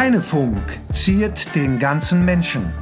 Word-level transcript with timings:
Heinefunk 0.00 0.56
ziert 0.90 1.54
den 1.54 1.78
ganzen 1.78 2.24
Menschen. 2.24 2.72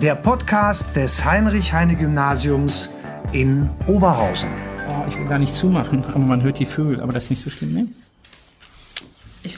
Der 0.00 0.14
Podcast 0.14 0.96
des 0.96 1.22
Heinrich-Heine-Gymnasiums 1.22 2.88
in 3.32 3.68
Oberhausen. 3.86 4.48
Oh, 4.88 5.04
ich 5.06 5.18
will 5.18 5.26
gar 5.26 5.38
nicht 5.38 5.54
zumachen, 5.54 6.02
aber 6.02 6.20
man 6.20 6.42
hört 6.42 6.58
die 6.58 6.64
Vögel. 6.64 7.02
Aber 7.02 7.12
das 7.12 7.24
ist 7.24 7.30
nicht 7.30 7.42
so 7.42 7.50
schlimm, 7.50 7.74
ne? 7.74 7.88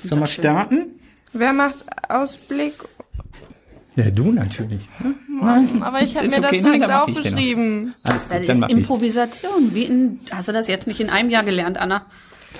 Sollen 0.02 0.22
wir 0.22 0.26
starten? 0.26 0.86
Wer 1.32 1.52
macht 1.52 1.84
Ausblick? 2.08 2.74
Ja, 3.94 4.10
du 4.10 4.32
natürlich. 4.32 4.88
Nein, 5.28 5.84
aber 5.84 6.02
ich 6.02 6.16
habe 6.16 6.26
Ist 6.26 6.40
mir 6.40 6.44
okay, 6.44 6.56
dazu 6.56 6.68
nein, 6.68 6.80
nichts 6.80 6.94
aufgeschrieben. 6.94 7.94
Alles 8.02 8.26
Das 8.26 8.28
gut, 8.28 8.48
dann 8.48 8.56
ist 8.56 8.60
mach 8.60 8.68
ich. 8.70 8.76
Improvisation. 8.76 9.72
Wie 9.72 9.84
in, 9.84 10.18
hast 10.32 10.48
du 10.48 10.52
das 10.52 10.66
jetzt 10.66 10.88
nicht 10.88 10.98
in 10.98 11.10
einem 11.10 11.30
Jahr 11.30 11.44
gelernt, 11.44 11.78
Anna? 11.78 12.06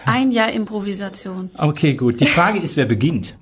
Ein 0.07 0.31
Jahr 0.31 0.53
Improvisation. 0.53 1.51
Okay, 1.59 1.95
gut. 1.95 2.21
Die 2.21 2.27
Frage 2.27 2.61
ist, 2.61 2.77
wer 2.77 2.85
beginnt? 2.85 3.35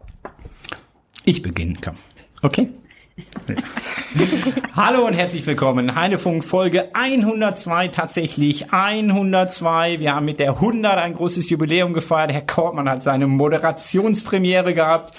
Ich 1.25 1.41
beginne, 1.41 1.75
komm. 1.81 1.95
Okay? 2.43 2.69
Hallo 4.77 5.07
und 5.07 5.13
herzlich 5.13 5.47
willkommen. 5.47 5.95
Heinefunk 5.95 6.43
Folge 6.43 6.93
102 6.95 7.89
tatsächlich. 7.89 8.73
102. 8.73 10.01
Wir 10.01 10.17
haben 10.17 10.25
mit 10.25 10.41
der 10.41 10.55
100 10.55 10.99
ein 10.99 11.15
großes 11.15 11.49
Jubiläum 11.49 11.93
gefeiert. 11.93 12.33
Herr 12.33 12.41
Kortmann 12.41 12.89
hat 12.89 13.05
seine 13.05 13.29
Moderationspremiere 13.29 14.75
gehabt. 14.75 15.15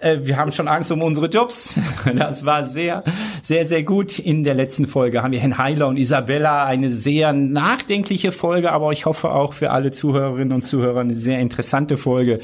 Äh, 0.00 0.18
Wir 0.22 0.36
haben 0.36 0.52
schon 0.52 0.68
Angst 0.68 0.90
um 0.92 1.02
unsere 1.02 1.28
Jobs. 1.28 1.78
Das 2.14 2.44
war 2.44 2.64
sehr, 2.64 3.02
sehr, 3.42 3.66
sehr 3.66 3.82
gut. 3.82 4.18
In 4.18 4.44
der 4.44 4.54
letzten 4.54 4.86
Folge 4.86 5.22
haben 5.22 5.32
wir 5.32 5.40
Herrn 5.40 5.58
Heiler 5.58 5.88
und 5.88 5.96
Isabella 5.96 6.64
eine 6.64 6.90
sehr 6.90 7.32
nachdenkliche 7.32 8.30
Folge, 8.30 8.72
aber 8.72 8.92
ich 8.92 9.06
hoffe 9.06 9.30
auch 9.30 9.52
für 9.52 9.70
alle 9.70 9.90
Zuhörerinnen 9.90 10.52
und 10.52 10.64
Zuhörer 10.64 11.00
eine 11.00 11.16
sehr 11.16 11.40
interessante 11.40 11.96
Folge 11.96 12.40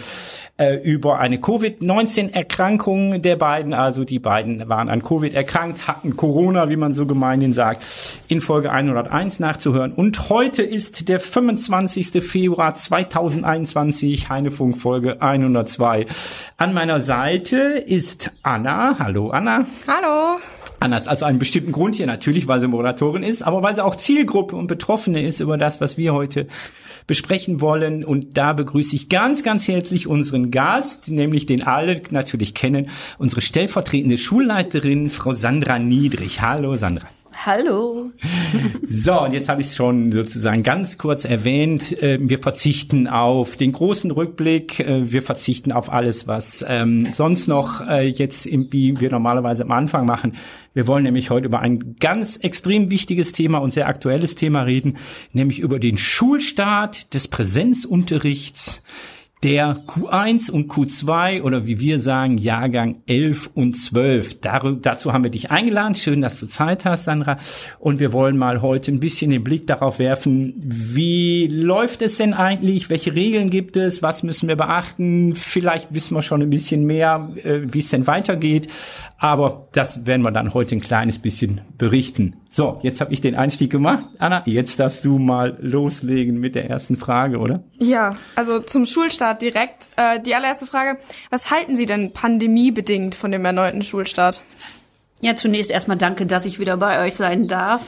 äh, 0.56 0.76
über 0.76 1.18
eine 1.18 1.38
Covid-19-Erkrankung 1.38 3.22
der 3.22 3.36
beiden. 3.36 3.74
Also 3.74 4.04
die 4.04 4.18
beiden 4.18 4.68
waren 4.68 4.88
an 4.88 5.02
Covid 5.02 5.34
erkrankt, 5.34 5.86
hatten 5.86 6.16
Corona, 6.16 6.68
wie 6.68 6.76
man 6.76 6.92
so 6.92 7.06
gemeinhin 7.06 7.52
sagt, 7.52 7.84
in 8.28 8.40
Folge 8.40 8.70
101 8.70 9.40
nachzuhören. 9.40 9.92
Und 9.92 10.30
heute 10.30 10.62
ist 10.62 11.08
der 11.08 11.20
25. 11.20 12.22
Februar 12.22 12.74
2021, 12.74 14.28
Heinefunk 14.28 14.76
Folge 14.76 15.20
102. 15.22 16.06
An 16.56 16.74
meiner 16.74 17.00
Seite 17.00 17.39
ist 17.48 18.30
Anna. 18.42 18.96
Hallo 18.98 19.30
Anna. 19.30 19.66
Hallo. 19.88 20.38
Anna 20.78 20.96
ist 20.96 21.08
also 21.08 21.24
einen 21.24 21.38
bestimmten 21.38 21.72
Grund 21.72 21.96
hier, 21.96 22.06
natürlich, 22.06 22.46
weil 22.46 22.60
sie 22.60 22.68
Moderatorin 22.68 23.22
ist, 23.22 23.42
aber 23.42 23.62
weil 23.62 23.74
sie 23.74 23.84
auch 23.84 23.96
Zielgruppe 23.96 24.56
und 24.56 24.66
Betroffene 24.66 25.22
ist 25.22 25.40
über 25.40 25.56
das, 25.56 25.80
was 25.80 25.96
wir 25.98 26.14
heute 26.14 26.46
besprechen 27.06 27.60
wollen. 27.60 28.04
Und 28.04 28.36
da 28.36 28.52
begrüße 28.52 28.94
ich 28.96 29.08
ganz, 29.08 29.42
ganz 29.42 29.68
herzlich 29.68 30.06
unseren 30.06 30.50
Gast, 30.50 31.08
nämlich 31.08 31.46
den 31.46 31.64
alle 31.64 32.00
natürlich 32.10 32.54
kennen, 32.54 32.88
unsere 33.18 33.40
stellvertretende 33.40 34.16
Schulleiterin, 34.16 35.10
Frau 35.10 35.32
Sandra 35.32 35.78
Niedrich. 35.78 36.40
Hallo 36.42 36.76
Sandra. 36.76 37.08
Hallo. 37.46 38.10
So, 38.84 39.22
und 39.22 39.32
jetzt 39.32 39.48
habe 39.48 39.62
ich 39.62 39.68
es 39.68 39.76
schon 39.76 40.12
sozusagen 40.12 40.62
ganz 40.62 40.98
kurz 40.98 41.24
erwähnt. 41.24 41.90
Äh, 42.02 42.18
Wir 42.20 42.38
verzichten 42.38 43.08
auf 43.08 43.56
den 43.56 43.72
großen 43.72 44.10
Rückblick. 44.10 44.80
Äh, 44.80 45.10
Wir 45.10 45.22
verzichten 45.22 45.72
auf 45.72 45.90
alles, 45.90 46.28
was 46.28 46.62
ähm, 46.68 47.08
sonst 47.14 47.48
noch 47.48 47.86
äh, 47.88 48.06
jetzt, 48.08 48.44
wie 48.44 49.00
wir 49.00 49.10
normalerweise 49.10 49.62
am 49.62 49.72
Anfang 49.72 50.04
machen. 50.04 50.34
Wir 50.74 50.86
wollen 50.86 51.04
nämlich 51.04 51.30
heute 51.30 51.46
über 51.46 51.60
ein 51.60 51.96
ganz 51.98 52.36
extrem 52.36 52.90
wichtiges 52.90 53.32
Thema 53.32 53.58
und 53.58 53.72
sehr 53.72 53.88
aktuelles 53.88 54.34
Thema 54.34 54.64
reden, 54.64 54.98
nämlich 55.32 55.60
über 55.60 55.78
den 55.78 55.96
Schulstart 55.96 57.14
des 57.14 57.28
Präsenzunterrichts 57.28 58.84
der 59.42 59.84
Q1 59.86 60.50
und 60.50 60.70
Q2 60.70 61.42
oder 61.42 61.66
wie 61.66 61.80
wir 61.80 61.98
sagen, 61.98 62.36
Jahrgang 62.36 62.96
11 63.06 63.50
und 63.54 63.74
12. 63.74 64.40
Dar 64.42 64.76
dazu 64.82 65.14
haben 65.14 65.24
wir 65.24 65.30
dich 65.30 65.50
eingeladen. 65.50 65.94
Schön, 65.94 66.20
dass 66.20 66.38
du 66.38 66.46
Zeit 66.46 66.84
hast, 66.84 67.04
Sandra. 67.04 67.38
Und 67.78 68.00
wir 68.00 68.12
wollen 68.12 68.36
mal 68.36 68.60
heute 68.60 68.92
ein 68.92 69.00
bisschen 69.00 69.30
den 69.30 69.42
Blick 69.42 69.66
darauf 69.66 69.98
werfen, 69.98 70.52
wie 70.58 71.46
läuft 71.46 72.02
es 72.02 72.18
denn 72.18 72.34
eigentlich? 72.34 72.90
Welche 72.90 73.14
Regeln 73.14 73.48
gibt 73.48 73.78
es? 73.78 74.02
Was 74.02 74.22
müssen 74.22 74.46
wir 74.46 74.56
beachten? 74.56 75.34
Vielleicht 75.34 75.94
wissen 75.94 76.14
wir 76.14 76.22
schon 76.22 76.42
ein 76.42 76.50
bisschen 76.50 76.84
mehr, 76.84 77.30
äh, 77.42 77.60
wie 77.64 77.78
es 77.78 77.88
denn 77.88 78.06
weitergeht. 78.06 78.68
Aber 79.22 79.68
das 79.72 80.06
werden 80.06 80.22
wir 80.22 80.30
dann 80.30 80.54
heute 80.54 80.74
ein 80.74 80.80
kleines 80.80 81.18
bisschen 81.18 81.60
berichten. 81.76 82.36
So, 82.48 82.80
jetzt 82.82 83.02
habe 83.02 83.12
ich 83.12 83.20
den 83.20 83.34
Einstieg 83.34 83.70
gemacht. 83.70 84.06
Anna, 84.18 84.42
jetzt 84.46 84.80
darfst 84.80 85.04
du 85.04 85.18
mal 85.18 85.58
loslegen 85.60 86.40
mit 86.40 86.54
der 86.54 86.70
ersten 86.70 86.96
Frage, 86.96 87.36
oder? 87.36 87.62
Ja, 87.78 88.16
also 88.34 88.60
zum 88.60 88.86
Schulstart 88.86 89.42
direkt. 89.42 89.90
Äh, 89.96 90.20
die 90.20 90.34
allererste 90.34 90.64
Frage. 90.64 90.98
Was 91.28 91.50
halten 91.50 91.76
Sie 91.76 91.84
denn 91.84 92.12
pandemiebedingt 92.12 93.14
von 93.14 93.30
dem 93.30 93.44
erneuten 93.44 93.82
Schulstart? 93.82 94.42
Ja, 95.20 95.36
zunächst 95.36 95.70
erstmal 95.70 95.98
danke, 95.98 96.24
dass 96.24 96.46
ich 96.46 96.58
wieder 96.58 96.78
bei 96.78 97.04
euch 97.04 97.14
sein 97.14 97.46
darf. 97.46 97.82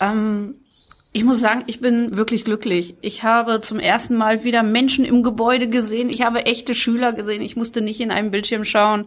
Ähm, 0.00 0.54
ich 1.12 1.24
muss 1.24 1.40
sagen, 1.40 1.64
ich 1.66 1.82
bin 1.82 2.16
wirklich 2.16 2.46
glücklich. 2.46 2.96
Ich 3.02 3.22
habe 3.22 3.60
zum 3.60 3.78
ersten 3.78 4.16
Mal 4.16 4.44
wieder 4.44 4.62
Menschen 4.62 5.04
im 5.04 5.22
Gebäude 5.22 5.68
gesehen. 5.68 6.08
Ich 6.08 6.22
habe 6.22 6.46
echte 6.46 6.74
Schüler 6.74 7.12
gesehen. 7.12 7.42
Ich 7.42 7.54
musste 7.54 7.82
nicht 7.82 8.00
in 8.00 8.10
einem 8.10 8.30
Bildschirm 8.30 8.64
schauen. 8.64 9.04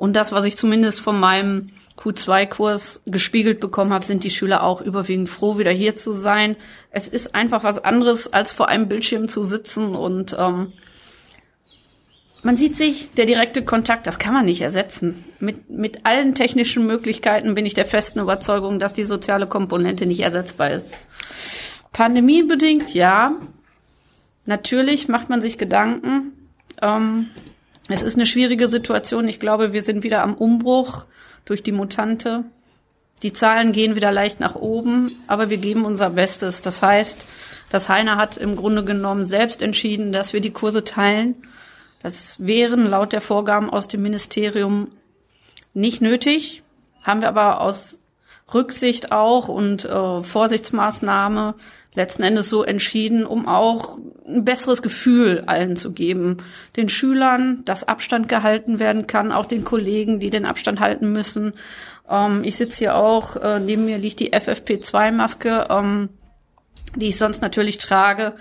Und 0.00 0.14
das, 0.14 0.32
was 0.32 0.46
ich 0.46 0.56
zumindest 0.56 1.02
von 1.02 1.20
meinem 1.20 1.72
Q2-Kurs 1.98 3.02
gespiegelt 3.04 3.60
bekommen 3.60 3.92
habe, 3.92 4.02
sind 4.02 4.24
die 4.24 4.30
Schüler 4.30 4.62
auch 4.62 4.80
überwiegend 4.80 5.28
froh, 5.28 5.58
wieder 5.58 5.72
hier 5.72 5.94
zu 5.94 6.14
sein. 6.14 6.56
Es 6.90 7.06
ist 7.06 7.34
einfach 7.34 7.64
was 7.64 7.84
anderes, 7.84 8.32
als 8.32 8.50
vor 8.50 8.68
einem 8.68 8.88
Bildschirm 8.88 9.28
zu 9.28 9.44
sitzen 9.44 9.94
und 9.94 10.34
ähm, 10.38 10.72
man 12.42 12.56
sieht 12.56 12.78
sich, 12.78 13.12
der 13.18 13.26
direkte 13.26 13.62
Kontakt, 13.62 14.06
das 14.06 14.18
kann 14.18 14.32
man 14.32 14.46
nicht 14.46 14.62
ersetzen. 14.62 15.22
Mit, 15.38 15.68
mit 15.68 16.06
allen 16.06 16.34
technischen 16.34 16.86
Möglichkeiten 16.86 17.54
bin 17.54 17.66
ich 17.66 17.74
der 17.74 17.84
festen 17.84 18.20
Überzeugung, 18.20 18.78
dass 18.78 18.94
die 18.94 19.04
soziale 19.04 19.46
Komponente 19.46 20.06
nicht 20.06 20.20
ersetzbar 20.20 20.70
ist. 20.70 20.96
Pandemiebedingt, 21.92 22.94
ja. 22.94 23.34
Natürlich 24.46 25.08
macht 25.08 25.28
man 25.28 25.42
sich 25.42 25.58
Gedanken. 25.58 26.32
Ähm, 26.80 27.26
es 27.92 28.02
ist 28.02 28.14
eine 28.14 28.26
schwierige 28.26 28.68
Situation. 28.68 29.28
Ich 29.28 29.40
glaube, 29.40 29.72
wir 29.72 29.82
sind 29.82 30.02
wieder 30.02 30.22
am 30.22 30.34
Umbruch 30.34 31.04
durch 31.44 31.62
die 31.62 31.72
Mutante. 31.72 32.44
Die 33.22 33.32
Zahlen 33.32 33.72
gehen 33.72 33.96
wieder 33.96 34.12
leicht 34.12 34.40
nach 34.40 34.54
oben, 34.54 35.12
aber 35.26 35.50
wir 35.50 35.58
geben 35.58 35.84
unser 35.84 36.10
Bestes. 36.10 36.62
Das 36.62 36.82
heißt, 36.82 37.26
das 37.70 37.88
Heiner 37.88 38.16
hat 38.16 38.36
im 38.36 38.56
Grunde 38.56 38.84
genommen 38.84 39.24
selbst 39.24 39.60
entschieden, 39.62 40.12
dass 40.12 40.32
wir 40.32 40.40
die 40.40 40.52
Kurse 40.52 40.84
teilen. 40.84 41.36
Das 42.02 42.46
wären 42.46 42.86
laut 42.86 43.12
der 43.12 43.20
Vorgaben 43.20 43.68
aus 43.68 43.88
dem 43.88 44.02
Ministerium 44.02 44.90
nicht 45.74 46.00
nötig, 46.00 46.62
haben 47.02 47.20
wir 47.20 47.28
aber 47.28 47.60
aus 47.60 47.98
Rücksicht 48.52 49.12
auch 49.12 49.48
und 49.48 49.84
äh, 49.84 50.22
Vorsichtsmaßnahme 50.22 51.54
letzten 51.94 52.22
Endes 52.22 52.48
so 52.48 52.62
entschieden, 52.62 53.26
um 53.26 53.48
auch 53.48 53.98
ein 54.26 54.44
besseres 54.44 54.82
Gefühl 54.82 55.44
allen 55.46 55.76
zu 55.76 55.92
geben. 55.92 56.38
Den 56.76 56.88
Schülern, 56.88 57.62
dass 57.64 57.88
Abstand 57.88 58.28
gehalten 58.28 58.78
werden 58.78 59.06
kann, 59.06 59.32
auch 59.32 59.46
den 59.46 59.64
Kollegen, 59.64 60.20
die 60.20 60.30
den 60.30 60.44
Abstand 60.46 60.80
halten 60.80 61.12
müssen. 61.12 61.52
Ähm, 62.08 62.44
ich 62.44 62.56
sitze 62.56 62.78
hier 62.78 62.96
auch, 62.96 63.36
äh, 63.36 63.58
neben 63.58 63.86
mir 63.86 63.98
liegt 63.98 64.20
die 64.20 64.32
FFP2-Maske, 64.32 65.66
ähm, 65.70 66.10
die 66.94 67.08
ich 67.08 67.18
sonst 67.18 67.42
natürlich 67.42 67.78
trage. 67.78 68.34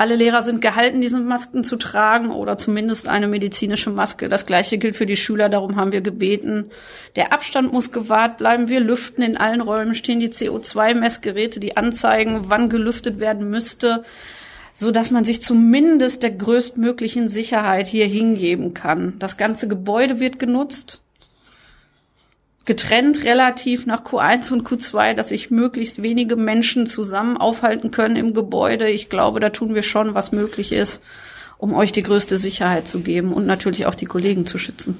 Alle 0.00 0.16
Lehrer 0.16 0.40
sind 0.40 0.62
gehalten, 0.62 1.02
diese 1.02 1.20
Masken 1.20 1.62
zu 1.62 1.76
tragen 1.76 2.30
oder 2.30 2.56
zumindest 2.56 3.06
eine 3.06 3.28
medizinische 3.28 3.90
Maske. 3.90 4.30
Das 4.30 4.46
gleiche 4.46 4.78
gilt 4.78 4.96
für 4.96 5.04
die 5.04 5.18
Schüler, 5.18 5.50
darum 5.50 5.76
haben 5.76 5.92
wir 5.92 6.00
gebeten. 6.00 6.70
Der 7.16 7.34
Abstand 7.34 7.74
muss 7.74 7.92
gewahrt 7.92 8.38
bleiben. 8.38 8.70
Wir 8.70 8.80
lüften. 8.80 9.22
In 9.22 9.36
allen 9.36 9.60
Räumen 9.60 9.94
stehen 9.94 10.18
die 10.18 10.30
CO2-Messgeräte, 10.30 11.60
die 11.60 11.76
anzeigen, 11.76 12.44
wann 12.44 12.70
gelüftet 12.70 13.20
werden 13.20 13.50
müsste, 13.50 14.02
so 14.72 14.90
dass 14.90 15.10
man 15.10 15.24
sich 15.24 15.42
zumindest 15.42 16.22
der 16.22 16.30
größtmöglichen 16.30 17.28
Sicherheit 17.28 17.86
hier 17.86 18.06
hingeben 18.06 18.72
kann. 18.72 19.18
Das 19.18 19.36
ganze 19.36 19.68
Gebäude 19.68 20.18
wird 20.18 20.38
genutzt 20.38 21.02
getrennt 22.70 23.24
relativ 23.24 23.84
nach 23.84 24.04
Q1 24.04 24.52
und 24.52 24.64
Q2, 24.64 25.14
dass 25.14 25.30
sich 25.30 25.50
möglichst 25.50 26.04
wenige 26.04 26.36
Menschen 26.36 26.86
zusammen 26.86 27.36
aufhalten 27.36 27.90
können 27.90 28.14
im 28.14 28.32
Gebäude. 28.32 28.88
Ich 28.88 29.10
glaube, 29.10 29.40
da 29.40 29.48
tun 29.48 29.74
wir 29.74 29.82
schon, 29.82 30.14
was 30.14 30.30
möglich 30.30 30.70
ist, 30.70 31.02
um 31.58 31.74
euch 31.74 31.90
die 31.90 32.04
größte 32.04 32.38
Sicherheit 32.38 32.86
zu 32.86 33.00
geben 33.00 33.32
und 33.32 33.44
natürlich 33.44 33.86
auch 33.86 33.96
die 33.96 34.04
Kollegen 34.06 34.46
zu 34.46 34.56
schützen. 34.56 34.96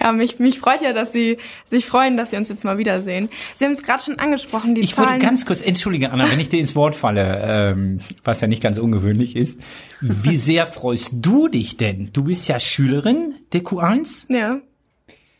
Ja, 0.00 0.12
mich, 0.12 0.38
mich 0.38 0.58
freut 0.58 0.80
ja, 0.80 0.94
dass 0.94 1.12
Sie 1.12 1.36
sich 1.66 1.84
freuen, 1.84 2.16
dass 2.16 2.30
Sie 2.30 2.36
uns 2.38 2.48
jetzt 2.48 2.64
mal 2.64 2.78
wiedersehen. 2.78 3.28
Sie 3.54 3.66
haben 3.66 3.72
es 3.72 3.82
gerade 3.82 4.02
schon 4.02 4.18
angesprochen, 4.18 4.74
die 4.74 4.80
Ich 4.80 4.94
Zahlen. 4.94 5.10
wollte 5.10 5.26
ganz 5.26 5.44
kurz, 5.44 5.60
entschuldige 5.60 6.12
Anna, 6.12 6.30
wenn 6.30 6.40
ich 6.40 6.48
dir 6.48 6.60
ins 6.60 6.74
Wort 6.74 6.96
falle, 6.96 7.42
ähm, 7.46 8.00
was 8.24 8.40
ja 8.40 8.48
nicht 8.48 8.62
ganz 8.62 8.78
ungewöhnlich 8.78 9.36
ist. 9.36 9.60
Wie 10.00 10.38
sehr 10.38 10.66
freust 10.66 11.10
du 11.12 11.48
dich 11.48 11.76
denn? 11.76 12.08
Du 12.14 12.24
bist 12.24 12.48
ja 12.48 12.58
Schülerin 12.58 13.34
der 13.52 13.60
Q1. 13.64 14.32
ja. 14.32 14.60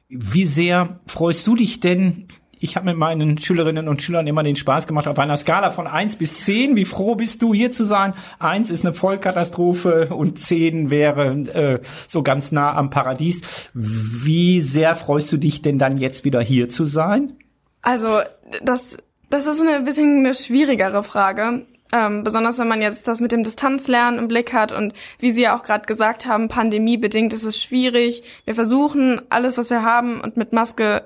Wie 0.09 0.47
sehr 0.47 1.01
freust 1.07 1.47
du 1.47 1.57
dich 1.57 1.81
denn 1.81 2.29
ich 2.59 2.77
habe 2.77 2.87
mit 2.87 2.97
meinen 2.97 3.39
Schülerinnen 3.39 3.89
und 3.89 4.03
Schülern 4.03 4.27
immer 4.27 4.43
den 4.43 4.57
Spaß 4.57 4.87
gemacht, 4.87 5.09
auf 5.09 5.19
einer 5.19 5.37
Skala 5.37 5.71
von 5.71 5.87
eins 5.87 6.17
bis 6.17 6.43
zehn. 6.43 6.75
wie 6.75 6.85
froh 6.85 7.15
bist 7.15 7.43
du 7.43 7.53
hier 7.53 7.71
zu 7.71 7.85
sein? 7.85 8.15
Eins 8.39 8.71
ist 8.71 8.85
eine 8.85 8.95
Vollkatastrophe 8.95 10.09
und 10.09 10.39
zehn 10.39 10.91
wäre 10.91 11.27
äh, 11.53 11.81
so 12.09 12.23
ganz 12.23 12.53
nah 12.53 12.75
am 12.75 12.91
Paradies. 12.91 13.69
Wie 13.75 14.61
sehr 14.61 14.97
freust 14.97 15.31
du 15.33 15.37
dich 15.37 15.63
denn 15.63 15.79
dann 15.79 15.99
jetzt 15.99 16.25
wieder 16.25 16.41
hier 16.41 16.69
zu 16.69 16.87
sein? 16.87 17.35
Also 17.83 18.21
das, 18.63 18.97
das 19.29 19.47
ist 19.47 19.61
eine 19.61 19.81
bisschen 19.83 20.21
eine 20.21 20.35
schwierigere 20.35 21.03
Frage. 21.03 21.67
Ähm, 21.93 22.25
besonders 22.25 22.59
wenn 22.59 22.69
man 22.69 22.83
jetzt 22.83 23.07
das 23.07 23.21
mit 23.21 23.33
dem 23.33 23.45
Distanzlernen 23.45 24.19
im 24.19 24.29
Blick 24.29 24.53
hat 24.53 24.73
und 24.73 24.93
wie 25.19 25.31
Sie 25.31 25.43
ja 25.43 25.57
auch 25.57 25.63
gerade 25.63 25.87
gesagt 25.87 26.27
haben, 26.27 26.49
pandemiebedingt 26.49 27.33
ist 27.33 27.45
es 27.45 27.61
schwierig. 27.61 28.25
Wir 28.45 28.55
versuchen 28.55 29.23
alles, 29.31 29.57
was 29.57 29.71
wir 29.71 29.83
haben 29.83 30.21
und 30.21 30.37
mit 30.37 30.53
Maske 30.53 31.05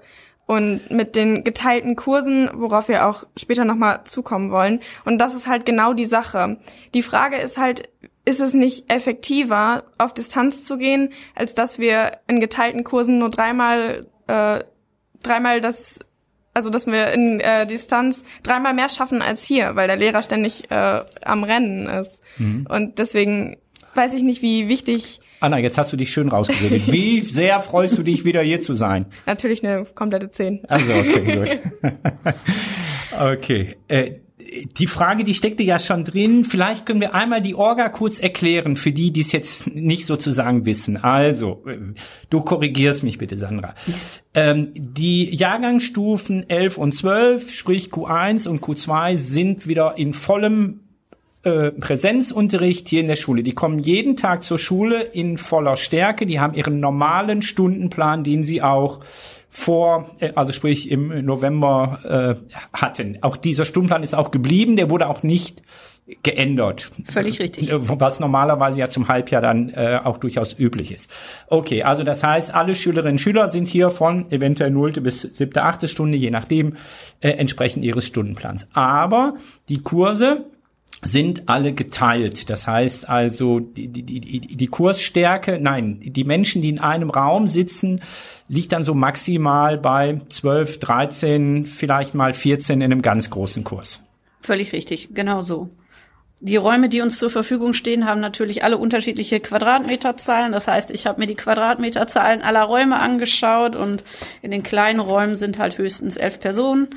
und 0.50 0.90
mit 0.90 1.14
den 1.14 1.44
geteilten 1.44 1.94
Kursen, 1.94 2.50
worauf 2.54 2.88
wir 2.88 3.06
auch 3.06 3.24
später 3.36 3.64
nochmal 3.64 4.02
zukommen 4.04 4.50
wollen. 4.50 4.80
Und 5.04 5.18
das 5.18 5.36
ist 5.36 5.46
halt 5.46 5.64
genau 5.64 5.92
die 5.92 6.06
Sache. 6.06 6.56
Die 6.92 7.02
Frage 7.02 7.36
ist 7.36 7.56
halt, 7.56 7.88
ist 8.24 8.40
es 8.40 8.52
nicht 8.52 8.90
effektiver, 8.90 9.84
auf 9.96 10.12
Distanz 10.12 10.64
zu 10.64 10.76
gehen, 10.76 11.12
als 11.36 11.54
dass 11.54 11.78
wir 11.78 12.18
in 12.26 12.40
geteilten 12.40 12.82
Kursen 12.82 13.18
nur 13.20 13.30
dreimal, 13.30 14.08
äh, 14.26 14.64
dreimal 15.22 15.60
das, 15.60 16.00
also 16.60 16.68
dass 16.68 16.86
wir 16.86 17.10
in 17.14 17.40
äh, 17.40 17.66
Distanz 17.66 18.22
dreimal 18.42 18.74
mehr 18.74 18.90
schaffen 18.90 19.22
als 19.22 19.42
hier, 19.42 19.76
weil 19.76 19.88
der 19.88 19.96
Lehrer 19.96 20.22
ständig 20.22 20.70
äh, 20.70 21.00
am 21.24 21.42
Rennen 21.42 21.88
ist. 21.88 22.20
Mhm. 22.36 22.66
Und 22.68 22.98
deswegen 22.98 23.56
weiß 23.94 24.12
ich 24.12 24.22
nicht, 24.22 24.42
wie 24.42 24.68
wichtig 24.68 25.20
Anna, 25.42 25.56
jetzt 25.56 25.78
hast 25.78 25.90
du 25.90 25.96
dich 25.96 26.10
schön 26.10 26.28
rausgeredet. 26.28 26.92
Wie 26.92 27.22
sehr 27.22 27.62
freust 27.62 27.96
du 27.96 28.02
dich, 28.02 28.26
wieder 28.26 28.42
hier 28.42 28.60
zu 28.60 28.74
sein? 28.74 29.06
Natürlich 29.24 29.64
eine 29.64 29.86
komplette 29.86 30.30
10. 30.30 30.66
Also, 30.68 30.92
okay, 30.92 31.34
gut. 31.34 31.58
okay. 33.18 33.76
Äh, 33.88 34.16
die 34.78 34.86
Frage, 34.86 35.24
die 35.24 35.34
steckte 35.34 35.62
ja 35.62 35.78
schon 35.78 36.04
drin. 36.04 36.44
Vielleicht 36.44 36.86
können 36.86 37.00
wir 37.00 37.14
einmal 37.14 37.42
die 37.42 37.54
Orga 37.54 37.88
kurz 37.88 38.18
erklären, 38.18 38.76
für 38.76 38.92
die, 38.92 39.12
die 39.12 39.20
es 39.20 39.32
jetzt 39.32 39.74
nicht 39.74 40.06
sozusagen 40.06 40.66
wissen. 40.66 40.96
Also, 40.96 41.64
du 42.30 42.40
korrigierst 42.40 43.02
mich 43.02 43.18
bitte, 43.18 43.38
Sandra. 43.38 43.74
Ähm, 44.34 44.72
die 44.74 45.34
Jahrgangsstufen 45.34 46.48
11 46.48 46.78
und 46.78 46.92
12, 46.94 47.52
sprich 47.52 47.90
Q1 47.90 48.48
und 48.48 48.62
Q2, 48.62 49.16
sind 49.16 49.66
wieder 49.66 49.98
in 49.98 50.14
vollem 50.14 50.80
äh, 51.42 51.70
Präsenzunterricht 51.70 52.88
hier 52.88 53.00
in 53.00 53.06
der 53.06 53.16
Schule. 53.16 53.42
Die 53.42 53.54
kommen 53.54 53.78
jeden 53.78 54.16
Tag 54.16 54.44
zur 54.44 54.58
Schule 54.58 55.00
in 55.00 55.38
voller 55.38 55.76
Stärke. 55.76 56.26
Die 56.26 56.38
haben 56.38 56.54
ihren 56.54 56.80
normalen 56.80 57.42
Stundenplan, 57.42 58.24
den 58.24 58.44
sie 58.44 58.60
auch 58.60 59.00
vor, 59.50 60.12
äh, 60.20 60.32
also 60.36 60.52
sprich 60.52 60.90
im 60.90 61.24
November 61.24 62.38
äh, 62.42 62.56
hatten. 62.72 63.18
Auch 63.20 63.36
dieser 63.36 63.66
Stundenplan 63.66 64.02
ist 64.02 64.14
auch 64.14 64.30
geblieben. 64.30 64.76
Der 64.76 64.88
wurde 64.88 65.08
auch 65.08 65.22
nicht 65.22 65.62
geändert. 66.22 66.90
Völlig 67.04 67.40
richtig. 67.40 67.70
Äh, 67.70 67.78
was 68.00 68.20
normalerweise 68.20 68.78
ja 68.80 68.88
zum 68.88 69.08
Halbjahr 69.08 69.42
dann 69.42 69.70
äh, 69.70 70.00
auch 70.02 70.18
durchaus 70.18 70.58
üblich 70.58 70.92
ist. 70.92 71.10
Okay, 71.48 71.82
also 71.82 72.04
das 72.04 72.22
heißt, 72.22 72.54
alle 72.54 72.74
Schülerinnen 72.74 73.14
und 73.14 73.18
Schüler 73.18 73.48
sind 73.48 73.68
hier 73.68 73.90
von 73.90 74.30
eventuell 74.30 74.70
nullte 74.70 75.00
bis 75.00 75.22
siebte, 75.22 75.62
achte 75.62 75.88
Stunde, 75.88 76.16
je 76.16 76.30
nachdem, 76.30 76.76
äh, 77.20 77.30
entsprechend 77.30 77.84
ihres 77.84 78.06
Stundenplans. 78.06 78.68
Aber 78.72 79.34
die 79.68 79.82
Kurse, 79.82 80.44
sind 81.02 81.48
alle 81.48 81.72
geteilt. 81.72 82.50
Das 82.50 82.66
heißt 82.66 83.08
also, 83.08 83.60
die, 83.60 83.88
die, 83.88 84.40
die, 84.40 84.66
Kursstärke, 84.66 85.58
nein, 85.60 86.00
die 86.02 86.24
Menschen, 86.24 86.62
die 86.62 86.68
in 86.68 86.78
einem 86.78 87.10
Raum 87.10 87.46
sitzen, 87.46 88.02
liegt 88.48 88.72
dann 88.72 88.84
so 88.84 88.94
maximal 88.94 89.78
bei 89.78 90.20
12, 90.28 90.80
13, 90.80 91.66
vielleicht 91.66 92.14
mal 92.14 92.34
14 92.34 92.80
in 92.80 92.92
einem 92.92 93.02
ganz 93.02 93.30
großen 93.30 93.64
Kurs. 93.64 94.00
Völlig 94.42 94.72
richtig, 94.72 95.14
genau 95.14 95.40
so. 95.40 95.70
Die 96.42 96.56
Räume, 96.56 96.88
die 96.88 97.02
uns 97.02 97.18
zur 97.18 97.28
Verfügung 97.28 97.74
stehen, 97.74 98.06
haben 98.06 98.20
natürlich 98.20 98.64
alle 98.64 98.78
unterschiedliche 98.78 99.40
Quadratmeterzahlen. 99.40 100.52
Das 100.52 100.68
heißt, 100.68 100.90
ich 100.90 101.06
habe 101.06 101.20
mir 101.20 101.26
die 101.26 101.34
Quadratmeterzahlen 101.34 102.40
aller 102.40 102.62
Räume 102.62 102.98
angeschaut 102.98 103.76
und 103.76 104.02
in 104.40 104.50
den 104.50 104.62
kleinen 104.62 105.00
Räumen 105.00 105.36
sind 105.36 105.58
halt 105.58 105.76
höchstens 105.76 106.16
elf 106.16 106.40
Personen. 106.40 106.88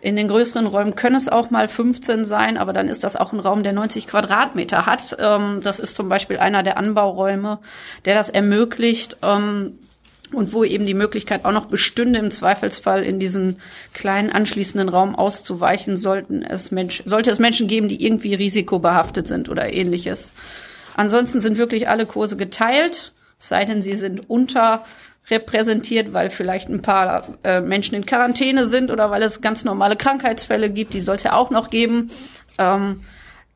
In 0.00 0.14
den 0.14 0.28
größeren 0.28 0.66
Räumen 0.66 0.94
können 0.94 1.16
es 1.16 1.28
auch 1.28 1.50
mal 1.50 1.66
15 1.66 2.24
sein, 2.26 2.56
aber 2.56 2.72
dann 2.72 2.86
ist 2.86 3.02
das 3.02 3.16
auch 3.16 3.32
ein 3.32 3.40
Raum, 3.40 3.64
der 3.64 3.72
90 3.72 4.06
Quadratmeter 4.06 4.86
hat. 4.86 5.16
Ähm, 5.18 5.60
das 5.64 5.80
ist 5.80 5.96
zum 5.96 6.08
Beispiel 6.08 6.38
einer 6.38 6.62
der 6.62 6.76
Anbauräume, 6.76 7.58
der 8.04 8.14
das 8.14 8.28
ermöglicht. 8.28 9.16
Und 10.32 10.52
wo 10.52 10.64
eben 10.64 10.86
die 10.86 10.94
Möglichkeit 10.94 11.44
auch 11.44 11.52
noch 11.52 11.66
bestünde, 11.66 12.18
im 12.18 12.30
Zweifelsfall 12.30 13.02
in 13.02 13.18
diesen 13.18 13.58
kleinen 13.92 14.30
anschließenden 14.30 14.88
Raum 14.88 15.14
auszuweichen, 15.14 15.96
sollten 15.96 16.42
es 16.42 16.70
Mensch, 16.70 17.02
sollte 17.04 17.30
es 17.30 17.38
Menschen 17.38 17.68
geben, 17.68 17.88
die 17.88 18.04
irgendwie 18.04 18.34
risikobehaftet 18.34 19.28
sind 19.28 19.48
oder 19.48 19.72
ähnliches. 19.72 20.32
Ansonsten 20.94 21.40
sind 21.40 21.58
wirklich 21.58 21.88
alle 21.88 22.06
Kurse 22.06 22.36
geteilt, 22.36 23.12
sei 23.38 23.64
denn 23.64 23.82
sie 23.82 23.94
sind 23.94 24.30
unter 24.30 24.84
repräsentiert, 25.30 26.12
weil 26.12 26.30
vielleicht 26.30 26.68
ein 26.68 26.82
paar 26.82 27.38
äh, 27.44 27.60
Menschen 27.60 27.94
in 27.94 28.06
Quarantäne 28.06 28.66
sind 28.66 28.90
oder 28.90 29.10
weil 29.10 29.22
es 29.22 29.40
ganz 29.40 29.64
normale 29.64 29.96
Krankheitsfälle 29.96 30.70
gibt, 30.70 30.94
die 30.94 31.00
sollte 31.00 31.32
auch 31.34 31.50
noch 31.50 31.70
geben. 31.70 32.10
Ähm, 32.58 33.02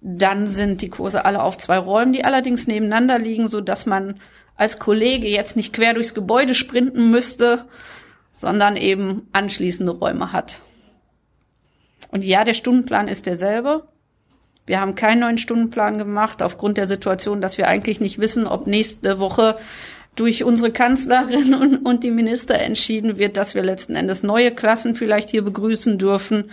dann 0.01 0.47
sind 0.47 0.83
die 0.83 0.91
Kurse 0.91 1.25
alle 1.25 1.43
auf 1.43 1.59
zwei 1.59 1.79
Räumen, 1.79 2.13
die 2.13 2.25
allerdings 2.25 2.67
nebeneinander 2.67 3.19
liegen, 3.19 3.49
so 3.49 3.61
dass 3.61 3.87
man 3.87 4.21
als 4.57 4.79
Kollege 4.79 5.29
jetzt 5.29 5.57
nicht 5.57 5.73
quer 5.73 5.95
durchs 5.95 6.15
Gebäude 6.15 6.55
sprinten 6.55 7.11
müsste, 7.11 7.67
sondern 8.33 8.77
eben 8.77 9.29
anschließende 9.33 9.93
Räume 9.93 10.33
hat. 10.33 10.61
Und 12.11 12.25
ja, 12.25 12.45
der 12.45 12.55
Stundenplan 12.55 13.09
ist 13.09 13.27
derselbe. 13.27 13.89
Wir 14.67 14.81
haben 14.81 14.95
keinen 14.95 15.21
neuen 15.21 15.39
Stundenplan 15.39 15.99
gemacht, 15.99 16.43
aufgrund 16.43 16.77
der 16.77 16.87
Situation, 16.87 17.41
dass 17.41 17.57
wir 17.57 17.69
eigentlich 17.69 18.01
nicht 18.01 18.19
wissen, 18.19 18.47
ob 18.47 18.67
nächste 18.67 19.19
Woche 19.19 19.59
durch 20.17 20.45
unsere 20.45 20.73
Kanzlerin 20.73 21.55
und, 21.61 21.87
und 21.87 22.05
die 22.05 22.11
Minister 22.11 22.59
entschieden 22.59 23.19
wird, 23.19 23.37
dass 23.37 23.55
wir 23.55 23.63
letzten 23.63 23.97
Endes 23.97 24.23
neue 24.23 24.51
Klassen 24.51 24.95
vielleicht 24.95 25.31
hier 25.31 25.43
begrüßen 25.43 25.99
dürfen. 25.99 26.51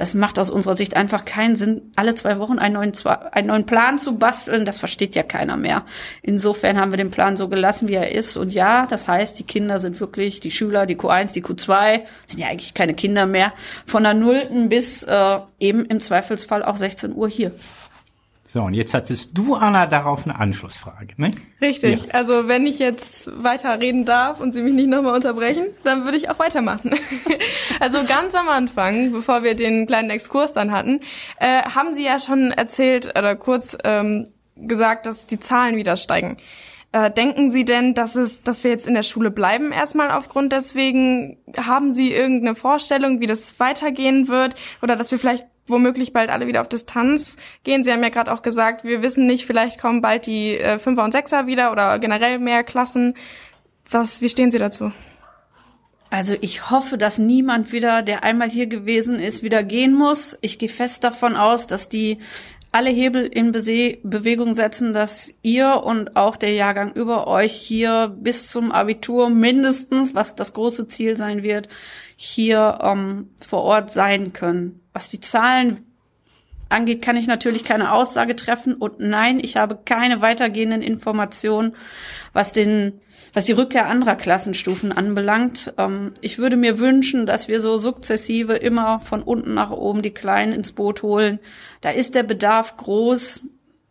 Es 0.00 0.14
macht 0.14 0.38
aus 0.38 0.48
unserer 0.48 0.76
Sicht 0.76 0.96
einfach 0.96 1.26
keinen 1.26 1.56
Sinn, 1.56 1.92
alle 1.94 2.14
zwei 2.14 2.38
Wochen 2.38 2.58
einen 2.58 2.74
neuen, 2.74 2.92
einen 3.32 3.48
neuen 3.48 3.66
Plan 3.66 3.98
zu 3.98 4.16
basteln. 4.16 4.64
Das 4.64 4.78
versteht 4.78 5.14
ja 5.14 5.22
keiner 5.22 5.58
mehr. 5.58 5.84
Insofern 6.22 6.80
haben 6.80 6.90
wir 6.90 6.96
den 6.96 7.10
Plan 7.10 7.36
so 7.36 7.48
gelassen, 7.48 7.86
wie 7.86 7.94
er 7.94 8.10
ist. 8.10 8.38
Und 8.38 8.54
ja, 8.54 8.86
das 8.86 9.06
heißt, 9.06 9.38
die 9.38 9.44
Kinder 9.44 9.78
sind 9.78 10.00
wirklich, 10.00 10.40
die 10.40 10.50
Schüler, 10.50 10.86
die 10.86 10.96
Q1, 10.96 11.34
die 11.34 11.44
Q2, 11.44 12.00
sind 12.24 12.40
ja 12.40 12.48
eigentlich 12.48 12.72
keine 12.72 12.94
Kinder 12.94 13.26
mehr, 13.26 13.52
von 13.84 14.02
der 14.02 14.14
Nullten 14.14 14.70
bis 14.70 15.02
äh, 15.02 15.38
eben 15.58 15.84
im 15.84 16.00
Zweifelsfall 16.00 16.64
auch 16.64 16.76
16 16.76 17.14
Uhr 17.14 17.28
hier. 17.28 17.52
So, 18.52 18.62
und 18.62 18.74
jetzt 18.74 18.94
hattest 18.94 19.38
du, 19.38 19.54
Anna, 19.54 19.86
darauf 19.86 20.26
eine 20.26 20.36
Anschlussfrage, 20.36 21.14
ne? 21.18 21.30
Richtig. 21.60 22.06
Ja. 22.06 22.14
Also, 22.14 22.48
wenn 22.48 22.66
ich 22.66 22.80
jetzt 22.80 23.30
weiter 23.44 23.80
reden 23.80 24.04
darf 24.04 24.40
und 24.40 24.52
Sie 24.52 24.60
mich 24.60 24.74
nicht 24.74 24.88
nochmal 24.88 25.14
unterbrechen, 25.14 25.66
dann 25.84 26.04
würde 26.04 26.16
ich 26.16 26.30
auch 26.30 26.40
weitermachen. 26.40 26.96
also, 27.80 28.02
ganz 28.08 28.34
am 28.34 28.48
Anfang, 28.48 29.12
bevor 29.12 29.44
wir 29.44 29.54
den 29.54 29.86
kleinen 29.86 30.10
Exkurs 30.10 30.52
dann 30.52 30.72
hatten, 30.72 31.00
äh, 31.38 31.62
haben 31.62 31.94
Sie 31.94 32.04
ja 32.04 32.18
schon 32.18 32.50
erzählt 32.50 33.16
oder 33.16 33.36
kurz 33.36 33.78
ähm, 33.84 34.32
gesagt, 34.56 35.06
dass 35.06 35.26
die 35.26 35.38
Zahlen 35.38 35.76
wieder 35.76 35.96
steigen. 35.96 36.36
Äh, 36.90 37.12
denken 37.12 37.52
Sie 37.52 37.64
denn, 37.64 37.94
dass 37.94 38.16
es, 38.16 38.42
dass 38.42 38.64
wir 38.64 38.72
jetzt 38.72 38.88
in 38.88 38.94
der 38.94 39.04
Schule 39.04 39.30
bleiben 39.30 39.70
erstmal 39.70 40.10
aufgrund 40.10 40.52
deswegen? 40.52 41.38
Haben 41.56 41.92
Sie 41.92 42.12
irgendeine 42.12 42.56
Vorstellung, 42.56 43.20
wie 43.20 43.26
das 43.26 43.60
weitergehen 43.60 44.26
wird? 44.26 44.56
Oder 44.82 44.96
dass 44.96 45.12
wir 45.12 45.20
vielleicht 45.20 45.46
womöglich 45.70 46.12
bald 46.12 46.30
alle 46.30 46.46
wieder 46.46 46.60
auf 46.60 46.68
Distanz 46.68 47.36
gehen. 47.64 47.84
Sie 47.84 47.92
haben 47.92 48.02
ja 48.02 48.08
gerade 48.08 48.32
auch 48.32 48.42
gesagt, 48.42 48.84
wir 48.84 49.02
wissen 49.02 49.26
nicht, 49.26 49.46
vielleicht 49.46 49.80
kommen 49.80 50.02
bald 50.02 50.26
die 50.26 50.58
äh, 50.58 50.78
Fünfer 50.78 51.04
und 51.04 51.12
Sechser 51.12 51.46
wieder 51.46 51.72
oder 51.72 51.98
generell 51.98 52.38
mehr 52.38 52.64
Klassen. 52.64 53.14
Was, 53.88 54.20
wie 54.20 54.28
stehen 54.28 54.50
Sie 54.50 54.58
dazu? 54.58 54.92
Also 56.10 56.34
ich 56.40 56.70
hoffe, 56.70 56.98
dass 56.98 57.18
niemand 57.18 57.72
wieder, 57.72 58.02
der 58.02 58.24
einmal 58.24 58.50
hier 58.50 58.66
gewesen 58.66 59.20
ist, 59.20 59.44
wieder 59.44 59.62
gehen 59.62 59.94
muss. 59.94 60.36
Ich 60.40 60.58
gehe 60.58 60.68
fest 60.68 61.04
davon 61.04 61.36
aus, 61.36 61.68
dass 61.68 61.88
die 61.88 62.18
alle 62.72 62.90
Hebel 62.90 63.26
in 63.26 63.52
Be 63.52 63.98
Bewegung 64.02 64.54
setzen, 64.54 64.92
dass 64.92 65.34
ihr 65.42 65.82
und 65.84 66.16
auch 66.16 66.36
der 66.36 66.52
Jahrgang 66.52 66.92
über 66.92 67.26
euch 67.26 67.52
hier 67.52 68.14
bis 68.16 68.50
zum 68.50 68.70
Abitur 68.70 69.28
mindestens, 69.28 70.14
was 70.14 70.36
das 70.36 70.52
große 70.52 70.86
Ziel 70.86 71.16
sein 71.16 71.42
wird, 71.42 71.68
hier 72.16 72.78
ähm, 72.82 73.30
vor 73.40 73.62
Ort 73.62 73.90
sein 73.90 74.32
können. 74.32 74.80
Was 75.00 75.08
die 75.08 75.20
Zahlen 75.20 75.86
angeht, 76.68 77.00
kann 77.00 77.16
ich 77.16 77.26
natürlich 77.26 77.64
keine 77.64 77.92
Aussage 77.92 78.36
treffen 78.36 78.74
und 78.74 79.00
nein, 79.00 79.40
ich 79.40 79.56
habe 79.56 79.78
keine 79.82 80.20
weitergehenden 80.20 80.82
Informationen, 80.82 81.74
was 82.34 82.52
den 82.52 83.00
was 83.32 83.46
die 83.46 83.52
Rückkehr 83.52 83.86
anderer 83.86 84.14
Klassenstufen 84.14 84.92
anbelangt. 84.92 85.72
Ähm, 85.78 86.12
ich 86.20 86.36
würde 86.36 86.58
mir 86.58 86.78
wünschen, 86.78 87.24
dass 87.24 87.48
wir 87.48 87.62
so 87.62 87.78
sukzessive 87.78 88.56
immer 88.56 89.00
von 89.00 89.22
unten 89.22 89.54
nach 89.54 89.70
oben 89.70 90.02
die 90.02 90.12
Kleinen 90.12 90.52
ins 90.52 90.72
Boot 90.72 91.02
holen. 91.02 91.38
Da 91.80 91.92
ist 91.92 92.14
der 92.14 92.24
Bedarf 92.24 92.76
groß. 92.76 93.40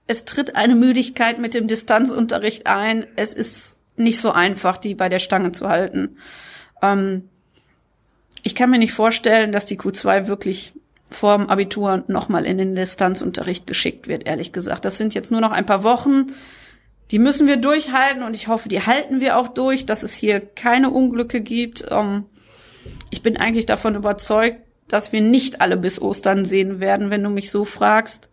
Es 0.05 0.25
tritt 0.25 0.55
eine 0.55 0.75
Müdigkeit 0.75 1.39
mit 1.39 1.55
dem 1.55 1.67
Distanzunterricht 1.67 2.67
ein. 2.67 3.07
Es 3.15 3.33
ist 3.33 3.79
nicht 3.95 4.21
so 4.21 4.31
einfach, 4.31 4.77
die 4.77 4.93
bei 4.93 5.09
der 5.09 5.19
Stange 5.19 5.53
zu 5.53 5.69
halten. 5.69 6.17
Ähm, 6.83 7.29
ich 8.43 8.55
kann 8.55 8.69
mir 8.69 8.79
nicht 8.79 8.93
vorstellen, 8.93 9.51
dass 9.51 9.65
die 9.65 9.77
Q2 9.77 10.27
wirklich 10.27 10.73
vorm 11.09 11.47
Abitur 11.47 12.03
nochmal 12.07 12.45
in 12.45 12.57
den 12.57 12.75
Distanzunterricht 12.75 13.67
geschickt 13.67 14.07
wird, 14.07 14.27
ehrlich 14.27 14.51
gesagt. 14.51 14.85
Das 14.85 14.97
sind 14.97 15.13
jetzt 15.13 15.31
nur 15.31 15.41
noch 15.41 15.51
ein 15.51 15.65
paar 15.65 15.83
Wochen. 15.83 16.33
Die 17.11 17.19
müssen 17.19 17.47
wir 17.47 17.57
durchhalten 17.57 18.23
und 18.23 18.35
ich 18.35 18.47
hoffe, 18.47 18.69
die 18.69 18.85
halten 18.85 19.19
wir 19.19 19.37
auch 19.37 19.47
durch, 19.47 19.85
dass 19.85 20.03
es 20.03 20.13
hier 20.13 20.39
keine 20.39 20.91
Unglücke 20.91 21.41
gibt. 21.41 21.85
Ähm, 21.89 22.25
ich 23.09 23.23
bin 23.23 23.37
eigentlich 23.37 23.65
davon 23.65 23.95
überzeugt, 23.95 24.57
dass 24.87 25.11
wir 25.11 25.21
nicht 25.21 25.61
alle 25.61 25.77
bis 25.77 26.01
Ostern 26.01 26.45
sehen 26.45 26.79
werden, 26.79 27.09
wenn 27.09 27.23
du 27.23 27.29
mich 27.29 27.51
so 27.51 27.65
fragst. 27.65 28.29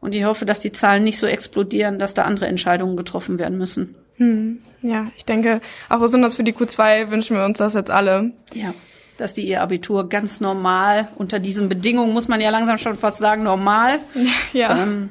Und 0.00 0.14
ich 0.14 0.24
hoffe, 0.24 0.44
dass 0.44 0.60
die 0.60 0.72
Zahlen 0.72 1.04
nicht 1.04 1.18
so 1.18 1.26
explodieren, 1.26 1.98
dass 1.98 2.14
da 2.14 2.24
andere 2.24 2.46
Entscheidungen 2.46 2.96
getroffen 2.96 3.38
werden 3.38 3.58
müssen. 3.58 3.96
Hm, 4.16 4.58
ja, 4.82 5.10
ich 5.16 5.24
denke, 5.24 5.60
auch 5.88 6.00
besonders 6.00 6.36
für 6.36 6.44
die 6.44 6.52
Q2 6.52 7.10
wünschen 7.10 7.36
wir 7.36 7.44
uns 7.44 7.58
das 7.58 7.74
jetzt 7.74 7.90
alle. 7.90 8.32
Ja, 8.54 8.74
dass 9.18 9.34
die 9.34 9.46
ihr 9.46 9.60
Abitur 9.60 10.08
ganz 10.08 10.40
normal 10.40 11.08
unter 11.16 11.38
diesen 11.38 11.68
Bedingungen, 11.68 12.12
muss 12.12 12.28
man 12.28 12.40
ja 12.40 12.50
langsam 12.50 12.78
schon 12.78 12.96
fast 12.96 13.18
sagen, 13.18 13.42
normal 13.42 13.98
Ja, 14.52 14.82
ähm, 14.82 15.10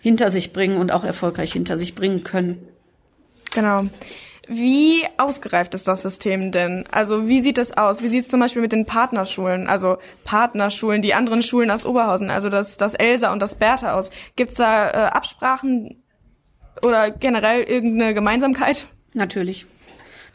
hinter 0.00 0.30
sich 0.30 0.52
bringen 0.52 0.78
und 0.78 0.92
auch 0.92 1.04
erfolgreich 1.04 1.52
hinter 1.52 1.76
sich 1.76 1.94
bringen 1.94 2.24
können. 2.24 2.66
genau. 3.52 3.86
Wie 4.48 5.04
ausgereift 5.18 5.72
ist 5.74 5.86
das 5.86 6.02
System 6.02 6.50
denn? 6.50 6.84
Also 6.90 7.28
wie 7.28 7.40
sieht 7.40 7.58
es 7.58 7.76
aus? 7.76 8.02
Wie 8.02 8.08
sieht 8.08 8.22
es 8.22 8.28
zum 8.28 8.40
Beispiel 8.40 8.60
mit 8.60 8.72
den 8.72 8.86
Partnerschulen, 8.86 9.68
also 9.68 9.98
Partnerschulen, 10.24 11.00
die 11.00 11.14
anderen 11.14 11.44
Schulen 11.44 11.70
aus 11.70 11.86
Oberhausen, 11.86 12.28
also 12.28 12.48
das, 12.48 12.76
das 12.76 12.94
Elsa 12.94 13.32
und 13.32 13.40
das 13.40 13.54
Bertha 13.54 13.94
aus? 13.94 14.10
Gibt's 14.34 14.56
da 14.56 14.90
äh, 14.90 15.10
Absprachen 15.10 16.02
oder 16.84 17.10
generell 17.10 17.62
irgendeine 17.62 18.14
Gemeinsamkeit? 18.14 18.86
Natürlich. 19.14 19.66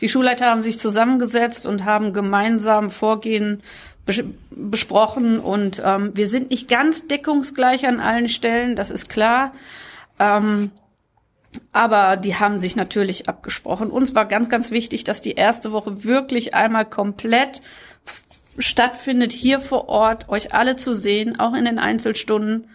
Die 0.01 0.10
Schulleiter 0.10 0.48
haben 0.48 0.63
sich 0.63 0.80
zusammengesetzt 0.80 1.66
und 1.66 1.86
haben 1.86 2.13
gemeinsam 2.13 2.89
Vorgehen 2.89 3.62
bes 4.06 4.24
besprochen 4.50 5.39
und 5.39 5.82
ähm, 5.86 6.12
wir 6.16 6.27
sind 6.27 6.50
nicht 6.50 6.68
ganz 6.68 7.08
deckungsgleich 7.08 7.88
an 7.88 8.00
allen 8.00 8.30
Stellen, 8.30 8.75
das 8.75 8.89
ist 8.89 9.10
klar. 9.10 9.54
Ähm, 10.20 10.72
aber 11.72 12.18
die 12.18 12.36
haben 12.36 12.60
sich 12.60 12.75
natürlich 12.75 13.30
abgesprochen. 13.30 13.89
Uns 13.92 14.16
war 14.16 14.25
ganz, 14.25 14.50
ganz 14.50 14.72
wichtig, 14.72 15.04
dass 15.04 15.22
die 15.22 15.34
erste 15.34 15.72
Woche 15.72 16.04
wirklich 16.04 16.56
einmal 16.56 16.86
komplett 16.86 17.62
stattfindet, 18.58 19.32
hier 19.32 19.60
vor 19.60 19.89
Ort, 19.89 20.30
euch 20.30 20.54
alle 20.54 20.75
zu 20.75 20.96
sehen, 20.96 21.39
auch 21.39 21.54
in 21.54 21.66
den 21.66 21.80
Einzelstunden. 21.80 22.70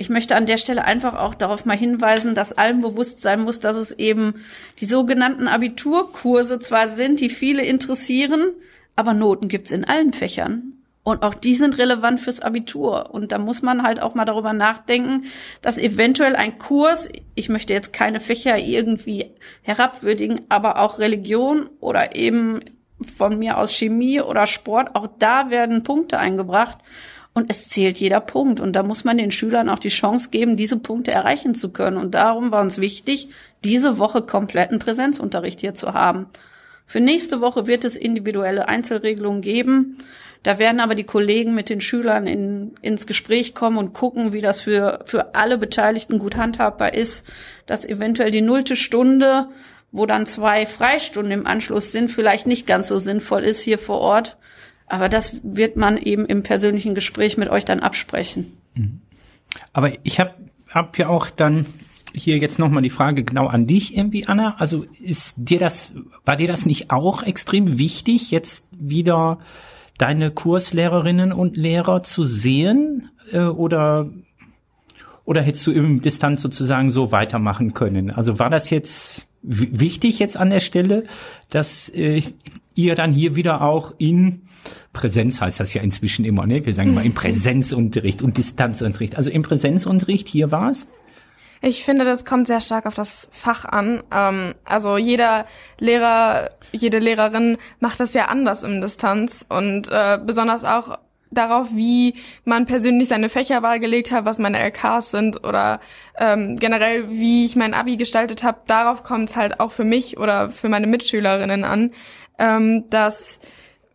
Ich 0.00 0.08
möchte 0.08 0.36
an 0.36 0.46
der 0.46 0.58
Stelle 0.58 0.84
einfach 0.84 1.14
auch 1.14 1.34
darauf 1.34 1.64
mal 1.64 1.76
hinweisen, 1.76 2.36
dass 2.36 2.56
allen 2.56 2.80
bewusst 2.80 3.20
sein 3.20 3.40
muss, 3.40 3.58
dass 3.58 3.76
es 3.76 3.90
eben 3.90 4.34
die 4.80 4.86
sogenannten 4.86 5.48
Abiturkurse 5.48 6.60
zwar 6.60 6.88
sind, 6.88 7.20
die 7.20 7.28
viele 7.28 7.64
interessieren, 7.64 8.52
aber 8.94 9.12
Noten 9.12 9.48
gibt's 9.48 9.72
in 9.72 9.84
allen 9.84 10.12
Fächern. 10.12 10.74
Und 11.02 11.22
auch 11.22 11.34
die 11.34 11.54
sind 11.54 11.78
relevant 11.78 12.20
fürs 12.20 12.40
Abitur. 12.40 13.14
Und 13.14 13.32
da 13.32 13.38
muss 13.38 13.62
man 13.62 13.82
halt 13.82 14.00
auch 14.00 14.14
mal 14.14 14.26
darüber 14.26 14.52
nachdenken, 14.52 15.24
dass 15.62 15.78
eventuell 15.78 16.36
ein 16.36 16.58
Kurs, 16.58 17.08
ich 17.34 17.48
möchte 17.48 17.72
jetzt 17.72 17.92
keine 17.92 18.20
Fächer 18.20 18.58
irgendwie 18.58 19.30
herabwürdigen, 19.62 20.42
aber 20.48 20.78
auch 20.78 20.98
Religion 20.98 21.70
oder 21.80 22.14
eben 22.14 22.60
von 23.16 23.38
mir 23.38 23.58
aus 23.58 23.72
Chemie 23.72 24.20
oder 24.20 24.46
Sport, 24.46 24.94
auch 24.94 25.08
da 25.18 25.50
werden 25.50 25.82
Punkte 25.82 26.18
eingebracht. 26.18 26.78
Und 27.38 27.48
es 27.50 27.68
zählt 27.68 27.98
jeder 27.98 28.20
Punkt. 28.20 28.58
Und 28.58 28.72
da 28.72 28.82
muss 28.82 29.04
man 29.04 29.16
den 29.16 29.30
Schülern 29.30 29.68
auch 29.68 29.78
die 29.78 29.90
Chance 29.90 30.30
geben, 30.30 30.56
diese 30.56 30.76
Punkte 30.76 31.12
erreichen 31.12 31.54
zu 31.54 31.72
können. 31.72 31.96
Und 31.96 32.16
darum 32.16 32.50
war 32.50 32.62
uns 32.62 32.80
wichtig, 32.80 33.28
diese 33.62 33.98
Woche 33.98 34.22
kompletten 34.22 34.80
Präsenzunterricht 34.80 35.60
hier 35.60 35.72
zu 35.72 35.94
haben. 35.94 36.26
Für 36.84 36.98
nächste 36.98 37.40
Woche 37.40 37.68
wird 37.68 37.84
es 37.84 37.94
individuelle 37.94 38.66
Einzelregelungen 38.66 39.40
geben. 39.40 39.98
Da 40.42 40.58
werden 40.58 40.80
aber 40.80 40.96
die 40.96 41.04
Kollegen 41.04 41.54
mit 41.54 41.68
den 41.68 41.80
Schülern 41.80 42.26
in, 42.26 42.74
ins 42.82 43.06
Gespräch 43.06 43.54
kommen 43.54 43.78
und 43.78 43.92
gucken, 43.92 44.32
wie 44.32 44.40
das 44.40 44.58
für, 44.58 45.04
für 45.04 45.36
alle 45.36 45.58
Beteiligten 45.58 46.18
gut 46.18 46.34
handhabbar 46.36 46.92
ist, 46.94 47.24
dass 47.66 47.84
eventuell 47.84 48.32
die 48.32 48.40
nullte 48.40 48.74
Stunde, 48.74 49.46
wo 49.92 50.06
dann 50.06 50.26
zwei 50.26 50.66
Freistunden 50.66 51.30
im 51.30 51.46
Anschluss 51.46 51.92
sind, 51.92 52.10
vielleicht 52.10 52.48
nicht 52.48 52.66
ganz 52.66 52.88
so 52.88 52.98
sinnvoll 52.98 53.44
ist 53.44 53.60
hier 53.60 53.78
vor 53.78 54.00
Ort. 54.00 54.37
Aber 54.88 55.08
das 55.08 55.36
wird 55.42 55.76
man 55.76 55.96
eben 55.96 56.24
im 56.26 56.42
persönlichen 56.42 56.94
Gespräch 56.94 57.36
mit 57.36 57.48
euch 57.48 57.64
dann 57.64 57.80
absprechen. 57.80 58.56
Aber 59.72 59.92
ich 60.04 60.20
habe 60.20 60.34
hab 60.68 60.98
ja 60.98 61.08
auch 61.08 61.30
dann 61.30 61.66
hier 62.14 62.38
jetzt 62.38 62.58
nochmal 62.58 62.82
die 62.82 62.90
Frage 62.90 63.24
genau 63.24 63.46
an 63.46 63.66
dich 63.66 63.96
irgendwie, 63.96 64.26
Anna. 64.26 64.56
Also 64.58 64.84
ist 65.02 65.34
dir 65.36 65.58
das, 65.58 65.94
war 66.24 66.36
dir 66.36 66.48
das 66.48 66.66
nicht 66.66 66.90
auch 66.90 67.22
extrem 67.22 67.78
wichtig, 67.78 68.30
jetzt 68.30 68.68
wieder 68.72 69.38
deine 69.98 70.30
Kurslehrerinnen 70.30 71.32
und 71.32 71.56
Lehrer 71.56 72.02
zu 72.02 72.24
sehen? 72.24 73.10
Äh, 73.32 73.40
oder, 73.40 74.08
oder 75.24 75.42
hättest 75.42 75.66
du 75.66 75.72
im 75.72 76.00
Distanz 76.00 76.42
sozusagen 76.42 76.90
so 76.90 77.12
weitermachen 77.12 77.74
können? 77.74 78.10
Also 78.10 78.38
war 78.38 78.50
das 78.50 78.70
jetzt 78.70 79.26
wichtig 79.42 80.18
jetzt 80.18 80.36
an 80.36 80.50
der 80.50 80.60
Stelle, 80.60 81.04
dass 81.50 81.88
äh, 81.90 82.22
ihr 82.74 82.94
dann 82.94 83.12
hier 83.12 83.36
wieder 83.36 83.62
auch 83.62 83.94
in 83.98 84.42
Präsenz 84.92 85.40
heißt 85.40 85.60
das 85.60 85.74
ja 85.74 85.82
inzwischen 85.82 86.24
immer, 86.24 86.46
ne? 86.46 86.64
Wir 86.64 86.74
sagen 86.74 86.94
mal 86.94 87.04
im 87.04 87.14
Präsenzunterricht 87.22 88.22
und 88.22 88.36
Distanzunterricht. 88.36 89.16
Also 89.16 89.30
im 89.30 89.42
Präsenzunterricht 89.42 90.28
hier 90.28 90.50
warst? 90.50 90.88
Ich 91.60 91.84
finde, 91.84 92.04
das 92.04 92.24
kommt 92.24 92.46
sehr 92.46 92.60
stark 92.60 92.86
auf 92.86 92.94
das 92.94 93.28
Fach 93.32 93.64
an. 93.64 94.02
Ähm, 94.14 94.54
also 94.64 94.96
jeder 94.96 95.46
Lehrer, 95.78 96.50
jede 96.72 96.98
Lehrerin 96.98 97.58
macht 97.80 98.00
das 98.00 98.14
ja 98.14 98.26
anders 98.26 98.62
im 98.62 98.80
Distanz 98.80 99.44
und 99.48 99.88
äh, 99.90 100.18
besonders 100.24 100.64
auch 100.64 100.98
darauf, 101.30 101.68
wie 101.74 102.14
man 102.44 102.66
persönlich 102.66 103.08
seine 103.08 103.28
Fächerwahl 103.28 103.80
gelegt 103.80 104.10
hat, 104.10 104.24
was 104.24 104.38
meine 104.38 104.58
LKs 104.58 105.10
sind 105.10 105.46
oder 105.46 105.80
ähm, 106.18 106.56
generell, 106.56 107.10
wie 107.10 107.44
ich 107.44 107.56
mein 107.56 107.74
Abi 107.74 107.96
gestaltet 107.96 108.42
habe. 108.42 108.60
Darauf 108.66 109.02
kommt 109.02 109.30
es 109.30 109.36
halt 109.36 109.60
auch 109.60 109.72
für 109.72 109.84
mich 109.84 110.18
oder 110.18 110.50
für 110.50 110.68
meine 110.68 110.86
Mitschülerinnen 110.86 111.64
an, 111.64 111.92
ähm, 112.38 112.84
dass 112.88 113.40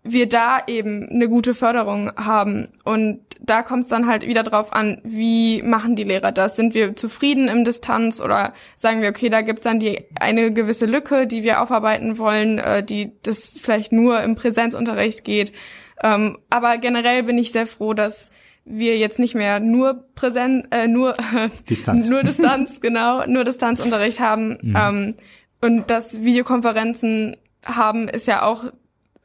wir 0.03 0.27
da 0.27 0.62
eben 0.67 1.10
eine 1.10 1.29
gute 1.29 1.55
Förderung 1.55 2.12
haben. 2.17 2.69
Und 2.83 3.22
da 3.39 3.62
kommt 3.62 3.83
es 3.83 3.89
dann 3.89 4.07
halt 4.07 4.27
wieder 4.27 4.43
drauf 4.43 4.74
an, 4.74 5.00
wie 5.03 5.62
machen 5.62 5.95
die 5.95 6.03
Lehrer 6.03 6.31
das? 6.31 6.55
Sind 6.55 6.74
wir 6.74 6.95
zufrieden 6.95 7.48
im 7.48 7.63
Distanz 7.63 8.22
oder 8.22 8.53
sagen 8.75 9.01
wir, 9.01 9.10
okay, 9.10 9.29
da 9.29 9.41
gibt's 9.41 9.63
dann 9.63 9.79
die 9.79 10.05
eine 10.19 10.51
gewisse 10.51 10.86
Lücke, 10.86 11.25
die 11.25 11.43
wir 11.43 11.62
aufarbeiten 11.62 12.17
wollen, 12.17 12.60
äh, 12.60 12.83
die 12.83 13.12
das 13.24 13.57
vielleicht 13.62 13.91
nur 13.91 14.22
im 14.22 14.36
Präsenzunterricht 14.36 15.24
geht. 15.24 15.53
Ähm, 16.01 16.38
aber 16.50 16.77
generell 16.77 17.24
bin 17.24 17.38
ich 17.38 17.51
sehr 17.51 17.67
froh, 17.67 17.93
dass 17.93 18.29
wir 18.65 18.98
jetzt 18.98 19.19
nicht 19.19 19.36
mehr 19.36 19.60
nur 19.60 20.05
Präsenz, 20.15 20.67
äh, 20.72 20.88
nur 20.88 21.15
Distanz. 21.69 22.07
nur 22.07 22.24
Distanz, 22.24 22.81
genau, 22.81 23.25
nur 23.25 23.43
Distanzunterricht 23.43 24.19
haben. 24.19 24.57
Ähm, 24.75 25.15
und 25.62 25.89
dass 25.89 26.22
Videokonferenzen 26.22 27.38
haben, 27.63 28.10
ist 28.10 28.27
ja 28.27 28.43
auch 28.43 28.65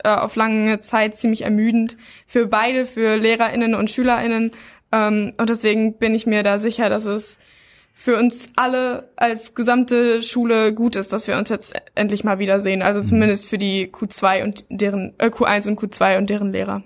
äh, 0.04 0.10
auf 0.10 0.36
lange 0.36 0.80
Zeit 0.80 1.16
ziemlich 1.16 1.42
ermüdend 1.42 1.96
für 2.26 2.46
beide, 2.46 2.86
für 2.86 3.16
LehrerInnen 3.16 3.74
und 3.74 3.90
SchülerInnen. 3.90 4.52
Ähm, 4.92 5.34
und 5.38 5.50
deswegen 5.50 5.98
bin 5.98 6.14
ich 6.14 6.26
mir 6.26 6.42
da 6.42 6.58
sicher, 6.58 6.88
dass 6.88 7.04
es 7.04 7.38
für 7.92 8.16
uns 8.16 8.48
alle 8.54 9.10
als 9.16 9.56
gesamte 9.56 10.22
Schule 10.22 10.72
gut 10.72 10.94
ist, 10.94 11.12
dass 11.12 11.26
wir 11.26 11.36
uns 11.36 11.48
jetzt 11.48 11.74
endlich 11.96 12.22
mal 12.22 12.38
wiedersehen. 12.38 12.80
Also 12.80 13.02
zumindest 13.02 13.48
für 13.48 13.58
die 13.58 13.88
Q2 13.88 14.44
und 14.44 14.64
deren 14.70 15.14
äh, 15.18 15.26
Q1 15.26 15.66
und 15.66 15.80
Q2 15.80 16.18
und 16.18 16.30
deren 16.30 16.52
Lehrer. 16.52 16.84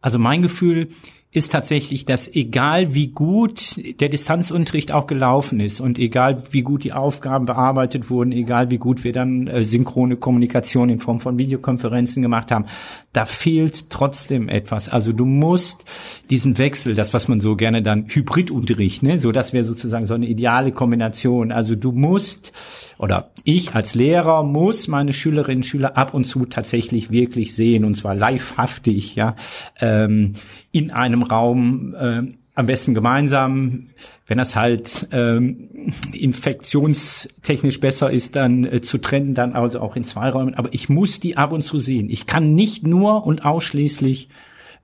Also 0.00 0.18
mein 0.20 0.42
Gefühl 0.42 0.90
ist 1.34 1.50
tatsächlich, 1.50 2.06
dass 2.06 2.32
egal 2.32 2.94
wie 2.94 3.08
gut 3.08 3.80
der 4.00 4.08
Distanzunterricht 4.08 4.92
auch 4.92 5.08
gelaufen 5.08 5.58
ist 5.58 5.80
und 5.80 5.98
egal 5.98 6.44
wie 6.52 6.62
gut 6.62 6.84
die 6.84 6.92
Aufgaben 6.92 7.44
bearbeitet 7.44 8.08
wurden, 8.08 8.30
egal 8.30 8.70
wie 8.70 8.78
gut 8.78 9.02
wir 9.02 9.12
dann 9.12 9.48
äh, 9.48 9.64
synchrone 9.64 10.16
Kommunikation 10.16 10.90
in 10.90 11.00
Form 11.00 11.18
von 11.18 11.36
Videokonferenzen 11.36 12.22
gemacht 12.22 12.52
haben, 12.52 12.66
da 13.12 13.26
fehlt 13.26 13.90
trotzdem 13.90 14.48
etwas. 14.48 14.88
Also 14.88 15.12
du 15.12 15.24
musst 15.24 15.84
diesen 16.30 16.56
Wechsel, 16.56 16.94
das 16.94 17.12
was 17.12 17.26
man 17.26 17.40
so 17.40 17.56
gerne 17.56 17.82
dann 17.82 18.06
Hybridunterricht, 18.06 19.02
ne, 19.02 19.18
so 19.18 19.32
das 19.32 19.52
wäre 19.52 19.64
sozusagen 19.64 20.06
so 20.06 20.14
eine 20.14 20.26
ideale 20.26 20.70
Kombination. 20.70 21.50
Also 21.50 21.74
du 21.74 21.90
musst 21.90 22.52
oder 22.96 23.32
ich 23.42 23.74
als 23.74 23.96
Lehrer 23.96 24.44
muss 24.44 24.86
meine 24.86 25.12
Schülerinnen 25.12 25.58
und 25.58 25.66
Schüler 25.66 25.96
ab 25.96 26.14
und 26.14 26.24
zu 26.24 26.46
tatsächlich 26.46 27.10
wirklich 27.10 27.56
sehen 27.56 27.84
und 27.84 27.96
zwar 27.96 28.14
livehaftig, 28.14 29.16
ja, 29.16 29.34
ähm, 29.80 30.34
in 30.70 30.90
einem 30.90 31.23
Raum, 31.24 31.94
äh, 31.98 32.22
am 32.54 32.66
besten 32.66 32.94
gemeinsam. 32.94 33.88
Wenn 34.26 34.38
das 34.38 34.56
halt 34.56 35.08
ähm, 35.12 35.92
infektionstechnisch 36.12 37.80
besser 37.80 38.10
ist, 38.10 38.36
dann 38.36 38.64
äh, 38.64 38.80
zu 38.80 38.98
trennen, 38.98 39.34
dann 39.34 39.54
also 39.54 39.80
auch 39.80 39.96
in 39.96 40.04
zwei 40.04 40.30
Räumen. 40.30 40.54
Aber 40.54 40.72
ich 40.72 40.88
muss 40.88 41.20
die 41.20 41.36
ab 41.36 41.52
und 41.52 41.64
zu 41.64 41.78
sehen. 41.78 42.08
Ich 42.08 42.26
kann 42.26 42.54
nicht 42.54 42.86
nur 42.86 43.26
und 43.26 43.44
ausschließlich 43.44 44.28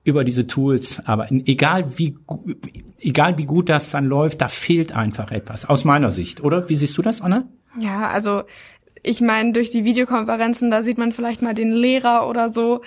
über 0.03 0.23
diese 0.23 0.47
Tools, 0.47 1.01
aber 1.05 1.27
egal 1.31 1.97
wie 1.97 2.17
egal 2.99 3.37
wie 3.37 3.45
gut 3.45 3.69
das 3.69 3.91
dann 3.91 4.05
läuft, 4.05 4.41
da 4.41 4.47
fehlt 4.47 4.95
einfach 4.95 5.31
etwas 5.31 5.69
aus 5.69 5.85
meiner 5.85 6.11
Sicht, 6.11 6.43
oder? 6.43 6.69
Wie 6.69 6.75
siehst 6.75 6.97
du 6.97 7.03
das, 7.03 7.21
Anna? 7.21 7.43
Ja, 7.79 8.09
also 8.09 8.43
ich 9.03 9.21
meine, 9.21 9.53
durch 9.53 9.71
die 9.71 9.85
Videokonferenzen, 9.85 10.71
da 10.71 10.83
sieht 10.83 10.97
man 10.97 11.11
vielleicht 11.11 11.41
mal 11.41 11.53
den 11.53 11.71
Lehrer 11.71 12.27
oder 12.27 12.49
so. 12.49 12.81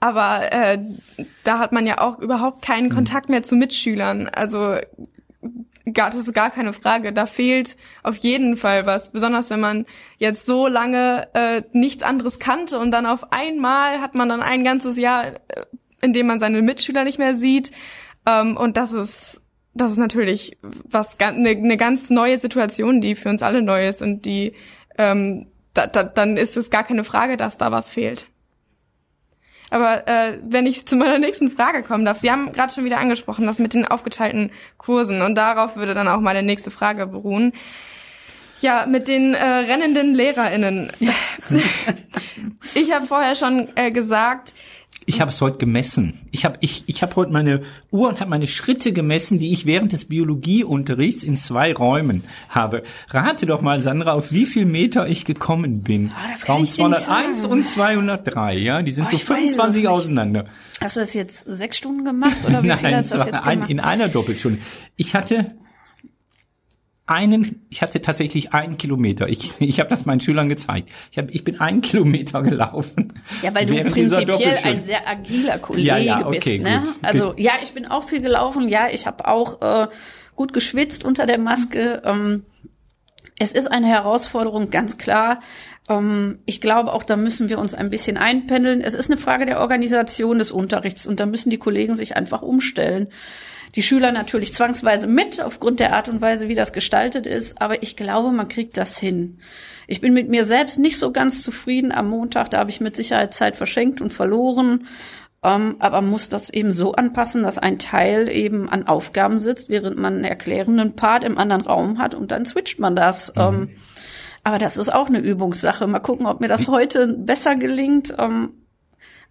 Aber 0.00 0.50
äh, 0.50 0.78
da 1.44 1.58
hat 1.58 1.72
man 1.72 1.86
ja 1.86 2.00
auch 2.00 2.18
überhaupt 2.18 2.62
keinen 2.62 2.88
mhm. 2.88 2.94
Kontakt 2.94 3.28
mehr 3.28 3.42
zu 3.42 3.54
Mitschülern. 3.54 4.28
Also 4.28 4.76
gar, 5.92 6.10
das 6.10 6.20
ist 6.20 6.34
gar 6.34 6.50
keine 6.50 6.72
Frage. 6.72 7.12
Da 7.12 7.26
fehlt 7.26 7.76
auf 8.02 8.16
jeden 8.16 8.56
Fall 8.56 8.86
was. 8.86 9.12
Besonders 9.12 9.50
wenn 9.50 9.60
man 9.60 9.86
jetzt 10.18 10.46
so 10.46 10.66
lange 10.66 11.28
äh, 11.34 11.62
nichts 11.72 12.02
anderes 12.02 12.38
kannte 12.38 12.78
und 12.78 12.90
dann 12.90 13.06
auf 13.06 13.32
einmal 13.32 14.00
hat 14.00 14.14
man 14.14 14.28
dann 14.28 14.42
ein 14.42 14.64
ganzes 14.64 14.96
Jahr, 14.96 15.26
äh, 15.26 15.38
in 16.00 16.12
dem 16.12 16.26
man 16.26 16.38
seine 16.38 16.62
Mitschüler 16.62 17.04
nicht 17.04 17.18
mehr 17.18 17.34
sieht. 17.34 17.70
Ähm, 18.26 18.56
und 18.56 18.78
das 18.78 18.92
ist, 18.92 19.40
das 19.74 19.92
ist 19.92 19.98
natürlich 19.98 20.58
was 20.62 21.20
eine, 21.20 21.50
eine 21.50 21.76
ganz 21.76 22.08
neue 22.08 22.40
Situation, 22.40 23.00
die 23.00 23.14
für 23.14 23.28
uns 23.28 23.42
alle 23.42 23.62
neu 23.62 23.86
ist 23.86 24.00
und 24.00 24.24
die 24.24 24.54
ähm, 24.98 25.46
da, 25.74 25.86
da, 25.86 26.02
dann 26.02 26.36
ist 26.36 26.56
es 26.56 26.70
gar 26.70 26.84
keine 26.84 27.04
Frage, 27.04 27.36
dass 27.36 27.56
da 27.56 27.70
was 27.70 27.90
fehlt. 27.90 28.26
Aber 29.70 30.06
äh, 30.08 30.38
wenn 30.42 30.66
ich 30.66 30.86
zu 30.86 30.96
meiner 30.96 31.18
nächsten 31.18 31.50
Frage 31.50 31.82
kommen 31.82 32.04
darf, 32.04 32.18
Sie 32.18 32.30
haben 32.30 32.52
gerade 32.52 32.72
schon 32.72 32.84
wieder 32.84 32.98
angesprochen, 32.98 33.46
das 33.46 33.60
mit 33.60 33.72
den 33.72 33.86
aufgeteilten 33.86 34.50
Kursen 34.78 35.22
und 35.22 35.36
darauf 35.36 35.76
würde 35.76 35.94
dann 35.94 36.08
auch 36.08 36.20
meine 36.20 36.42
nächste 36.42 36.70
Frage 36.70 37.06
beruhen. 37.06 37.52
Ja, 38.60 38.84
mit 38.86 39.08
den 39.08 39.32
äh, 39.32 39.44
rennenden 39.44 40.14
LehrerInnen. 40.14 40.92
ich 42.74 42.92
habe 42.92 43.06
vorher 43.06 43.34
schon 43.34 43.68
äh, 43.74 43.90
gesagt, 43.90 44.52
ich 45.10 45.20
habe 45.20 45.32
es 45.32 45.40
heute 45.40 45.58
gemessen. 45.58 46.20
Ich 46.30 46.44
habe 46.44 46.56
ich, 46.60 46.84
ich 46.86 47.02
hab 47.02 47.16
heute 47.16 47.32
meine 47.32 47.62
Uhr 47.90 48.08
und 48.08 48.20
habe 48.20 48.30
meine 48.30 48.46
Schritte 48.46 48.92
gemessen, 48.92 49.38
die 49.38 49.52
ich 49.52 49.66
während 49.66 49.90
des 49.90 50.04
Biologieunterrichts 50.04 51.24
in 51.24 51.36
zwei 51.36 51.74
Räumen 51.74 52.22
habe. 52.48 52.84
Rate 53.08 53.44
doch 53.44 53.60
mal, 53.60 53.80
Sandra, 53.80 54.12
auf 54.12 54.30
wie 54.30 54.46
viel 54.46 54.66
Meter 54.66 55.08
ich 55.08 55.24
gekommen 55.24 55.82
bin. 55.82 56.12
Oh, 56.14 56.28
das 56.30 56.44
kann 56.44 56.56
Raum 56.56 56.64
ich 56.64 56.70
201 56.70 57.44
und 57.44 57.64
203, 57.64 58.56
ja, 58.58 58.82
die 58.82 58.92
sind 58.92 59.08
oh, 59.08 59.10
so 59.10 59.16
25 59.16 59.88
auseinander. 59.88 60.44
Hast 60.80 60.94
du 60.94 61.00
das 61.00 61.12
jetzt 61.12 61.44
sechs 61.44 61.78
Stunden 61.78 62.04
gemacht 62.04 62.36
oder 62.46 62.62
wie 62.62 62.68
Nein, 62.68 62.78
viel 62.78 62.94
hast 62.94 63.12
du 63.12 63.18
das 63.18 63.26
jetzt 63.26 63.42
ein, 63.42 63.64
in 63.66 63.80
einer 63.80 64.06
Doppelstunde. 64.06 64.60
Ich 64.96 65.16
hatte 65.16 65.54
einen, 67.10 67.66
ich 67.70 67.82
hatte 67.82 68.00
tatsächlich 68.00 68.52
einen 68.54 68.78
Kilometer. 68.78 69.28
Ich, 69.28 69.52
ich 69.58 69.80
habe 69.80 69.90
das 69.90 70.06
meinen 70.06 70.20
Schülern 70.20 70.48
gezeigt. 70.48 70.90
Ich, 71.10 71.18
hab, 71.18 71.30
ich 71.30 71.42
bin 71.42 71.60
einen 71.60 71.80
Kilometer 71.82 72.42
gelaufen. 72.42 73.12
Ja, 73.42 73.54
weil 73.54 73.66
du 73.66 73.74
prinzipiell 73.90 74.58
ein 74.62 74.84
sehr 74.84 75.06
agiler 75.08 75.58
Kollege 75.58 75.88
ja, 75.88 75.98
ja, 75.98 76.26
okay, 76.26 76.58
bist. 76.58 76.70
Ne? 76.70 76.82
Gut. 76.84 76.94
Also 77.02 77.34
ja, 77.36 77.54
ich 77.62 77.72
bin 77.72 77.86
auch 77.86 78.08
viel 78.08 78.20
gelaufen. 78.20 78.68
Ja, 78.68 78.88
ich 78.88 79.06
habe 79.06 79.26
auch 79.26 79.60
äh, 79.60 79.88
gut 80.36 80.52
geschwitzt 80.52 81.04
unter 81.04 81.26
der 81.26 81.38
Maske. 81.38 82.02
Ähm, 82.04 82.44
es 83.38 83.52
ist 83.52 83.66
eine 83.66 83.88
Herausforderung, 83.88 84.70
ganz 84.70 84.96
klar. 84.96 85.40
Ähm, 85.88 86.38
ich 86.46 86.60
glaube, 86.60 86.92
auch 86.92 87.02
da 87.02 87.16
müssen 87.16 87.48
wir 87.48 87.58
uns 87.58 87.74
ein 87.74 87.90
bisschen 87.90 88.18
einpendeln. 88.18 88.82
Es 88.82 88.94
ist 88.94 89.10
eine 89.10 89.18
Frage 89.18 89.46
der 89.46 89.60
Organisation 89.60 90.38
des 90.38 90.52
Unterrichts 90.52 91.06
und 91.06 91.18
da 91.18 91.26
müssen 91.26 91.50
die 91.50 91.58
Kollegen 91.58 91.94
sich 91.94 92.16
einfach 92.16 92.42
umstellen 92.42 93.08
die 93.74 93.82
Schüler 93.82 94.12
natürlich 94.12 94.52
zwangsweise 94.52 95.06
mit, 95.06 95.40
aufgrund 95.40 95.80
der 95.80 95.94
Art 95.94 96.08
und 96.08 96.20
Weise, 96.20 96.48
wie 96.48 96.54
das 96.54 96.72
gestaltet 96.72 97.26
ist. 97.26 97.60
Aber 97.60 97.82
ich 97.82 97.96
glaube, 97.96 98.32
man 98.32 98.48
kriegt 98.48 98.76
das 98.76 98.98
hin. 98.98 99.38
Ich 99.86 100.00
bin 100.00 100.14
mit 100.14 100.28
mir 100.28 100.44
selbst 100.44 100.78
nicht 100.78 100.98
so 100.98 101.12
ganz 101.12 101.42
zufrieden 101.42 101.92
am 101.92 102.08
Montag. 102.10 102.50
Da 102.50 102.58
habe 102.58 102.70
ich 102.70 102.80
mit 102.80 102.96
Sicherheit 102.96 103.34
Zeit 103.34 103.56
verschenkt 103.56 104.00
und 104.00 104.12
verloren. 104.12 104.86
Um, 105.42 105.50
ähm, 105.50 105.76
aber 105.78 106.02
muss 106.02 106.28
das 106.28 106.50
eben 106.50 106.70
so 106.70 106.92
anpassen, 106.92 107.42
dass 107.44 107.56
ein 107.56 107.78
Teil 107.78 108.28
eben 108.28 108.68
an 108.68 108.86
Aufgaben 108.86 109.38
sitzt, 109.38 109.70
während 109.70 109.96
man 109.96 110.16
einen 110.16 110.24
erklärenden 110.24 110.96
Part 110.96 111.24
im 111.24 111.38
anderen 111.38 111.62
Raum 111.62 111.98
hat 111.98 112.14
und 112.14 112.30
dann 112.30 112.44
switcht 112.44 112.78
man 112.78 112.94
das. 112.94 113.34
Mhm. 113.34 113.42
Um, 113.42 113.70
aber 114.44 114.58
das 114.58 114.76
ist 114.76 114.92
auch 114.92 115.08
eine 115.08 115.18
Übungssache. 115.18 115.86
Mal 115.86 116.00
gucken, 116.00 116.26
ob 116.26 116.40
mir 116.40 116.48
das 116.48 116.66
heute 116.68 117.06
besser 117.08 117.56
gelingt. 117.56 118.10
Um, 118.10 118.18
ähm, 118.18 118.52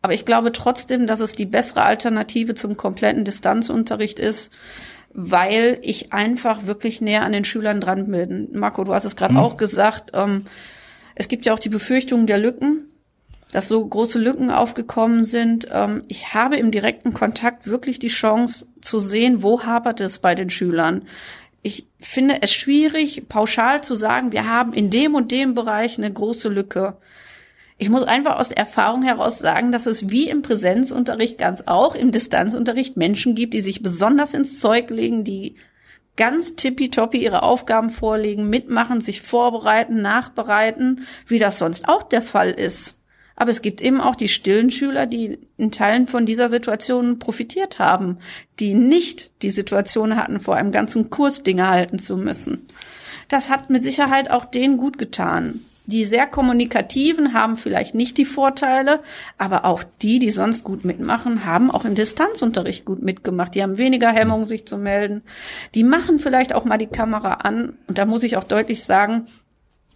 aber 0.02 0.14
ich 0.14 0.26
glaube 0.26 0.52
trotzdem, 0.52 1.08
dass 1.08 1.20
es 1.20 1.34
die 1.34 1.46
bessere 1.46 1.84
Alternative 1.84 2.56
zum 2.56 2.78
kompletten 2.78 3.26
Distanzunterricht 3.26 4.20
ist, 4.20 4.52
weil 5.14 5.80
ich 5.82 6.14
einfach 6.14 6.66
wirklich 6.66 7.02
näher 7.02 7.24
an 7.24 7.32
den 7.32 7.46
Schülern 7.46 7.82
dran 7.82 8.10
bin. 8.10 8.50
Marco, 8.54 8.84
du 8.84 8.94
hast 8.94 9.06
es 9.06 9.16
gerade 9.16 9.34
mhm. 9.34 9.40
auch 9.40 9.58
gesagt. 9.58 10.12
Ähm, 10.14 10.46
es 11.16 11.28
gibt 11.28 11.46
ja 11.46 11.54
auch 11.54 11.60
die 11.60 11.70
Befürchtung 11.70 12.28
der 12.28 12.38
Lücken, 12.38 12.86
dass 13.52 13.68
so 13.68 13.86
große 13.86 14.20
Lücken 14.20 14.52
aufgekommen 14.52 15.24
sind. 15.24 15.68
Ähm, 15.72 16.04
ich 16.08 16.34
habe 16.34 16.58
im 16.58 16.72
direkten 16.72 17.14
Kontakt 17.14 17.68
wirklich 17.68 18.00
die 18.00 18.08
Chance 18.08 18.68
zu 18.82 19.00
sehen, 19.00 19.44
wo 19.44 19.64
hapert 19.64 20.00
es 20.00 20.20
bei 20.20 20.36
den 20.36 20.50
Schülern. 20.50 21.08
Ich 21.62 21.88
finde 22.00 22.42
es 22.42 22.54
schwierig, 22.54 23.28
pauschal 23.28 23.84
zu 23.84 23.96
sagen, 23.96 24.32
wir 24.32 24.48
haben 24.48 24.72
in 24.72 24.90
dem 24.90 25.16
und 25.16 25.32
dem 25.32 25.56
Bereich 25.56 25.98
eine 25.98 26.12
große 26.12 26.48
Lücke. 26.48 26.96
Ich 27.82 27.90
muss 27.90 28.04
einfach 28.04 28.38
aus 28.38 28.50
der 28.50 28.58
Erfahrung 28.58 29.04
heraus 29.04 29.40
sagen, 29.40 29.72
dass 29.72 29.86
es 29.86 30.10
wie 30.10 30.30
im 30.30 30.42
Präsenzunterricht 30.42 31.38
ganz 31.38 31.64
auch 31.66 31.96
im 31.96 32.12
Distanzunterricht 32.12 32.98
Menschen 32.98 33.36
gibt, 33.36 33.54
die 33.54 33.62
sich 33.62 33.82
besonders 33.82 34.34
ins 34.34 34.60
Zeug 34.60 34.90
legen, 34.90 35.24
die 35.24 35.56
ganz 36.18 36.58
tippitoppi 36.58 37.24
ihre 37.24 37.42
Aufgaben 37.42 37.90
vorlegen, 37.90 38.50
mitmachen, 38.50 39.00
sich 39.00 39.22
vorbereiten, 39.22 40.02
nachbereiten, 40.02 41.08
wie 41.26 41.40
das 41.40 41.58
sonst 41.58 41.88
auch 41.88 42.04
der 42.04 42.22
Fall 42.22 42.52
ist. 42.52 42.98
Aber 43.38 43.50
es 43.50 43.62
gibt 43.62 43.80
eben 43.80 44.02
auch 44.02 44.18
die 44.18 44.28
stillen 44.28 44.72
Schüler, 44.72 45.06
die 45.06 45.40
in 45.56 45.72
Teilen 45.72 46.06
von 46.06 46.26
dieser 46.26 46.50
Situation 46.50 47.18
profitiert 47.18 47.80
haben, 47.80 48.18
die 48.60 48.74
nicht 48.74 49.32
die 49.42 49.52
Situation 49.52 50.18
hatten, 50.18 50.42
vor 50.42 50.58
einem 50.58 50.74
ganzen 50.74 51.10
Kurs 51.10 51.44
Dinge 51.44 51.70
halten 51.70 51.98
zu 51.98 52.18
müssen. 52.18 52.68
Das 53.30 53.50
hat 53.50 53.70
mit 53.70 53.84
Sicherheit 53.84 54.30
auch 54.30 54.44
denen 54.44 54.76
gut 54.76 54.98
getan. 54.98 55.62
Die 55.90 56.06
sehr 56.06 56.28
kommunikativen 56.28 57.34
haben 57.34 57.58
vielleicht 57.58 57.96
nicht 57.96 58.20
die 58.20 58.26
Vorteile, 58.26 59.00
aber 59.40 59.66
auch 59.66 59.84
die, 60.04 60.20
die 60.20 60.30
sonst 60.30 60.64
gut 60.64 60.86
mitmachen, 60.86 61.46
haben 61.46 61.72
auch 61.72 61.84
im 61.84 61.96
Distanzunterricht 61.96 62.86
gut 62.86 63.02
mitgemacht. 63.02 63.56
Die 63.56 63.64
haben 63.64 63.80
weniger 63.80 64.12
Hemmung, 64.12 64.46
sich 64.46 64.68
zu 64.68 64.78
melden. 64.78 65.24
Die 65.74 65.84
machen 65.84 66.20
vielleicht 66.20 66.54
auch 66.54 66.64
mal 66.64 66.78
die 66.78 66.86
Kamera 66.86 67.34
an. 67.34 67.80
Und 67.88 67.98
da 67.98 68.06
muss 68.06 68.22
ich 68.22 68.38
auch 68.38 68.44
deutlich 68.44 68.84
sagen, 68.84 69.26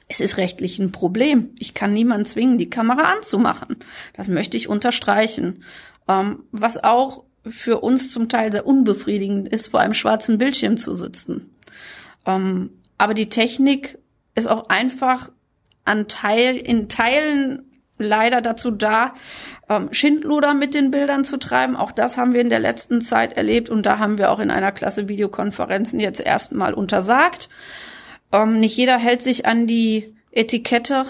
es 0.07 0.19
ist 0.19 0.37
rechtlich 0.37 0.79
ein 0.79 0.91
Problem. 0.91 1.51
Ich 1.59 1.75
kann 1.75 1.93
niemanden 1.93 2.25
zwingen, 2.25 2.57
die 2.57 2.71
Kamera 2.71 3.13
anzumachen. 3.13 3.77
Das 4.13 4.27
möchte 4.27 4.57
ich 4.57 4.67
unterstreichen. 4.67 5.63
Ähm, 6.07 6.39
was 6.51 6.83
auch 6.83 7.23
für 7.47 7.81
uns 7.81 8.11
zum 8.11 8.29
Teil 8.29 8.51
sehr 8.51 8.65
unbefriedigend 8.65 9.47
ist, 9.47 9.67
vor 9.67 9.79
einem 9.79 9.93
schwarzen 9.93 10.39
Bildschirm 10.39 10.75
zu 10.75 10.95
sitzen. 10.95 11.51
Ähm, 12.25 12.71
aber 12.97 13.13
die 13.13 13.29
Technik 13.29 13.99
ist 14.33 14.47
auch 14.47 14.69
einfach 14.69 15.29
an 15.85 16.07
Teil, 16.07 16.57
in 16.57 16.89
Teilen 16.89 17.63
leider 17.97 18.41
dazu 18.41 18.71
da, 18.71 19.13
ähm, 19.69 19.89
Schindluder 19.91 20.53
mit 20.53 20.73
den 20.73 20.91
Bildern 20.91 21.23
zu 21.23 21.37
treiben. 21.37 21.75
Auch 21.75 21.91
das 21.91 22.17
haben 22.17 22.33
wir 22.33 22.41
in 22.41 22.49
der 22.49 22.59
letzten 22.59 23.01
Zeit 23.01 23.33
erlebt 23.33 23.69
und 23.69 23.85
da 23.85 23.99
haben 23.99 24.17
wir 24.17 24.31
auch 24.31 24.39
in 24.39 24.51
einer 24.51 24.71
Klasse 24.71 25.07
Videokonferenzen 25.07 25.99
jetzt 25.99 26.19
erstmal 26.19 26.73
untersagt. 26.73 27.49
Ähm, 28.31 28.59
nicht 28.59 28.75
jeder 28.75 28.97
hält 28.97 29.21
sich 29.21 29.45
an 29.45 29.67
die 29.67 30.15
Etikette 30.31 31.05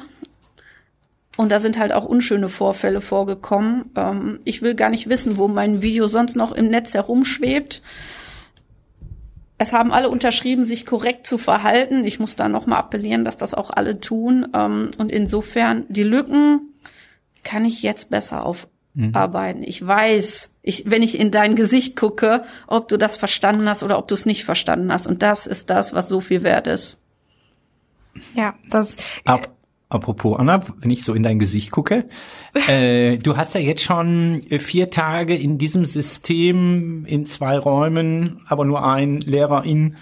und 1.36 1.52
da 1.52 1.60
sind 1.60 1.80
halt 1.80 1.94
auch 1.94 2.06
unschöne 2.06 2.50
Vorfälle 2.50 3.02
vorgekommen. 3.02 3.92
Ähm, 3.96 4.40
ich 4.44 4.62
will 4.62 4.76
gar 4.76 4.90
nicht 4.90 5.10
wissen, 5.10 5.38
wo 5.38 5.48
mein 5.48 5.82
Video 5.82 6.08
sonst 6.08 6.36
noch 6.36 6.52
im 6.52 6.68
Netz 6.68 6.94
herumschwebt. 6.94 7.82
Es 9.58 9.74
haben 9.74 9.92
alle 9.92 10.10
unterschrieben, 10.10 10.66
sich 10.66 10.86
korrekt 10.86 11.28
zu 11.28 11.38
verhalten. 11.38 12.04
Ich 12.06 12.20
muss 12.20 12.36
da 12.36 12.50
nochmal 12.50 12.80
appellieren, 12.80 13.24
dass 13.24 13.38
das 13.38 13.54
auch 13.54 13.70
alle 13.70 14.00
tun. 14.00 14.48
Ähm, 14.54 14.92
und 14.98 15.12
insofern, 15.12 15.86
die 15.90 16.04
Lücken 16.04 16.74
kann 17.44 17.66
ich 17.66 17.84
jetzt 17.84 18.10
besser 18.10 18.46
aufarbeiten. 18.46 19.60
Mhm. 19.60 19.68
Ich 19.68 19.86
weiß, 19.86 20.56
ich, 20.64 20.90
wenn 20.90 21.04
ich 21.04 21.20
in 21.20 21.32
dein 21.32 21.56
Gesicht 21.56 21.96
gucke, 21.96 22.46
ob 22.68 22.88
du 22.88 22.98
das 22.98 23.16
verstanden 23.16 23.70
hast 23.70 23.84
oder 23.84 23.98
ob 23.98 24.08
du 24.08 24.16
es 24.16 24.26
nicht 24.26 24.44
verstanden 24.44 24.92
hast. 24.92 25.08
Und 25.08 25.22
das 25.22 25.46
ist 25.46 25.70
das, 25.70 25.94
was 25.94 26.08
so 26.08 26.20
viel 26.20 26.44
wert 26.44 26.68
ist. 26.68 27.02
Ja, 28.36 28.56
das. 28.70 28.96
Ab 29.26 29.50
Apropos 29.94 30.40
Anna, 30.40 30.62
wenn 30.80 30.92
ich 30.92 31.04
so 31.04 31.14
in 31.14 31.24
dein 31.24 31.40
Gesicht 31.40 31.72
gucke, 31.72 32.06
äh, 32.68 33.18
du 33.18 33.38
hast 33.38 33.56
ja 33.56 33.62
jetzt 33.62 33.84
schon 33.84 34.42
vier 34.60 34.90
Tage 34.90 35.36
in 35.36 35.58
diesem 35.58 35.86
System 35.86 37.06
in 37.06 37.26
zwei 37.26 37.58
Räumen, 37.58 38.42
aber 38.48 38.66
nur 38.66 38.86
ein 38.86 39.20
Lehrerin 39.20 39.98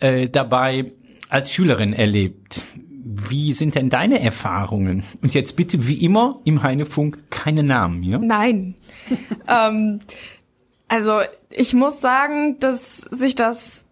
äh, 0.00 0.28
dabei 0.28 0.92
als 1.28 1.52
Schülerin 1.52 1.92
erlebt. 1.92 2.60
Wie 3.06 3.54
sind 3.54 3.74
denn 3.74 3.90
deine 3.90 4.20
Erfahrungen? 4.20 5.04
Und 5.22 5.34
jetzt 5.34 5.56
bitte 5.56 5.86
wie 5.86 6.04
immer 6.04 6.40
im 6.44 6.62
Heinefunk 6.62 7.18
keine 7.30 7.62
Namen, 7.62 8.02
ja? 8.02 8.18
Nein. 8.18 8.74
ähm, 9.48 10.00
also 10.88 11.20
ich 11.50 11.74
muss 11.74 12.00
sagen, 12.00 12.58
dass 12.60 12.98
sich 13.10 13.34
das 13.34 13.83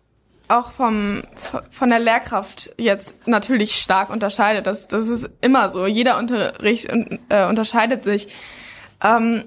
auch 0.49 0.73
vom, 0.73 1.23
von 1.71 1.91
der 1.91 1.99
Lehrkraft 1.99 2.73
jetzt 2.79 3.27
natürlich 3.27 3.77
stark 3.77 4.11
unterscheidet. 4.11 4.67
Das, 4.67 4.89
das 4.89 5.09
ist 5.09 5.31
immer 5.41 5.69
so. 5.69 5.87
Jeder 5.87 6.19
Unterricht 6.19 6.89
äh, 7.29 7.47
unterscheidet 7.47 8.05
sich. 8.05 8.29
Ähm, 9.03 9.45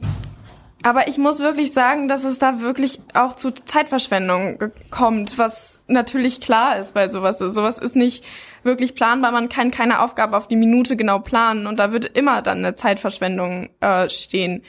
aber 0.83 1.07
ich 1.07 1.17
muss 1.17 1.39
wirklich 1.39 1.73
sagen, 1.73 2.07
dass 2.07 2.23
es 2.23 2.37
da 2.37 2.59
wirklich 2.59 2.99
auch 3.15 3.35
zu 3.35 3.51
Zeitverschwendung 3.51 4.59
kommt, 4.91 5.39
was 5.39 5.79
natürlich 5.87 6.41
klar 6.41 6.77
ist 6.77 6.93
bei 6.93 7.09
sowas. 7.09 7.39
Sowas 7.39 7.79
ist 7.79 7.95
nicht 7.95 8.23
wirklich 8.61 8.93
planbar. 8.93 9.31
Man 9.31 9.49
kann 9.49 9.71
keine 9.71 10.01
Aufgabe 10.01 10.37
auf 10.37 10.47
die 10.47 10.55
Minute 10.55 10.95
genau 10.95 11.19
planen 11.19 11.65
und 11.65 11.79
da 11.79 11.91
wird 11.91 12.05
immer 12.05 12.41
dann 12.41 12.59
eine 12.59 12.75
Zeitverschwendung 12.75 13.69
äh, 13.79 14.09
stehen. 14.09 14.63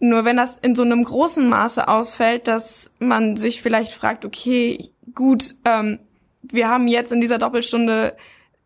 Nur 0.00 0.24
wenn 0.24 0.36
das 0.36 0.58
in 0.58 0.74
so 0.74 0.82
einem 0.82 1.04
großen 1.04 1.48
Maße 1.48 1.86
ausfällt, 1.86 2.48
dass 2.48 2.90
man 2.98 3.36
sich 3.36 3.62
vielleicht 3.62 3.94
fragt, 3.94 4.24
okay, 4.24 4.90
gut, 5.14 5.54
ähm, 5.64 5.98
wir 6.42 6.68
haben 6.68 6.88
jetzt 6.88 7.12
in 7.12 7.20
dieser 7.20 7.38
Doppelstunde 7.38 8.16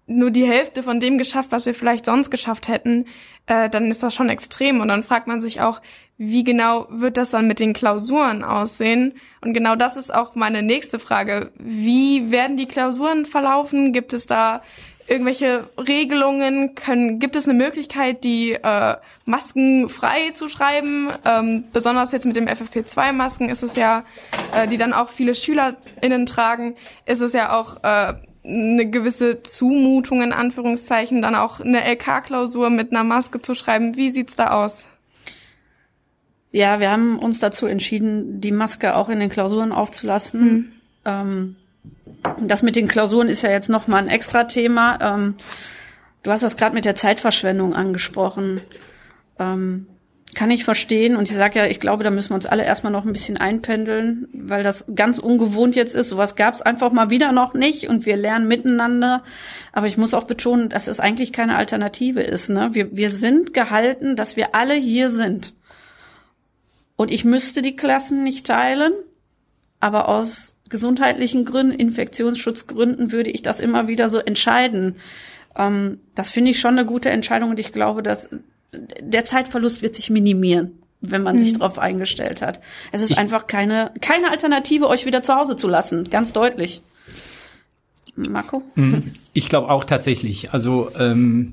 nur 0.07 0.31
die 0.31 0.47
Hälfte 0.47 0.83
von 0.83 1.01
dem 1.01 1.19
geschafft, 1.19 1.53
was 1.53 1.67
wir 1.67 1.75
vielleicht 1.75 2.07
sonst 2.07 2.31
geschafft 2.31 2.69
hätten, 2.69 3.07
äh, 3.47 3.69
dann 3.69 3.91
ist 3.91 4.03
das 4.03 4.15
schon 4.15 4.31
extrem. 4.31 4.81
Und 4.81 4.89
dann 4.89 5.05
fragt 5.05 5.27
man 5.27 5.41
sich 5.41 5.61
auch, 5.61 5.81
wie 6.17 6.45
genau 6.45 6.87
wird 6.91 7.17
das 7.17 7.31
dann 7.31 7.47
mit 7.47 7.61
den 7.61 7.75
Klausuren 7.75 8.43
aussehen? 8.43 9.15
Und 9.43 9.53
genau 9.53 9.77
das 9.77 9.97
ist 9.97 10.13
auch 10.13 10.35
meine 10.35 10.63
nächste 10.63 10.99
Frage. 10.99 11.53
Wie 11.59 12.31
werden 12.31 12.57
die 12.57 12.67
Klausuren 12.67 13.27
verlaufen? 13.27 13.93
Gibt 13.93 14.13
es 14.13 14.27
da 14.27 14.63
irgendwelche 15.09 15.69
Regelungen? 15.77 16.75
Können, 16.75 17.19
gibt 17.19 17.37
es 17.37 17.49
eine 17.49 17.57
Möglichkeit, 17.57 18.25
die 18.25 18.53
äh, 18.53 18.97
Masken 19.25 19.89
frei 19.89 20.31
zu 20.33 20.49
schreiben? 20.49 21.09
Ähm, 21.25 21.65
besonders 21.73 22.13
jetzt 22.13 22.27
mit 22.27 22.37
dem 22.37 22.47
FFP2-Masken 22.47 23.49
ist 23.49 23.63
es 23.63 23.77
ja, 23.77 24.05
äh, 24.57 24.69
die 24.69 24.77
dann 24.77 24.93
auch 24.93 25.11
viele 25.11 25.35
SchülerInnen 25.35 26.27
tragen, 26.27 26.77
ist 27.07 27.21
es 27.21 27.33
ja 27.33 27.53
auch 27.53 27.83
äh, 27.83 28.15
eine 28.45 28.89
gewisse 28.89 29.43
Zumutung 29.43 30.23
in 30.23 30.33
Anführungszeichen, 30.33 31.23
dann 31.23 31.35
auch 31.35 31.61
eine 31.61 31.85
LK-Klausur 31.85 32.71
mit 32.71 32.93
einer 32.93 33.05
Maske 33.05 33.43
zu 33.43 33.55
schreiben. 33.55 33.97
Wie 33.97 34.11
sieht's 34.11 34.37
da 34.37 34.51
aus? 34.51 34.87
Ja, 36.51 36.81
wir 36.81 36.91
haben 36.91 37.19
uns 37.19 37.41
dazu 37.41 37.67
entschieden, 37.67 38.41
die 38.41 38.53
Maske 38.53 38.97
auch 38.97 39.09
in 39.11 39.21
den 39.21 39.29
Klausuren 39.29 39.73
aufzulassen. 39.73 40.41
Mhm. 40.41 40.73
Ähm, 41.05 41.57
das 42.41 42.63
mit 42.63 42.77
den 42.77 42.89
Klausuren 42.89 43.29
ist 43.29 43.43
ja 43.43 43.51
jetzt 43.51 43.69
noch 43.69 43.87
mal 43.87 43.99
ein 43.99 44.09
extra 44.09 44.45
Thema. 44.45 44.99
Ähm, 45.01 45.35
du 46.23 46.31
hast 46.31 46.43
das 46.43 46.57
gerade 46.57 46.75
mit 46.75 46.85
der 46.85 46.95
Zeitverschwendung 46.95 47.75
angesprochen. 47.75 48.61
Ähm, 49.39 49.87
kann 50.35 50.51
ich 50.51 50.65
verstehen. 50.65 51.17
Und 51.17 51.29
ich 51.29 51.37
sage 51.37 51.59
ja, 51.59 51.67
ich 51.67 51.81
glaube, 51.81 52.05
da 52.05 52.11
müssen 52.11 52.31
wir 52.31 52.37
uns 52.37 52.47
alle 52.47 52.65
erstmal 52.65 52.93
noch 52.93 53.05
ein 53.05 53.13
bisschen 53.13 53.39
einpendeln, 53.39 54.29
weil 54.33 54.63
das 54.63 54.85
ganz 54.95 55.19
ungewohnt 55.19 55.75
jetzt 55.75 55.95
ist. 55.95 56.11
Sowas 56.11 56.37
gab 56.37 56.55
es 56.55 56.63
einfach 56.63 56.93
mal 56.93 57.11
wieder 57.11 57.33
noch 57.33 57.55
nicht 57.55 57.89
und 57.89 58.07
wir 58.07 58.17
lernen 58.17 58.47
miteinander. 58.47 59.25
Aber 59.73 59.87
ich 59.87 59.97
muss 59.97 60.15
auch 60.15 60.25
betonen, 60.25 60.69
dass 60.69 60.87
es 60.87 61.01
eigentlich 61.01 61.33
keine 61.33 61.57
Alternative 61.57 62.23
ist. 62.23 62.51
Ne? 62.51 62.71
Wir, 62.73 62.97
wir 62.97 63.11
sind 63.11 63.55
gehalten, 63.55 64.17
dass 64.17 64.37
wir 64.37 64.55
alle 64.55 64.75
hier 64.75 65.11
sind. 65.11 65.55
Und 66.97 67.11
ich 67.11 67.25
müsste 67.25 67.63
die 67.63 67.77
Klassen 67.77 68.23
nicht 68.23 68.47
teilen, 68.47 68.93
aber 69.81 70.09
aus 70.09 70.57
gesundheitlichen 70.69 71.45
Gründen, 71.45 71.73
Infektionsschutzgründen 71.73 73.13
würde 73.13 73.31
ich 73.31 73.43
das 73.43 73.61
immer 73.61 73.89
wieder 73.89 74.09
so 74.09 74.19
entscheiden. 74.19 74.97
Ähm, 75.57 75.99
das 76.15 76.31
finde 76.31 76.51
ich 76.51 76.61
schon 76.61 76.79
eine 76.79 76.87
gute 76.87 77.11
Entscheidung 77.11 77.51
und 77.51 77.59
ich 77.59 77.73
glaube, 77.73 78.03
dass 78.03 78.29
der 78.73 79.25
Zeitverlust 79.25 79.83
wird 79.83 79.95
sich 79.95 80.11
minimieren, 80.11 80.83
wenn 81.01 81.23
man 81.23 81.37
mhm. 81.37 81.41
sich 81.41 81.53
darauf 81.55 81.79
eingestellt 81.79 82.43
hat. 82.43 82.61
Es 82.93 83.03
ist 83.03 83.13
ich 83.13 83.19
einfach 83.19 83.47
keine, 83.47 83.93
keine 84.01 84.31
Alternative, 84.31 84.89
euch 84.89 85.07
wieder 85.07 85.23
zu 85.23 85.35
Hause 85.35 85.57
zu 85.57 85.69
lassen, 85.69 86.05
ganz 86.11 86.33
deutlich. 86.33 86.83
Marco? 88.17 88.63
Mhm. 88.75 89.13
Ich 89.33 89.49
glaube 89.49 89.71
auch 89.71 89.85
tatsächlich. 89.85 90.53
Also 90.53 90.91
ähm, 90.99 91.53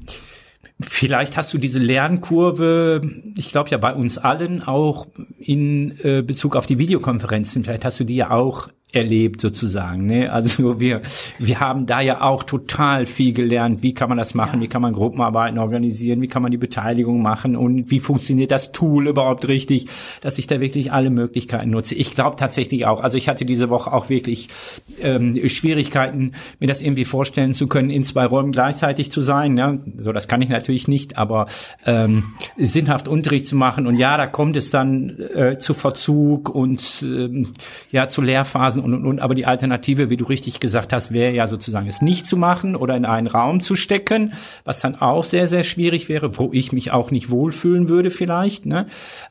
Vielleicht 0.82 1.38
hast 1.38 1.54
du 1.54 1.58
diese 1.58 1.80
Lernkurve, 1.80 3.02
ich 3.38 3.50
glaube 3.50 3.70
ja 3.70 3.78
bei 3.78 3.94
uns 3.94 4.18
allen 4.18 4.62
auch 4.62 5.08
in 5.40 5.98
äh, 6.04 6.22
Bezug 6.22 6.58
auf 6.58 6.66
die 6.66 6.78
Videokonferenzen, 6.78 7.64
vielleicht 7.64 7.86
hast 7.86 7.98
du 8.02 8.04
die 8.04 8.18
ja 8.18 8.32
auch 8.32 8.68
erlebt 8.96 9.42
sozusagen. 9.42 10.06
Ne? 10.06 10.32
Also 10.32 10.80
wir, 10.80 11.02
wir 11.40 11.60
haben 11.60 11.86
da 11.86 12.02
ja 12.02 12.22
auch 12.22 12.44
total 12.44 13.06
viel 13.06 13.34
gelernt. 13.34 13.84
Wie 13.84 13.94
kann 13.94 14.10
man 14.10 14.18
das 14.18 14.34
machen? 14.34 14.60
Ja. 14.60 14.66
Wie 14.66 14.68
kann 14.68 14.82
man 14.82 14.94
Gruppenarbeiten 14.94 15.60
organisieren? 15.60 16.22
Wie 16.22 16.28
kann 16.28 16.42
man 16.42 16.52
die 16.52 16.58
Beteiligung 16.58 17.22
machen? 17.22 17.56
Und 17.56 17.92
wie 17.92 18.00
funktioniert 18.00 18.52
das 18.52 18.72
Tool 18.72 19.08
überhaupt 19.08 19.48
richtig, 19.48 19.88
dass 20.22 20.38
ich 20.38 20.48
da 20.48 20.60
wirklich 20.60 20.92
alle 20.92 21.10
Möglichkeiten 21.10 21.70
nutze? 21.72 21.96
Ich 21.96 22.12
glaube 22.12 22.36
tatsächlich 22.38 22.86
auch. 22.86 23.02
Also 23.02 23.18
ich 23.18 23.28
hatte 23.30 23.46
diese 23.46 23.70
Woche 23.70 23.92
auch 23.92 24.10
wirklich 24.10 24.50
ähm, 25.02 25.40
Schwierigkeiten, 25.48 26.34
mir 26.60 26.68
das 26.68 26.82
irgendwie 26.82 27.06
vorstellen 27.06 27.54
zu 27.54 27.68
können, 27.68 27.90
in 27.90 28.04
zwei 28.04 28.26
Räumen 28.26 28.52
gleichzeitig 28.52 29.12
zu 29.12 29.22
sein. 29.22 29.54
Ne? 29.54 29.80
So, 29.98 30.12
das 30.12 30.28
kann 30.28 30.42
ich 30.42 30.50
natürlich 30.50 30.88
nicht, 30.88 31.18
aber 31.18 31.48
ähm, 31.86 32.34
sinnhaft 32.58 33.08
Unterricht 33.08 33.48
zu 33.48 33.56
machen. 33.56 33.88
Und 33.88 33.98
ja, 33.98 34.18
da 34.18 34.28
kommt 34.28 34.56
es 34.56 34.70
dann 34.70 35.18
äh, 35.36 35.58
zu 35.58 35.74
Verzug 35.74 36.50
und 36.50 37.04
ähm, 37.04 37.54
ja 37.92 38.08
zu 38.08 38.22
Lehrphasen 38.22 38.82
und, 38.86 38.94
und, 38.94 39.06
und. 39.06 39.20
Aber 39.20 39.36
die 39.36 39.46
Alternative, 39.46 40.10
wie 40.10 40.18
du 40.18 40.26
richtig 40.26 40.60
gesagt 40.60 40.94
hast, 40.94 41.12
wäre 41.12 41.34
ja 41.34 41.48
sozusagen 41.48 41.88
es 41.88 42.02
nicht 42.02 42.28
zu 42.28 42.38
machen 42.38 42.76
oder 42.76 42.96
in 42.96 43.06
einen 43.06 43.28
Raum 43.28 43.62
zu 43.62 43.76
stecken, 43.76 44.34
was 44.64 44.80
dann 44.80 44.96
auch 44.96 45.24
sehr, 45.24 45.48
sehr 45.48 45.64
schwierig 45.64 46.08
wäre, 46.08 46.38
wo 46.38 46.52
ich 46.54 46.72
mich 46.72 46.92
auch 46.92 47.12
nicht 47.12 47.30
wohlfühlen 47.30 47.90
würde 47.90 48.12
vielleicht. 48.12 48.66
Ne? 48.66 48.86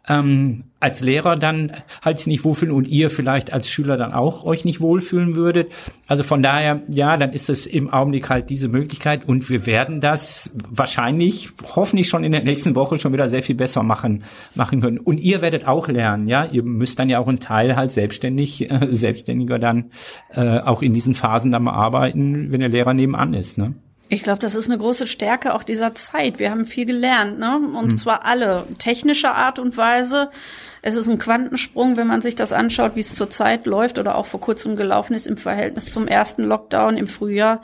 Ähm, 0.09 0.65
als 0.85 1.01
Lehrer 1.01 1.37
dann 1.37 1.73
halt 2.03 2.27
nicht 2.27 2.45
wohlfühlen 2.45 2.75
und 2.75 2.87
ihr 2.87 3.09
vielleicht 3.11 3.53
als 3.53 3.69
Schüler 3.69 3.97
dann 3.97 4.13
auch 4.13 4.45
euch 4.45 4.65
nicht 4.65 4.81
wohlfühlen 4.81 5.35
würdet. 5.35 5.73
Also 6.07 6.23
von 6.23 6.43
daher, 6.43 6.83
ja, 6.89 7.17
dann 7.17 7.33
ist 7.33 7.49
es 7.49 7.65
im 7.65 7.91
Augenblick 7.91 8.29
halt 8.29 8.51
diese 8.51 8.69
Möglichkeit 8.69 9.27
und 9.27 9.49
wir 9.49 9.65
werden 9.65 10.03
das 10.03 10.57
wahrscheinlich, 10.69 11.49
hoffentlich 11.75 12.09
schon 12.09 12.23
in 12.23 12.33
der 12.33 12.45
nächsten 12.45 12.75
Woche 12.75 12.99
schon 12.99 13.15
wieder 13.15 13.31
sehr 13.31 13.43
viel 13.43 13.55
besser 13.55 13.83
machen, 13.83 14.25
machen 14.55 14.83
können. 14.83 14.99
Und 14.99 15.19
ihr 15.19 15.41
werdet 15.41 15.67
auch 15.67 15.89
lernen, 15.89 16.29
ja, 16.29 16.45
ihr 16.45 16.63
müsst 16.63 16.99
dann 16.99 17.09
ja 17.09 17.19
auch 17.19 17.29
einen 17.29 17.41
Teil 17.41 17.77
halt 17.77 17.91
selbstständig, 17.91 18.71
äh, 18.71 18.89
selbstständiger 18.91 19.59
dann 19.59 19.91
äh, 20.35 20.59
auch 20.61 20.83
in 20.83 20.93
diesen 20.93 21.15
Phasen 21.15 21.51
dann 21.51 21.65
mal 21.65 21.73
arbeiten, 21.73 22.53
wenn 22.53 22.61
der 22.61 22.69
Lehrer 22.69 22.93
nebenan 22.93 23.33
ist, 23.33 23.57
ne? 23.57 23.75
Ich 24.11 24.23
glaube, 24.23 24.39
das 24.39 24.55
ist 24.55 24.71
eine 24.71 24.79
große 24.79 25.07
Stärke 25.07 25.55
auch 25.55 25.63
dieser 25.63 25.95
Zeit. 25.95 26.39
Wir 26.39 26.51
haben 26.51 26.67
viel 26.67 26.85
gelernt, 26.85 27.39
ne? 27.39 27.57
Und 27.57 27.93
hm. 27.93 27.97
zwar 27.97 28.25
alle 28.25 28.67
technischer 28.79 29.35
Art 29.35 29.59
und 29.59 29.77
Weise. 29.77 30.31
Es 30.87 30.97
ist 30.97 31.09
ein 31.09 31.19
Quantensprung, 31.19 31.97
wenn 31.97 32.07
man 32.07 32.21
sich 32.21 32.37
das 32.37 32.53
anschaut, 32.53 32.95
wie 32.95 33.01
es 33.01 33.15
zurzeit 33.15 33.65
läuft 33.65 33.99
oder 33.99 34.17
auch 34.17 34.27
vor 34.27 34.39
kurzem 34.39 34.77
gelaufen 34.77 35.15
ist 35.15 35.27
im 35.27 35.39
Verhältnis 35.39 35.91
zum 35.91 36.07
ersten 36.07 36.45
Lockdown 36.45 36.99
im 36.99 37.07
Frühjahr, 37.07 37.63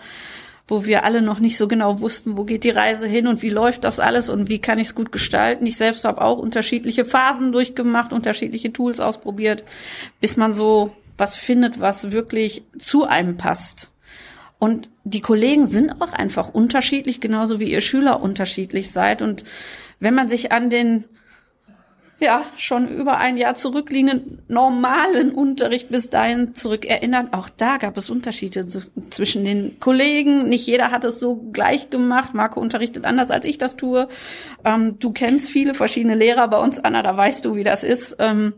wo 0.66 0.87
wir 0.87 1.04
alle 1.04 1.20
noch 1.20 1.38
nicht 1.38 1.59
so 1.59 1.68
genau 1.68 2.00
wussten, 2.00 2.38
wo 2.38 2.44
geht 2.44 2.64
die 2.64 2.70
Reise 2.70 3.06
hin 3.06 3.26
und 3.26 3.42
wie 3.42 3.50
läuft 3.50 3.85
das 3.85 4.00
alles 4.00 4.30
und 4.30 4.48
wie 4.48 4.59
kann 4.59 4.78
ich 4.78 4.87
es 4.87 4.94
gut 4.94 5.12
gestalten. 5.12 5.66
Ich 5.66 5.76
selbst 5.76 6.06
habe 6.06 6.22
auch 6.22 6.38
unterschiedliche 6.38 7.04
Phasen 7.04 7.52
durchgemacht, 7.52 8.14
unterschiedliche 8.14 8.72
Tools 8.72 9.00
ausprobiert, 9.00 9.64
bis 10.22 10.38
man 10.38 10.54
so 10.54 10.96
was 11.18 11.37
findet, 11.37 11.78
was 11.78 12.12
wirklich 12.12 12.62
zu 12.78 13.04
einem 13.04 13.37
passt. 13.37 13.92
Und 14.59 14.88
die 15.04 15.20
Kollegen 15.20 15.66
sind 15.66 16.00
auch 16.00 16.14
einfach 16.14 16.48
unterschiedlich, 16.54 17.20
genauso 17.20 17.61
wie 17.61 17.70
ihr 17.70 17.83
Schüler 17.83 18.22
unterschiedlich 18.22 18.90
seid. 18.90 19.20
Und 19.20 19.44
wenn 19.98 20.14
man 20.14 20.26
sich 20.26 20.52
an 20.52 20.70
den 20.70 21.04
ja, 22.20 22.44
schon 22.56 22.88
über 22.88 23.18
ein 23.18 23.37
Jahr 23.37 23.54
zurückliegenden 23.54 24.42
normalen 24.48 25.33
Unterricht 25.33 25.88
bis 25.88 26.11
dahin 26.11 26.54
zurück 26.54 26.85
erinnern. 26.85 27.28
Auch 27.33 27.48
da 27.48 27.78
gab 27.78 27.96
es 27.96 28.11
Unterschiede 28.11 28.66
zwischen 29.11 29.44
den 29.44 29.80
Kollegen. 29.80 30.48
Nicht 30.48 30.66
jeder 30.66 30.90
hat 30.90 31.04
es 31.04 31.18
so 31.18 31.37
gleich 31.37 31.90
gemacht. 31.90 32.35
Marco 32.35 32.61
unterrichtet 32.61 33.04
anders, 33.04 33.30
als 33.30 33.44
ich 33.44 33.59
das 33.59 33.76
tue. 33.76 34.09
Ähm, 34.64 34.96
du 34.98 35.12
kennst 35.12 35.50
viele 35.50 35.74
verschiedene 35.74 36.14
Lehrer 36.14 36.46
bei 36.48 36.59
uns, 36.59 36.78
Anna, 36.78 37.02
da 37.02 37.16
weißt 37.16 37.44
du, 37.44 37.56
wie 37.56 37.64
das 37.64 37.83
ist. 37.83 38.16
Ähm, 38.18 38.52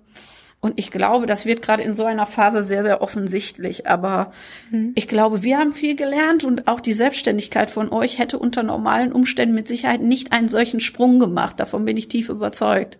und 0.62 0.78
ich 0.78 0.92
glaube, 0.92 1.26
das 1.26 1.44
wird 1.44 1.60
gerade 1.60 1.82
in 1.82 1.96
so 1.96 2.04
einer 2.04 2.24
Phase 2.24 2.62
sehr, 2.62 2.84
sehr 2.84 3.02
offensichtlich. 3.02 3.88
Aber 3.88 4.32
mhm. 4.70 4.92
ich 4.94 5.08
glaube, 5.08 5.42
wir 5.42 5.58
haben 5.58 5.72
viel 5.72 5.96
gelernt 5.96 6.44
und 6.44 6.68
auch 6.68 6.78
die 6.78 6.92
Selbstständigkeit 6.92 7.68
von 7.68 7.90
euch 7.90 8.20
hätte 8.20 8.38
unter 8.38 8.62
normalen 8.62 9.10
Umständen 9.10 9.56
mit 9.56 9.66
Sicherheit 9.66 10.02
nicht 10.02 10.32
einen 10.32 10.48
solchen 10.48 10.78
Sprung 10.78 11.18
gemacht. 11.18 11.58
Davon 11.58 11.84
bin 11.84 11.96
ich 11.96 12.06
tief 12.06 12.28
überzeugt. 12.28 12.98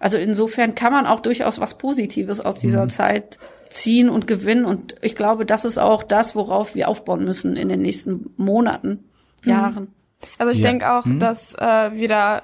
Also 0.00 0.16
insofern 0.16 0.74
kann 0.74 0.94
man 0.94 1.04
auch 1.04 1.20
durchaus 1.20 1.60
was 1.60 1.76
Positives 1.76 2.40
aus 2.40 2.60
dieser 2.60 2.84
mhm. 2.84 2.90
Zeit 2.90 3.38
ziehen 3.68 4.08
und 4.08 4.26
gewinnen. 4.26 4.64
Und 4.64 4.94
ich 5.02 5.14
glaube, 5.14 5.44
das 5.44 5.66
ist 5.66 5.76
auch 5.76 6.04
das, 6.04 6.34
worauf 6.34 6.74
wir 6.74 6.88
aufbauen 6.88 7.24
müssen 7.24 7.56
in 7.56 7.68
den 7.68 7.82
nächsten 7.82 8.30
Monaten, 8.38 9.04
mhm. 9.44 9.50
Jahren. 9.50 9.88
Also 10.38 10.50
ich 10.50 10.60
ja. 10.60 10.70
denke 10.70 10.90
auch, 10.90 11.04
mhm. 11.04 11.18
dass 11.18 11.52
äh, 11.56 11.90
wir 11.92 12.08
da 12.08 12.42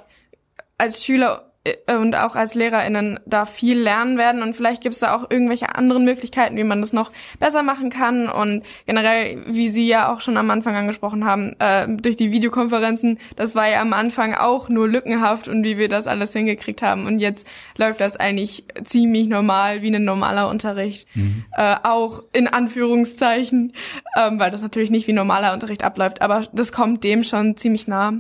als 0.77 1.07
Schüler 1.07 1.48
und 1.87 2.17
auch 2.17 2.37
als 2.37 2.55
LehrerInnen 2.55 3.21
da 3.27 3.47
viel 3.47 3.79
lernen 3.79 4.19
werden. 4.19 4.43
Und 4.43 4.55
vielleicht 4.55 4.83
gibt 4.83 4.95
es 4.95 5.01
da 5.01 5.15
auch 5.15 5.31
irgendwelche 5.31 5.75
anderen 5.75 6.05
Möglichkeiten, 6.05 6.57
wie 6.57 6.65
man 6.65 6.81
das 6.81 6.93
noch 6.93 7.13
besser 7.39 7.63
machen 7.63 7.91
kann. 7.91 8.29
Und 8.29 8.65
generell, 8.87 9.43
wie 9.47 9.69
Sie 9.69 9.87
ja 9.87 10.13
auch 10.13 10.21
schon 10.21 10.37
am 10.37 10.51
Anfang 10.51 10.75
angesprochen 10.77 11.25
haben, 11.25 11.57
äh, 11.59 11.87
durch 11.89 12.17
die 12.17 12.31
Videokonferenzen, 12.31 13.19
das 13.37 13.55
war 13.55 13.69
ja 13.69 13.81
am 13.81 13.93
Anfang 13.93 14.35
auch 14.35 14.69
nur 14.69 14.89
lückenhaft 14.89 15.49
und 15.49 15.65
wie 15.65 15.79
wir 15.79 15.89
das 15.89 16.07
alles 16.07 16.33
hingekriegt 16.33 16.83
haben. 16.83 17.07
Und 17.07 17.19
jetzt 17.19 17.47
läuft 17.77 18.01
das 18.01 18.17
eigentlich 18.17 18.65
ziemlich 18.85 19.29
normal, 19.29 19.83
wie 19.83 19.95
ein 19.95 20.05
normaler 20.05 20.49
Unterricht, 20.49 21.09
mhm. 21.15 21.45
äh, 21.57 21.77
auch 21.83 22.23
in 22.33 22.49
Anführungszeichen, 22.49 23.73
ähm, 24.17 24.41
weil 24.41 24.51
das 24.51 24.63
natürlich 24.63 24.91
nicht 24.91 25.07
wie 25.07 25.13
normaler 25.13 25.53
Unterricht 25.53 25.85
abläuft, 25.85 26.23
aber 26.23 26.47
das 26.53 26.73
kommt 26.73 27.05
dem 27.05 27.25
schon 27.25 27.57
ziemlich 27.57 27.89
nah. 27.89 28.15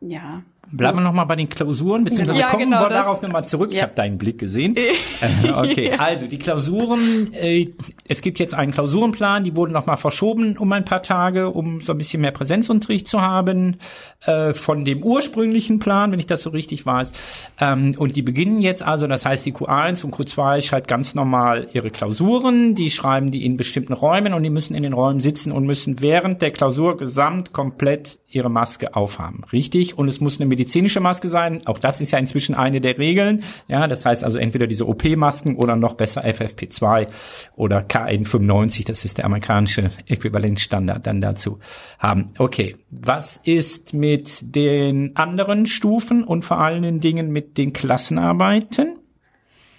Ja, 0.00 0.42
Bleiben 0.72 0.98
wir 0.98 1.02
noch 1.02 1.12
mal 1.12 1.24
bei 1.24 1.36
den 1.36 1.48
Klausuren, 1.48 2.04
beziehungsweise 2.04 2.40
Ja, 2.40 2.50
kommen 2.50 2.64
genau, 2.64 2.80
wir 2.82 2.88
das- 2.88 2.98
darauf 3.02 3.22
nochmal 3.22 3.44
zurück. 3.44 3.70
Ich 3.70 3.76
Ja. 3.78 3.84
habe 3.84 3.94
deinen 3.94 4.18
Blick 4.18 4.38
gesehen. 4.38 4.74
Äh, 5.20 5.50
okay, 5.50 5.92
also 5.96 6.26
die 6.26 6.38
Klausuren, 6.38 7.32
äh, 7.32 7.68
es 8.06 8.20
gibt 8.20 8.38
jetzt 8.38 8.52
einen 8.52 8.72
Klausurenplan, 8.72 9.44
die 9.44 9.56
wurden 9.56 9.72
noch 9.72 9.86
mal 9.86 9.96
verschoben 9.96 10.58
um 10.58 10.70
ein 10.72 10.84
paar 10.84 11.02
Tage, 11.02 11.50
um 11.50 11.80
so 11.80 11.92
ein 11.92 11.98
bisschen 11.98 12.20
mehr 12.20 12.32
Präsenzunterricht 12.32 13.08
zu 13.08 13.22
haben, 13.22 13.78
äh, 14.26 14.52
von 14.52 14.84
dem 14.84 15.02
ursprünglichen 15.02 15.78
Plan, 15.78 16.12
wenn 16.12 16.18
ich 16.18 16.26
das 16.26 16.42
so 16.42 16.50
richtig 16.50 16.84
weiß. 16.84 17.12
Ähm, 17.60 17.94
und 17.96 18.14
die 18.16 18.20
beginnen 18.22 18.60
jetzt 18.60 18.82
also, 18.82 19.06
das 19.06 19.24
heißt, 19.24 19.46
die 19.46 19.52
Q1 19.54 20.04
und 20.04 20.14
Q2 20.14 20.60
schreibt 20.60 20.86
ganz 20.88 21.14
normal 21.14 21.68
ihre 21.72 21.90
Klausuren, 21.90 22.74
die 22.74 22.90
schreiben 22.90 23.30
die 23.30 23.46
in 23.46 23.56
bestimmten 23.56 23.94
Räumen 23.94 24.34
und 24.34 24.42
die 24.42 24.50
müssen 24.50 24.74
in 24.74 24.82
den 24.82 24.92
Räumen 24.92 25.20
sitzen 25.20 25.50
und 25.50 25.64
müssen 25.64 26.00
während 26.02 26.42
der 26.42 26.50
Klausur 26.50 26.98
gesamt 26.98 27.52
komplett 27.54 28.18
ihre 28.28 28.50
Maske 28.50 28.96
aufhaben. 28.96 29.42
Richtig? 29.52 29.96
Und 29.96 30.08
es 30.08 30.20
muss 30.20 30.40
eine 30.40 30.48
medizinische 30.48 31.00
Maske 31.00 31.28
sein. 31.28 31.66
Auch 31.66 31.78
das 31.78 32.00
ist 32.00 32.10
ja 32.10 32.18
inzwischen 32.18 32.54
eine 32.54 32.80
der 32.80 32.98
Regeln. 32.98 33.44
Ja, 33.68 33.86
das 33.86 34.04
heißt 34.04 34.24
also 34.24 34.38
entweder 34.38 34.66
diese 34.66 34.88
OP-Masken 34.88 35.56
oder 35.56 35.76
noch 35.76 35.94
besser 35.94 36.24
FFP2 36.24 37.06
oder 37.54 37.80
KN95. 37.80 38.86
Das 38.86 39.04
ist 39.04 39.18
der 39.18 39.26
amerikanische 39.26 39.90
Äquivalenzstandard 40.06 41.06
dann 41.06 41.20
dazu 41.20 41.60
haben. 41.98 42.26
Okay. 42.38 42.76
Was 42.90 43.36
ist 43.36 43.94
mit 43.94 44.54
den 44.56 45.14
anderen 45.16 45.66
Stufen 45.66 46.24
und 46.24 46.44
vor 46.44 46.58
allen 46.58 47.00
Dingen 47.00 47.30
mit 47.30 47.58
den 47.58 47.72
Klassenarbeiten? 47.72 48.96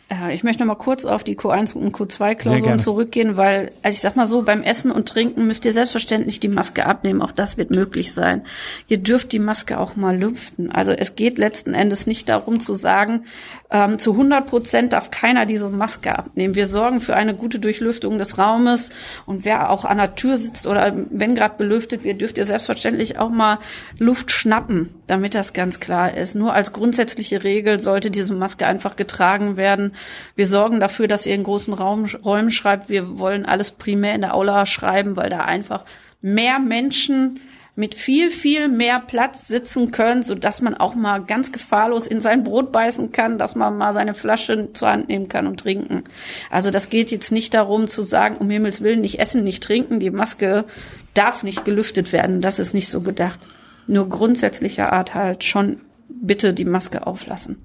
Äh, 0.09 0.33
Ich 0.33 0.43
möchte 0.43 0.63
noch 0.63 0.67
mal 0.67 0.75
kurz 0.75 1.05
auf 1.05 1.23
die 1.23 1.37
Q1 1.37 1.73
und 1.73 1.95
Sehr 1.95 2.07
Q2-Klausuren 2.07 2.63
gerne. 2.63 2.83
zurückgehen, 2.83 3.37
weil, 3.37 3.71
also 3.83 3.93
ich 3.95 4.01
sag 4.01 4.15
mal 4.15 4.27
so, 4.27 4.41
beim 4.43 4.63
Essen 4.63 4.91
und 4.91 5.07
Trinken 5.09 5.47
müsst 5.47 5.65
ihr 5.65 5.73
selbstverständlich 5.73 6.39
die 6.39 6.47
Maske 6.47 6.85
abnehmen. 6.85 7.21
Auch 7.21 7.31
das 7.31 7.57
wird 7.57 7.71
möglich 7.71 8.13
sein. 8.13 8.43
Ihr 8.87 8.97
dürft 8.97 9.31
die 9.31 9.39
Maske 9.39 9.79
auch 9.79 9.95
mal 9.95 10.17
lüften. 10.17 10.71
Also 10.71 10.91
es 10.91 11.15
geht 11.15 11.37
letzten 11.37 11.73
Endes 11.73 12.07
nicht 12.07 12.29
darum 12.29 12.59
zu 12.59 12.75
sagen, 12.75 13.25
ähm, 13.69 13.99
zu 13.99 14.13
100 14.13 14.47
Prozent 14.47 14.93
darf 14.93 15.11
keiner 15.11 15.45
diese 15.45 15.69
Maske 15.69 16.17
abnehmen. 16.17 16.55
Wir 16.55 16.67
sorgen 16.67 17.01
für 17.01 17.15
eine 17.15 17.35
gute 17.35 17.59
Durchlüftung 17.59 18.17
des 18.17 18.37
Raumes 18.37 18.91
und 19.25 19.43
wer 19.43 19.69
auch 19.69 19.83
an 19.83 19.97
der 19.97 20.15
Tür 20.15 20.37
sitzt 20.37 20.67
oder 20.67 20.93
wenn 21.09 21.35
gerade 21.35 21.55
belüftet 21.57 22.03
wird, 22.03 22.21
dürft 22.21 22.37
ihr 22.37 22.45
selbstverständlich 22.45 23.19
auch 23.19 23.29
mal 23.29 23.59
Luft 23.97 24.31
schnappen, 24.31 24.89
damit 25.07 25.33
das 25.33 25.53
ganz 25.53 25.79
klar 25.79 26.13
ist. 26.13 26.35
Nur 26.35 26.53
als 26.53 26.73
grundsätzliche 26.73 27.43
Regel 27.43 27.79
sollte 27.79 28.11
diese 28.11 28.33
Maske 28.33 28.67
einfach 28.67 28.95
getragen 28.95 29.57
werden. 29.57 29.93
Wir 30.35 30.47
sorgen 30.47 30.79
dafür, 30.79 31.07
dass 31.07 31.25
ihr 31.25 31.33
in 31.33 31.43
großen 31.43 31.73
Raum, 31.73 32.05
Räumen 32.23 32.51
schreibt. 32.51 32.89
Wir 32.89 33.17
wollen 33.17 33.45
alles 33.45 33.71
primär 33.71 34.15
in 34.15 34.21
der 34.21 34.35
Aula 34.35 34.65
schreiben, 34.65 35.15
weil 35.15 35.29
da 35.29 35.39
einfach 35.39 35.85
mehr 36.21 36.59
Menschen 36.59 37.39
mit 37.77 37.93
viel, 37.93 38.31
viel 38.31 38.69
mehr 38.69 38.99
Platz 38.99 39.47
sitzen 39.47 39.91
können, 39.91 40.23
so 40.23 40.33
dass 40.33 40.61
man 40.61 40.73
auch 40.73 40.95
mal 40.95 41.23
ganz 41.23 41.51
gefahrlos 41.51 42.07
in 42.07 42.21
sein 42.21 42.43
Brot 42.43 42.71
beißen 42.71 43.11
kann, 43.11 43.37
dass 43.37 43.53
man 43.53 43.77
mal 43.77 43.93
seine 43.93 44.15
Flasche 44.15 44.73
zur 44.73 44.89
Hand 44.89 45.09
nehmen 45.09 45.29
kann 45.29 45.45
und 45.45 45.59
trinken. 45.59 46.03
Also 46.49 46.71
das 46.71 46.89
geht 46.89 47.11
jetzt 47.11 47.31
nicht 47.31 47.53
darum 47.53 47.87
zu 47.87 48.01
sagen, 48.01 48.37
um 48.37 48.49
Himmels 48.49 48.81
Willen 48.81 49.01
nicht 49.01 49.19
essen, 49.19 49.43
nicht 49.43 49.61
trinken, 49.61 49.99
die 49.99 50.09
Maske 50.09 50.65
darf 51.13 51.43
nicht 51.43 51.65
gelüftet 51.65 52.11
werden. 52.11 52.41
Das 52.41 52.57
ist 52.57 52.73
nicht 52.73 52.89
so 52.89 53.01
gedacht. 53.01 53.39
Nur 53.87 54.09
grundsätzlicher 54.09 54.91
Art 54.93 55.15
halt 55.15 55.43
schon 55.43 55.77
bitte 56.09 56.53
die 56.53 56.65
Maske 56.65 57.07
auflassen. 57.07 57.63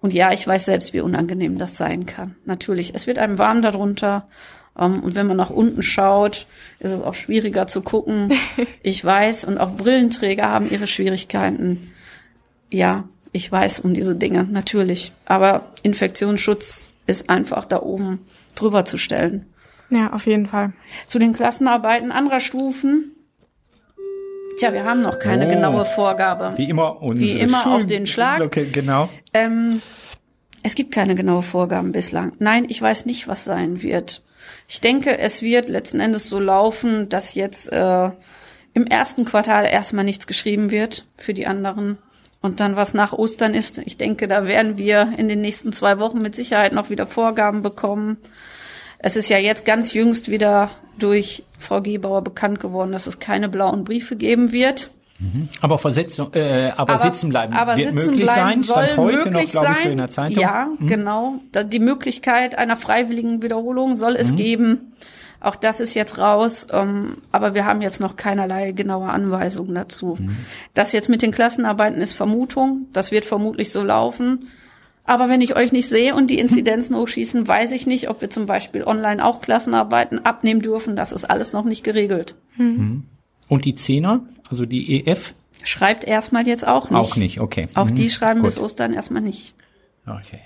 Und 0.00 0.12
ja, 0.12 0.32
ich 0.32 0.46
weiß 0.46 0.66
selbst, 0.66 0.92
wie 0.92 1.00
unangenehm 1.00 1.58
das 1.58 1.76
sein 1.76 2.06
kann. 2.06 2.36
Natürlich, 2.44 2.94
es 2.94 3.06
wird 3.06 3.18
einem 3.18 3.38
warm 3.38 3.62
darunter. 3.62 4.28
Ähm, 4.78 5.02
und 5.02 5.14
wenn 5.14 5.26
man 5.26 5.36
nach 5.36 5.50
unten 5.50 5.82
schaut, 5.82 6.46
ist 6.78 6.92
es 6.92 7.02
auch 7.02 7.14
schwieriger 7.14 7.66
zu 7.66 7.82
gucken. 7.82 8.32
Ich 8.82 9.04
weiß, 9.04 9.44
und 9.44 9.58
auch 9.58 9.72
Brillenträger 9.72 10.48
haben 10.48 10.70
ihre 10.70 10.86
Schwierigkeiten. 10.86 11.90
Ja, 12.70 13.04
ich 13.32 13.50
weiß 13.50 13.80
um 13.80 13.92
diese 13.92 14.14
Dinge, 14.14 14.44
natürlich. 14.44 15.12
Aber 15.26 15.72
Infektionsschutz 15.82 16.86
ist 17.06 17.28
einfach 17.28 17.64
da 17.64 17.82
oben 17.82 18.20
drüber 18.54 18.84
zu 18.84 18.98
stellen. 18.98 19.46
Ja, 19.90 20.12
auf 20.12 20.26
jeden 20.26 20.46
Fall. 20.46 20.72
Zu 21.06 21.18
den 21.18 21.32
Klassenarbeiten 21.32 22.12
anderer 22.12 22.40
Stufen. 22.40 23.12
Tja, 24.58 24.72
wir 24.72 24.84
haben 24.84 25.02
noch 25.02 25.18
keine 25.18 25.46
Oh. 25.46 25.50
genaue 25.50 25.84
Vorgabe. 25.84 26.52
Wie 26.56 26.68
immer 26.68 27.00
unsere 27.02 27.38
immer 27.38 27.66
auf 27.66 27.86
den 27.86 28.06
Schlag. 28.06 28.40
Okay, 28.40 28.66
genau. 28.72 29.08
Ähm, 29.32 29.80
es 30.62 30.74
gibt 30.74 30.92
keine 30.92 31.14
genaue 31.14 31.42
Vorgaben 31.42 31.92
bislang. 31.92 32.32
Nein, 32.38 32.66
ich 32.68 32.80
weiß 32.82 33.06
nicht, 33.06 33.28
was 33.28 33.44
sein 33.44 33.82
wird. 33.82 34.22
Ich 34.66 34.80
denke, 34.80 35.18
es 35.18 35.42
wird 35.42 35.68
letzten 35.68 36.00
Endes 36.00 36.28
so 36.28 36.40
laufen, 36.40 37.08
dass 37.08 37.34
jetzt 37.34 37.72
äh, 37.72 38.10
im 38.74 38.86
ersten 38.86 39.24
Quartal 39.24 39.64
erstmal 39.66 40.04
nichts 40.04 40.26
geschrieben 40.26 40.70
wird 40.70 41.06
für 41.16 41.34
die 41.34 41.46
anderen. 41.46 41.98
Und 42.40 42.60
dann, 42.60 42.76
was 42.76 42.94
nach 42.94 43.12
Ostern 43.12 43.54
ist, 43.54 43.78
ich 43.78 43.96
denke, 43.96 44.28
da 44.28 44.46
werden 44.46 44.76
wir 44.76 45.12
in 45.16 45.28
den 45.28 45.40
nächsten 45.40 45.72
zwei 45.72 45.98
Wochen 45.98 46.20
mit 46.20 46.34
Sicherheit 46.34 46.72
noch 46.72 46.88
wieder 46.90 47.06
Vorgaben 47.06 47.62
bekommen. 47.62 48.16
Es 48.98 49.16
ist 49.16 49.28
ja 49.28 49.38
jetzt 49.38 49.64
ganz 49.64 49.92
jüngst 49.92 50.30
wieder 50.30 50.70
durch 50.98 51.44
Frau 51.58 51.80
Gebauer 51.80 52.22
bekannt 52.22 52.60
geworden, 52.60 52.92
dass 52.92 53.06
es 53.06 53.18
keine 53.18 53.48
blauen 53.48 53.84
Briefe 53.84 54.16
geben 54.16 54.52
wird. 54.52 54.90
Aber 55.60 55.78
Versetzung, 55.78 56.32
äh, 56.34 56.70
aber, 56.76 56.96
sitzen 56.96 57.30
bleiben 57.30 57.52
aber 57.52 57.76
wird 57.76 57.88
sitzen 57.88 58.10
möglich 58.10 58.26
bleiben 58.26 58.62
sein. 58.62 58.64
Stand 58.64 58.90
soll 58.90 58.96
heute 58.96 59.30
noch, 59.32 59.44
glaube 59.44 59.72
ich, 59.72 59.78
so 59.78 59.88
in 59.88 59.98
der 59.98 60.08
Zeitung. 60.08 60.40
Ja, 60.40 60.68
genau. 60.80 61.40
Da, 61.50 61.64
die 61.64 61.80
Möglichkeit 61.80 62.56
einer 62.56 62.76
freiwilligen 62.76 63.42
Wiederholung 63.42 63.96
soll 63.96 64.14
es 64.14 64.36
geben. 64.36 64.92
Auch 65.40 65.56
das 65.56 65.80
ist 65.80 65.94
jetzt 65.94 66.18
raus, 66.18 66.66
ähm, 66.72 67.18
aber 67.32 67.54
wir 67.54 67.64
haben 67.64 67.80
jetzt 67.80 68.00
noch 68.00 68.16
keinerlei 68.16 68.72
genaue 68.72 69.08
Anweisungen 69.08 69.74
dazu. 69.74 70.18
Das 70.74 70.92
jetzt 70.92 71.08
mit 71.08 71.22
den 71.22 71.32
Klassenarbeiten 71.32 72.00
ist 72.00 72.12
Vermutung. 72.12 72.86
Das 72.92 73.10
wird 73.10 73.24
vermutlich 73.24 73.72
so 73.72 73.82
laufen. 73.82 74.48
Aber 75.08 75.30
wenn 75.30 75.40
ich 75.40 75.56
euch 75.56 75.72
nicht 75.72 75.88
sehe 75.88 76.14
und 76.14 76.28
die 76.28 76.38
Inzidenzen 76.38 76.94
hochschießen, 76.94 77.48
weiß 77.48 77.72
ich 77.72 77.86
nicht, 77.86 78.10
ob 78.10 78.20
wir 78.20 78.28
zum 78.28 78.44
Beispiel 78.44 78.84
online 78.84 79.24
auch 79.24 79.40
Klassenarbeiten 79.40 80.24
abnehmen 80.24 80.60
dürfen. 80.60 80.96
Das 80.96 81.12
ist 81.12 81.24
alles 81.24 81.54
noch 81.54 81.64
nicht 81.64 81.82
geregelt. 81.82 82.34
Und 82.58 83.64
die 83.64 83.74
Zehner, 83.74 84.20
also 84.50 84.66
die 84.66 85.04
EF, 85.06 85.34
Schreibt 85.64 86.04
erstmal 86.04 86.46
jetzt 86.46 86.66
auch 86.66 86.90
nicht. 86.90 86.98
auch 86.98 87.16
nicht. 87.16 87.40
Okay. 87.40 87.66
Auch 87.74 87.86
Mhm. 87.90 87.94
die 87.94 88.10
schreiben 88.10 88.40
Gut. 88.40 88.50
bis 88.50 88.58
Ostern 88.58 88.92
erstmal 88.92 89.22
nicht. 89.22 89.54
Okay. 90.06 90.40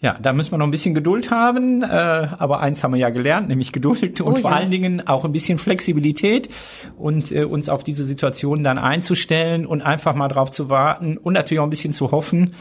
Ja, 0.00 0.16
da 0.22 0.32
müssen 0.32 0.52
wir 0.52 0.58
noch 0.58 0.66
ein 0.66 0.70
bisschen 0.70 0.94
Geduld 0.94 1.32
haben, 1.32 1.82
äh, 1.82 1.86
aber 1.86 2.60
eins 2.60 2.84
haben 2.84 2.92
wir 2.92 3.00
ja 3.00 3.10
gelernt, 3.10 3.48
nämlich 3.48 3.72
Geduld 3.72 4.20
und 4.20 4.32
Oh 4.34 4.36
vor 4.36 4.52
ja. 4.52 4.56
allen 4.56 4.70
Dingen 4.70 5.04
auch 5.08 5.24
ein 5.24 5.32
bisschen 5.32 5.58
Flexibilität 5.58 6.48
und 6.96 7.32
äh, 7.32 7.42
uns 7.42 7.68
auf 7.68 7.82
diese 7.82 8.04
Situation 8.04 8.62
dann 8.62 8.78
einzustellen 8.78 9.66
und 9.66 9.82
einfach 9.82 10.14
mal 10.14 10.28
drauf 10.28 10.52
zu 10.52 10.70
warten 10.70 11.16
und 11.18 11.32
natürlich 11.34 11.58
auch 11.58 11.64
ein 11.64 11.70
bisschen 11.70 11.92
zu 11.92 12.12
hoffen, 12.12 12.54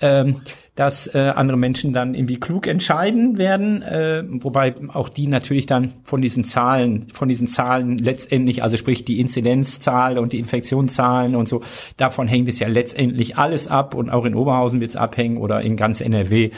ähm, 0.00 0.40
dass 0.80 1.14
äh, 1.14 1.18
andere 1.36 1.58
Menschen 1.58 1.92
dann 1.92 2.14
irgendwie 2.14 2.40
klug 2.40 2.66
entscheiden 2.66 3.36
werden, 3.36 3.82
äh, 3.82 4.24
wobei 4.26 4.74
auch 4.94 5.10
die 5.10 5.26
natürlich 5.26 5.66
dann 5.66 5.92
von 6.04 6.22
diesen 6.22 6.44
Zahlen, 6.44 7.08
von 7.12 7.28
diesen 7.28 7.48
Zahlen 7.48 7.98
letztendlich, 7.98 8.62
also 8.62 8.78
sprich 8.78 9.04
die 9.04 9.20
Inzidenzzahl 9.20 10.16
und 10.16 10.32
die 10.32 10.38
Infektionszahlen 10.38 11.36
und 11.36 11.48
so, 11.50 11.60
davon 11.98 12.28
hängt 12.28 12.48
es 12.48 12.60
ja 12.60 12.68
letztendlich 12.68 13.36
alles 13.36 13.68
ab 13.68 13.94
und 13.94 14.08
auch 14.08 14.24
in 14.24 14.34
Oberhausen 14.34 14.80
wird 14.80 14.92
es 14.92 14.96
abhängen 14.96 15.36
oder 15.36 15.60
in 15.60 15.76
ganz 15.76 16.00
NRW. 16.00 16.50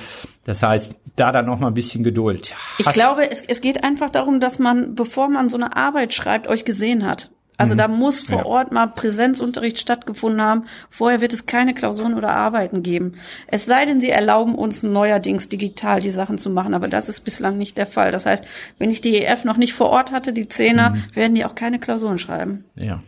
Das 0.44 0.62
heißt, 0.62 0.94
da 1.16 1.32
dann 1.32 1.46
noch 1.46 1.58
mal 1.58 1.66
ein 1.66 1.74
bisschen 1.74 2.04
Geduld. 2.04 2.54
Ich 2.78 2.86
Hast- 2.86 2.94
glaube, 2.94 3.28
es, 3.28 3.42
es 3.42 3.60
geht 3.60 3.82
einfach 3.82 4.10
darum, 4.10 4.38
dass 4.38 4.60
man, 4.60 4.94
bevor 4.94 5.30
man 5.30 5.48
so 5.48 5.56
eine 5.56 5.76
Arbeit 5.76 6.14
schreibt, 6.14 6.46
euch 6.46 6.64
gesehen 6.64 7.04
hat. 7.06 7.32
Also 7.62 7.74
da 7.74 7.88
muss 7.88 8.20
vor 8.20 8.38
Ja. 8.40 8.44
Ort 8.46 8.72
mal 8.72 8.86
Präsenzunterricht 8.88 9.78
stattgefunden 9.78 10.42
haben. 10.42 10.64
Vorher 10.90 11.20
wird 11.20 11.32
es 11.32 11.46
keine 11.46 11.72
Klausuren 11.74 12.14
oder 12.14 12.30
Arbeiten 12.30 12.82
geben. 12.82 13.14
Es 13.46 13.64
sei 13.64 13.86
denn, 13.86 14.00
sie 14.00 14.10
erlauben 14.10 14.54
uns 14.54 14.82
neuerdings 14.82 15.48
digital 15.48 16.00
die 16.00 16.10
Sachen 16.10 16.38
zu 16.38 16.50
machen, 16.50 16.74
aber 16.74 16.88
das 16.88 17.08
ist 17.08 17.20
bislang 17.20 17.56
nicht 17.56 17.76
der 17.78 17.86
Fall. 17.86 18.12
Das 18.12 18.26
heißt, 18.26 18.44
wenn 18.78 18.90
ich 18.90 19.00
die 19.00 19.16
EF 19.16 19.44
noch 19.44 19.56
nicht 19.56 19.72
vor 19.72 19.88
Ort 19.90 20.12
hatte, 20.12 20.32
die 20.32 20.48
Zehner, 20.48 20.94
werden 21.14 21.34
die 21.34 21.44
auch 21.44 21.54
keine 21.54 21.78
Klausuren 21.78 22.18
schreiben. 22.18 22.64
Ja. 22.74 23.02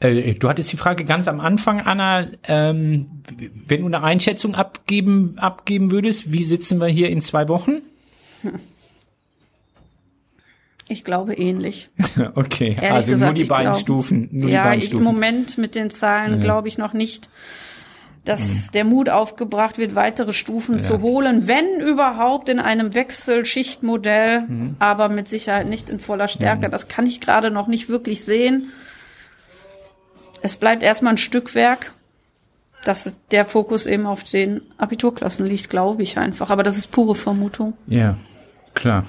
Äh, 0.00 0.34
Du 0.34 0.48
hattest 0.48 0.72
die 0.72 0.76
Frage 0.76 1.04
ganz 1.04 1.28
am 1.28 1.40
Anfang, 1.40 1.80
Anna, 1.80 2.26
ähm, 2.48 3.06
wenn 3.66 3.80
du 3.80 3.86
eine 3.86 4.02
Einschätzung 4.02 4.54
abgeben, 4.54 5.38
abgeben 5.38 5.90
würdest, 5.90 6.32
wie 6.32 6.44
sitzen 6.44 6.80
wir 6.80 6.88
hier 6.88 7.10
in 7.10 7.20
zwei 7.20 7.48
Wochen? 7.48 7.82
Ich 10.88 11.04
glaube 11.04 11.34
ähnlich. 11.34 11.88
Okay, 12.34 12.76
Ehrlich 12.80 12.82
also 12.90 13.10
nur 13.10 13.18
gesagt, 13.18 13.38
die 13.38 13.42
ich 13.42 13.48
beiden 13.48 13.72
glaub- 13.72 13.80
Stufen. 13.80 14.28
Nur 14.32 14.48
die 14.48 14.54
ja, 14.54 14.64
beiden 14.64 14.78
ich, 14.80 14.84
im 14.86 14.90
Stufen. 14.90 15.04
Moment 15.04 15.58
mit 15.58 15.74
den 15.74 15.90
Zahlen 15.90 16.40
glaube 16.40 16.68
ich 16.68 16.78
noch 16.78 16.92
nicht, 16.92 17.28
dass 18.24 18.70
der 18.70 18.84
Mut 18.84 19.08
aufgebracht 19.08 19.78
wird, 19.78 19.94
weitere 19.96 20.32
Stufen 20.32 20.78
zu 20.78 21.00
holen, 21.00 21.48
wenn 21.48 21.80
überhaupt 21.80 22.48
in 22.48 22.60
einem 22.60 22.94
Wechselschichtmodell, 22.94 24.46
aber 24.78 25.08
mit 25.08 25.28
Sicherheit 25.28 25.66
nicht 25.68 25.90
in 25.90 25.98
voller 25.98 26.28
Stärke. 26.28 26.68
Das 26.68 26.86
kann 26.86 27.06
ich 27.06 27.20
gerade 27.20 27.50
noch 27.50 27.66
nicht 27.66 27.88
wirklich 27.88 28.24
sehen. 28.24 28.68
Es 30.40 30.56
bleibt 30.56 30.82
erstmal 30.82 31.14
ein 31.14 31.18
Stückwerk, 31.18 31.94
dass 32.84 33.16
der 33.32 33.44
Fokus 33.46 33.86
eben 33.86 34.06
auf 34.06 34.22
den 34.24 34.60
Abiturklassen 34.76 35.46
liegt, 35.46 35.70
glaube 35.70 36.02
ich 36.02 36.18
einfach. 36.18 36.50
Aber 36.50 36.62
das 36.62 36.76
ist 36.76 36.92
pure 36.92 37.14
Vermutung. 37.14 37.74
Ja, 37.86 38.16
klar. 38.74 39.04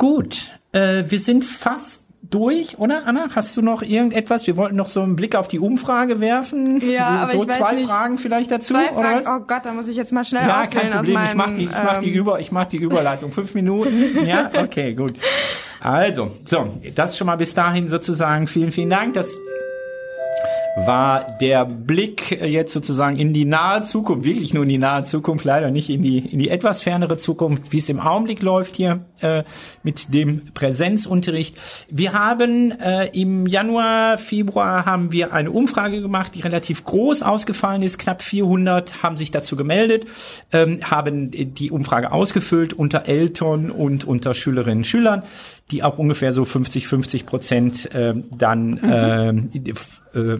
Gut, 0.00 0.52
äh, 0.72 1.04
wir 1.08 1.20
sind 1.20 1.44
fast 1.44 2.06
durch, 2.22 2.78
oder 2.78 3.06
Anna? 3.06 3.28
Hast 3.34 3.54
du 3.54 3.60
noch 3.60 3.82
irgendetwas? 3.82 4.46
Wir 4.46 4.56
wollten 4.56 4.74
noch 4.76 4.88
so 4.88 5.02
einen 5.02 5.14
Blick 5.14 5.36
auf 5.36 5.46
die 5.46 5.58
Umfrage 5.58 6.20
werfen. 6.20 6.80
Ja, 6.90 7.06
aber 7.08 7.32
so 7.32 7.42
ich 7.42 7.48
weiß 7.50 7.58
zwei 7.58 7.74
nicht. 7.74 7.86
Fragen 7.86 8.16
vielleicht 8.16 8.50
dazu, 8.50 8.72
Zwei 8.72 8.92
oder 8.92 9.10
Fragen. 9.10 9.16
was? 9.18 9.26
Oh 9.26 9.44
Gott, 9.46 9.60
da 9.64 9.72
muss 9.74 9.88
ich 9.88 9.96
jetzt 9.96 10.10
mal 10.14 10.24
schnell 10.24 10.48
Ja, 10.48 10.62
auswählen 10.62 10.70
kein 10.90 10.92
Problem. 10.92 10.98
aus 11.00 11.06
ich 11.08 11.14
meinen, 11.14 11.36
mach 11.36 11.54
die, 11.54 11.64
ich 11.64 11.70
mach 11.70 12.00
die 12.00 12.08
ähm, 12.08 12.14
über, 12.14 12.40
ich 12.40 12.50
mach 12.50 12.64
die 12.64 12.76
Überleitung. 12.78 13.30
Fünf 13.30 13.52
Minuten. 13.54 14.24
Ja, 14.26 14.50
okay, 14.56 14.94
gut. 14.94 15.16
Also, 15.80 16.30
so, 16.46 16.78
das 16.94 17.18
schon 17.18 17.26
mal 17.26 17.36
bis 17.36 17.52
dahin 17.52 17.88
sozusagen. 17.88 18.46
Vielen, 18.46 18.72
vielen 18.72 18.88
Dank. 18.90 19.12
Das 19.12 19.36
war 20.86 21.36
der 21.40 21.64
Blick 21.64 22.30
jetzt 22.30 22.72
sozusagen 22.72 23.16
in 23.16 23.32
die 23.32 23.44
nahe 23.44 23.82
Zukunft, 23.82 24.24
wirklich 24.24 24.54
nur 24.54 24.62
in 24.62 24.68
die 24.68 24.78
nahe 24.78 25.04
Zukunft, 25.04 25.44
leider 25.44 25.70
nicht 25.70 25.90
in 25.90 26.02
die 26.02 26.18
in 26.18 26.38
die 26.38 26.48
etwas 26.48 26.82
fernere 26.82 27.18
Zukunft, 27.18 27.72
wie 27.72 27.78
es 27.78 27.88
im 27.88 28.00
Augenblick 28.00 28.42
läuft 28.42 28.76
hier 28.76 29.04
äh, 29.20 29.44
mit 29.82 30.14
dem 30.14 30.52
Präsenzunterricht. 30.54 31.56
Wir 31.90 32.12
haben 32.12 32.72
äh, 32.72 33.06
im 33.08 33.46
Januar, 33.46 34.18
Februar 34.18 34.86
haben 34.86 35.12
wir 35.12 35.32
eine 35.32 35.50
Umfrage 35.50 36.00
gemacht, 36.00 36.34
die 36.34 36.40
relativ 36.40 36.84
groß 36.84 37.22
ausgefallen 37.22 37.82
ist. 37.82 37.98
Knapp 37.98 38.22
400 38.22 39.02
haben 39.02 39.16
sich 39.16 39.30
dazu 39.30 39.56
gemeldet, 39.56 40.06
ähm, 40.52 40.80
haben 40.82 41.30
die 41.30 41.70
Umfrage 41.70 42.12
ausgefüllt 42.12 42.72
unter 42.72 43.06
Eltern 43.06 43.70
und 43.70 44.04
unter 44.04 44.34
Schülerinnen 44.34 44.78
und 44.78 44.86
Schülern 44.86 45.22
die 45.70 45.82
auch 45.82 45.98
ungefähr 45.98 46.32
so 46.32 46.44
50, 46.44 46.86
50 46.86 47.26
Prozent 47.26 47.94
äh, 47.94 48.14
dann 48.30 48.80
ähm, 48.82 49.50
äh, 50.14 50.36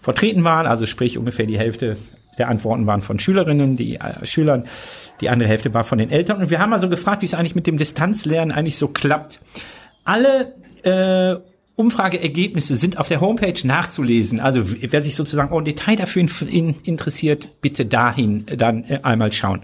vertreten 0.00 0.44
waren, 0.44 0.66
also 0.66 0.86
sprich 0.86 1.18
ungefähr 1.18 1.46
die 1.46 1.58
Hälfte 1.58 1.96
der 2.38 2.48
Antworten 2.48 2.86
waren 2.86 3.02
von 3.02 3.18
Schülerinnen, 3.18 3.76
die 3.76 3.96
äh, 3.96 4.24
Schülern, 4.24 4.64
die 5.20 5.28
andere 5.28 5.48
Hälfte 5.48 5.72
war 5.74 5.84
von 5.84 5.98
den 5.98 6.10
Eltern. 6.10 6.40
Und 6.40 6.50
wir 6.50 6.58
haben 6.58 6.72
also 6.72 6.88
gefragt, 6.88 7.22
wie 7.22 7.26
es 7.26 7.34
eigentlich 7.34 7.54
mit 7.54 7.66
dem 7.66 7.76
Distanzlernen 7.76 8.54
eigentlich 8.54 8.78
so 8.78 8.88
klappt. 8.88 9.40
Alle 10.04 10.54
äh, 10.82 11.36
Umfrageergebnisse 11.76 12.76
sind 12.76 12.98
auf 12.98 13.08
der 13.08 13.20
Homepage 13.20 13.66
nachzulesen. 13.66 14.40
Also 14.40 14.62
wer 14.64 15.02
sich 15.02 15.16
sozusagen 15.16 15.54
im 15.54 15.64
Detail 15.64 15.96
dafür 15.96 16.22
in, 16.22 16.48
in, 16.48 16.74
interessiert, 16.84 17.60
bitte 17.60 17.86
dahin 17.86 18.46
dann 18.46 18.84
äh, 18.84 19.00
einmal 19.02 19.32
schauen. 19.32 19.62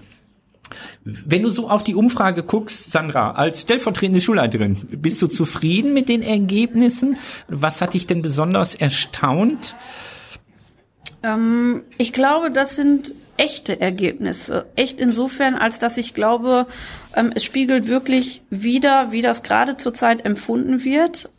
Wenn 1.05 1.43
du 1.43 1.51
so 1.51 1.69
auf 1.69 1.85
die 1.85 1.95
Umfrage 1.95 2.43
guckst, 2.43 2.91
Sandra, 2.91 3.33
als 3.33 3.63
stellvertretende 3.63 4.21
Schulleiterin, 4.21 4.77
bist 4.91 5.21
du 5.23 5.27
zufrieden 5.27 5.95
mit 5.95 6.09
den 6.09 6.23
Ergebnissen? 6.23 7.17
Was 7.49 7.81
hat 7.81 7.95
dich 7.95 8.07
denn 8.07 8.23
besonders 8.23 8.75
erstaunt? 8.75 9.75
Ähm, 11.23 11.83
ich 11.97 12.13
glaube, 12.13 12.51
das 12.51 12.77
sind 12.77 13.13
echte 13.37 13.81
Ergebnisse. 13.81 14.67
Echt 14.77 15.01
insofern, 15.01 15.55
als 15.55 15.79
dass 15.79 15.97
ich 15.97 16.13
glaube, 16.13 16.67
ähm, 17.15 17.33
es 17.35 17.45
spiegelt 17.45 17.87
wirklich 17.87 18.43
wider, 18.51 19.13
wie 19.13 19.23
das 19.23 19.43
gerade 19.43 19.77
zurzeit 19.77 20.25
empfunden 20.25 20.85
wird. 20.85 21.31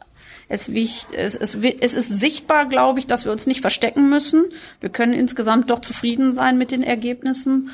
Es, 0.48 0.68
es, 0.68 1.36
es, 1.36 1.54
es 1.54 1.94
ist 1.94 2.10
sichtbar, 2.20 2.66
glaube 2.66 2.98
ich, 2.98 3.06
dass 3.06 3.26
wir 3.26 3.32
uns 3.32 3.46
nicht 3.46 3.62
verstecken 3.62 4.10
müssen. 4.10 4.46
Wir 4.80 4.90
können 4.90 5.14
insgesamt 5.14 5.70
doch 5.70 5.80
zufrieden 5.80 6.34
sein 6.34 6.58
mit 6.58 6.72
den 6.72 6.82
Ergebnissen. 6.82 7.70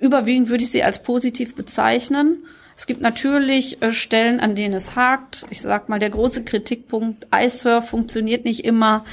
Überwiegend 0.00 0.48
würde 0.48 0.64
ich 0.64 0.70
sie 0.70 0.82
als 0.82 1.02
positiv 1.02 1.54
bezeichnen. 1.54 2.44
Es 2.76 2.86
gibt 2.86 3.02
natürlich 3.02 3.82
äh, 3.82 3.92
Stellen, 3.92 4.40
an 4.40 4.54
denen 4.54 4.72
es 4.72 4.96
hakt. 4.96 5.44
Ich 5.50 5.60
sag 5.60 5.90
mal, 5.90 5.98
der 5.98 6.08
große 6.08 6.44
Kritikpunkt, 6.44 7.26
iSurf 7.34 7.90
funktioniert 7.90 8.46
nicht 8.46 8.64
immer. 8.64 9.04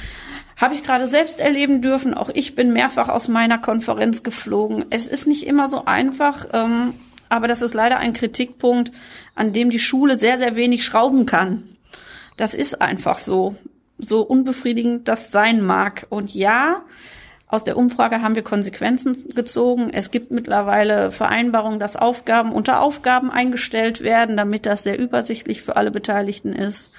Habe 0.56 0.74
ich 0.74 0.82
gerade 0.82 1.06
selbst 1.06 1.38
erleben 1.38 1.82
dürfen. 1.82 2.14
Auch 2.14 2.30
ich 2.32 2.54
bin 2.54 2.72
mehrfach 2.72 3.10
aus 3.10 3.28
meiner 3.28 3.58
Konferenz 3.58 4.22
geflogen. 4.22 4.86
Es 4.88 5.06
ist 5.06 5.26
nicht 5.26 5.46
immer 5.46 5.68
so 5.68 5.84
einfach, 5.84 6.46
ähm, 6.54 6.94
aber 7.28 7.46
das 7.46 7.60
ist 7.60 7.74
leider 7.74 7.98
ein 7.98 8.14
Kritikpunkt, 8.14 8.90
an 9.34 9.52
dem 9.52 9.68
die 9.68 9.78
Schule 9.78 10.18
sehr, 10.18 10.38
sehr 10.38 10.56
wenig 10.56 10.82
schrauben 10.82 11.26
kann. 11.26 11.64
Das 12.38 12.54
ist 12.54 12.80
einfach 12.80 13.18
so. 13.18 13.56
So 13.98 14.22
unbefriedigend 14.22 15.08
das 15.08 15.30
sein 15.30 15.60
mag. 15.60 16.06
Und 16.08 16.32
ja, 16.32 16.82
aus 17.48 17.64
der 17.64 17.78
Umfrage 17.78 18.20
haben 18.20 18.34
wir 18.34 18.42
Konsequenzen 18.42 19.30
gezogen. 19.34 19.88
Es 19.90 20.10
gibt 20.10 20.30
mittlerweile 20.30 21.10
Vereinbarungen, 21.10 21.80
dass 21.80 21.96
Aufgaben 21.96 22.52
unter 22.52 22.80
Aufgaben 22.80 23.30
eingestellt 23.30 24.02
werden, 24.02 24.36
damit 24.36 24.66
das 24.66 24.82
sehr 24.82 24.98
übersichtlich 24.98 25.62
für 25.62 25.76
alle 25.76 25.90
Beteiligten 25.90 26.52
ist. 26.52 26.92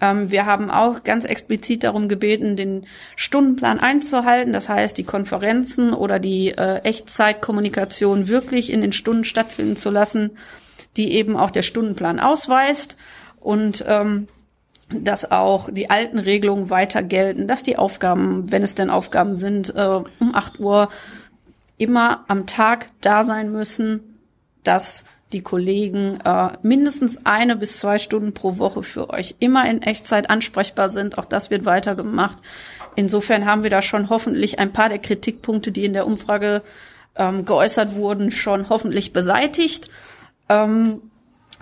Ähm, 0.00 0.32
wir 0.32 0.44
haben 0.44 0.70
auch 0.70 1.04
ganz 1.04 1.24
explizit 1.24 1.84
darum 1.84 2.08
gebeten, 2.08 2.56
den 2.56 2.86
Stundenplan 3.14 3.78
einzuhalten. 3.78 4.52
Das 4.52 4.68
heißt, 4.68 4.98
die 4.98 5.04
Konferenzen 5.04 5.94
oder 5.94 6.18
die 6.18 6.48
äh, 6.48 6.78
Echtzeitkommunikation 6.80 8.26
wirklich 8.26 8.72
in 8.72 8.80
den 8.80 8.92
Stunden 8.92 9.24
stattfinden 9.24 9.76
zu 9.76 9.90
lassen, 9.90 10.32
die 10.96 11.12
eben 11.12 11.36
auch 11.36 11.52
der 11.52 11.62
Stundenplan 11.62 12.18
ausweist. 12.18 12.96
Und 13.38 13.84
ähm, 13.86 14.26
dass 15.00 15.30
auch 15.30 15.68
die 15.70 15.90
alten 15.90 16.18
Regelungen 16.18 16.70
weiter 16.70 17.02
gelten, 17.02 17.48
dass 17.48 17.62
die 17.62 17.76
Aufgaben, 17.76 18.50
wenn 18.50 18.62
es 18.62 18.74
denn 18.74 18.90
Aufgaben 18.90 19.34
sind, 19.34 19.74
äh, 19.74 20.00
um 20.20 20.34
8 20.34 20.60
Uhr 20.60 20.88
immer 21.78 22.24
am 22.28 22.46
Tag 22.46 22.90
da 23.00 23.24
sein 23.24 23.50
müssen, 23.50 24.18
dass 24.64 25.04
die 25.32 25.42
Kollegen 25.42 26.18
äh, 26.24 26.50
mindestens 26.62 27.24
eine 27.24 27.56
bis 27.56 27.78
zwei 27.78 27.98
Stunden 27.98 28.34
pro 28.34 28.58
Woche 28.58 28.82
für 28.82 29.10
euch 29.10 29.36
immer 29.38 29.68
in 29.68 29.82
Echtzeit 29.82 30.28
ansprechbar 30.30 30.90
sind. 30.90 31.18
Auch 31.18 31.24
das 31.24 31.50
wird 31.50 31.64
weitergemacht. 31.64 32.38
Insofern 32.94 33.46
haben 33.46 33.62
wir 33.62 33.70
da 33.70 33.82
schon 33.82 34.10
hoffentlich 34.10 34.58
ein 34.58 34.72
paar 34.72 34.90
der 34.90 34.98
Kritikpunkte, 34.98 35.72
die 35.72 35.84
in 35.84 35.94
der 35.94 36.06
Umfrage 36.06 36.62
ähm, 37.16 37.44
geäußert 37.44 37.94
wurden, 37.94 38.30
schon 38.30 38.68
hoffentlich 38.68 39.12
beseitigt. 39.12 39.90
Ähm, 40.48 41.00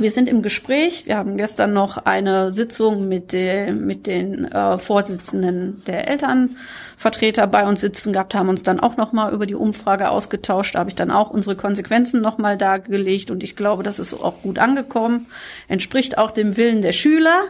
wir 0.00 0.10
sind 0.10 0.28
im 0.28 0.42
Gespräch. 0.42 1.06
Wir 1.06 1.16
haben 1.16 1.36
gestern 1.36 1.72
noch 1.72 1.98
eine 1.98 2.52
Sitzung 2.52 3.08
mit, 3.08 3.32
den 3.32 3.86
mit 3.86 4.06
den 4.06 4.46
äh, 4.46 4.78
Vorsitzenden 4.78 5.82
der 5.86 6.08
Elternvertreter 6.08 7.46
bei 7.46 7.66
uns 7.66 7.80
sitzen 7.80 8.12
gehabt, 8.12 8.34
haben 8.34 8.48
uns 8.48 8.62
dann 8.62 8.80
auch 8.80 8.96
noch 8.96 9.12
mal 9.12 9.32
über 9.32 9.46
die 9.46 9.54
Umfrage 9.54 10.10
ausgetauscht. 10.10 10.74
Da 10.74 10.80
habe 10.80 10.90
ich 10.90 10.96
dann 10.96 11.10
auch 11.10 11.30
unsere 11.30 11.54
Konsequenzen 11.54 12.20
noch 12.20 12.38
mal 12.38 12.56
dargelegt 12.56 13.30
und 13.30 13.42
ich 13.42 13.56
glaube, 13.56 13.82
das 13.82 13.98
ist 13.98 14.14
auch 14.14 14.42
gut 14.42 14.58
angekommen. 14.58 15.26
Entspricht 15.68 16.18
auch 16.18 16.30
dem 16.30 16.56
Willen 16.56 16.82
der 16.82 16.92
Schüler, 16.92 17.42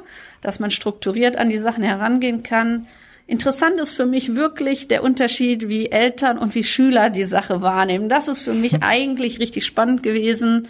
dass 0.43 0.59
man 0.59 0.71
strukturiert 0.71 1.37
an 1.37 1.51
die 1.51 1.59
Sachen 1.59 1.85
herangehen 1.85 2.43
kann. 2.43 2.89
Interessant 3.29 3.79
ist 3.79 3.93
für 3.93 4.07
mich 4.07 4.35
wirklich 4.35 4.89
der 4.89 5.05
Unterschied, 5.05 5.69
wie 5.69 5.93
Eltern 5.93 6.37
und 6.37 6.57
wie 6.57 6.65
Schüler 6.65 7.11
die 7.11 7.25
Sache 7.25 7.63
wahrnehmen. 7.63 8.09
Das 8.09 8.27
ist 8.27 8.43
für 8.43 8.55
mich 8.55 8.79
eigentlich 8.83 9.39
richtig 9.39 9.65
spannend 9.65 10.03
gewesen. 10.03 10.67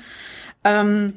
Ähm, 0.62 1.14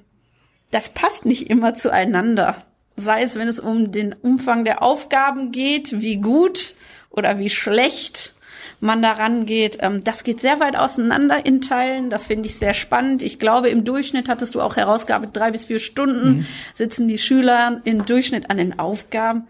das 0.74 0.90
passt 0.90 1.26
nicht 1.26 1.50
immer 1.50 1.76
zueinander. 1.76 2.64
Sei 2.96 3.24
es, 3.24 3.36
wenn 3.36 3.48
es 3.48 3.60
um 3.60 3.92
den 3.92 4.14
Umfang 4.14 4.66
der 4.66 4.82
Aufgaben 4.82 5.52
geht, 5.52 6.02
wie 6.02 6.18
gut 6.18 6.76
oder 7.10 7.40
wie 7.40 7.50
schlecht 7.50 8.34
man 8.80 9.02
daran 9.02 9.46
geht. 9.46 9.78
Ähm, 9.82 10.04
das 10.04 10.24
geht 10.24 10.42
sehr 10.42 10.60
weit 10.60 10.76
auseinander 10.76 11.46
in 11.46 11.62
Teilen. 11.62 12.10
Das 12.10 12.26
finde 12.26 12.48
ich 12.48 12.56
sehr 12.56 12.74
spannend. 12.74 13.22
Ich 13.22 13.40
glaube, 13.40 13.70
im 13.70 13.86
Durchschnitt 13.86 14.28
hattest 14.28 14.56
du 14.56 14.62
auch 14.62 14.76
herausgearbeitet, 14.76 15.36
drei 15.36 15.52
bis 15.52 15.66
vier 15.66 15.80
Stunden 15.80 16.46
sitzen 16.74 17.08
die 17.08 17.18
Schüler 17.18 17.82
im 17.86 18.06
Durchschnitt 18.06 18.50
an 18.50 18.58
den 18.58 18.78
Aufgaben. 18.80 19.48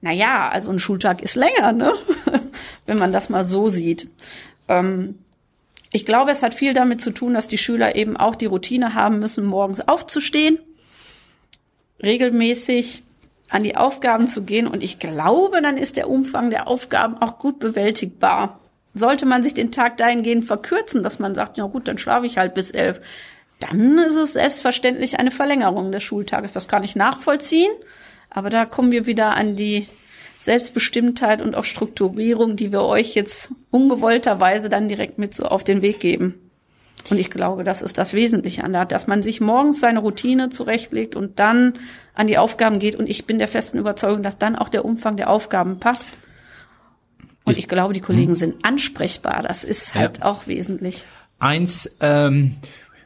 Naja, 0.00 0.48
also 0.48 0.70
ein 0.70 0.78
Schultag 0.78 1.22
ist 1.22 1.34
länger, 1.34 1.72
ne? 1.72 1.92
wenn 2.86 2.98
man 2.98 3.12
das 3.12 3.30
mal 3.30 3.44
so 3.44 3.68
sieht. 3.68 4.08
Ähm, 4.68 5.18
ich 5.90 6.04
glaube, 6.04 6.30
es 6.30 6.42
hat 6.42 6.54
viel 6.54 6.74
damit 6.74 7.00
zu 7.00 7.10
tun, 7.10 7.34
dass 7.34 7.48
die 7.48 7.58
Schüler 7.58 7.96
eben 7.96 8.16
auch 8.16 8.36
die 8.36 8.46
Routine 8.46 8.94
haben 8.94 9.18
müssen, 9.18 9.44
morgens 9.44 9.86
aufzustehen, 9.86 10.58
regelmäßig 12.02 13.02
an 13.48 13.62
die 13.62 13.76
Aufgaben 13.76 14.28
zu 14.28 14.44
gehen. 14.44 14.66
Und 14.66 14.82
ich 14.82 14.98
glaube, 14.98 15.62
dann 15.62 15.78
ist 15.78 15.96
der 15.96 16.10
Umfang 16.10 16.50
der 16.50 16.68
Aufgaben 16.68 17.16
auch 17.16 17.38
gut 17.38 17.58
bewältigbar. 17.58 18.60
Sollte 18.94 19.26
man 19.26 19.42
sich 19.42 19.54
den 19.54 19.72
Tag 19.72 19.96
dahingehend 19.96 20.44
verkürzen, 20.44 21.02
dass 21.02 21.18
man 21.18 21.34
sagt, 21.34 21.56
ja 21.56 21.66
gut, 21.66 21.88
dann 21.88 21.98
schlafe 21.98 22.26
ich 22.26 22.36
halt 22.36 22.54
bis 22.54 22.70
elf, 22.70 23.00
dann 23.60 23.98
ist 23.98 24.14
es 24.14 24.34
selbstverständlich 24.34 25.18
eine 25.18 25.30
Verlängerung 25.30 25.90
des 25.90 26.02
Schultages. 26.02 26.52
Das 26.52 26.68
kann 26.68 26.84
ich 26.84 26.96
nachvollziehen. 26.96 27.72
Aber 28.30 28.50
da 28.50 28.66
kommen 28.66 28.92
wir 28.92 29.06
wieder 29.06 29.34
an 29.34 29.56
die 29.56 29.88
Selbstbestimmtheit 30.40 31.42
und 31.42 31.54
auch 31.54 31.64
Strukturierung, 31.64 32.56
die 32.56 32.72
wir 32.72 32.82
euch 32.82 33.14
jetzt 33.14 33.52
ungewollterweise 33.70 34.68
dann 34.68 34.88
direkt 34.88 35.18
mit 35.18 35.34
so 35.34 35.44
auf 35.44 35.64
den 35.64 35.82
Weg 35.82 36.00
geben. 36.00 36.34
Und 37.10 37.18
ich 37.18 37.30
glaube, 37.30 37.64
das 37.64 37.80
ist 37.80 37.96
das 37.98 38.12
Wesentliche 38.12 38.64
an 38.64 38.72
der, 38.72 38.84
dass 38.84 39.06
man 39.06 39.22
sich 39.22 39.40
morgens 39.40 39.80
seine 39.80 40.00
Routine 40.00 40.50
zurechtlegt 40.50 41.16
und 41.16 41.38
dann 41.38 41.74
an 42.14 42.26
die 42.26 42.38
Aufgaben 42.38 42.78
geht. 42.78 42.96
Und 42.96 43.08
ich 43.08 43.24
bin 43.24 43.38
der 43.38 43.48
festen 43.48 43.78
Überzeugung, 43.78 44.22
dass 44.22 44.38
dann 44.38 44.56
auch 44.56 44.68
der 44.68 44.84
Umfang 44.84 45.16
der 45.16 45.30
Aufgaben 45.30 45.78
passt. 45.78 46.18
Und 47.44 47.56
ich 47.56 47.66
glaube, 47.66 47.94
die 47.94 48.00
Kollegen 48.00 48.34
sind 48.34 48.66
ansprechbar. 48.66 49.42
Das 49.42 49.64
ist 49.64 49.94
halt 49.94 50.18
Ja. 50.18 50.24
auch 50.26 50.46
wesentlich. 50.46 51.04
Eins, 51.38 51.96
ähm, 52.00 52.56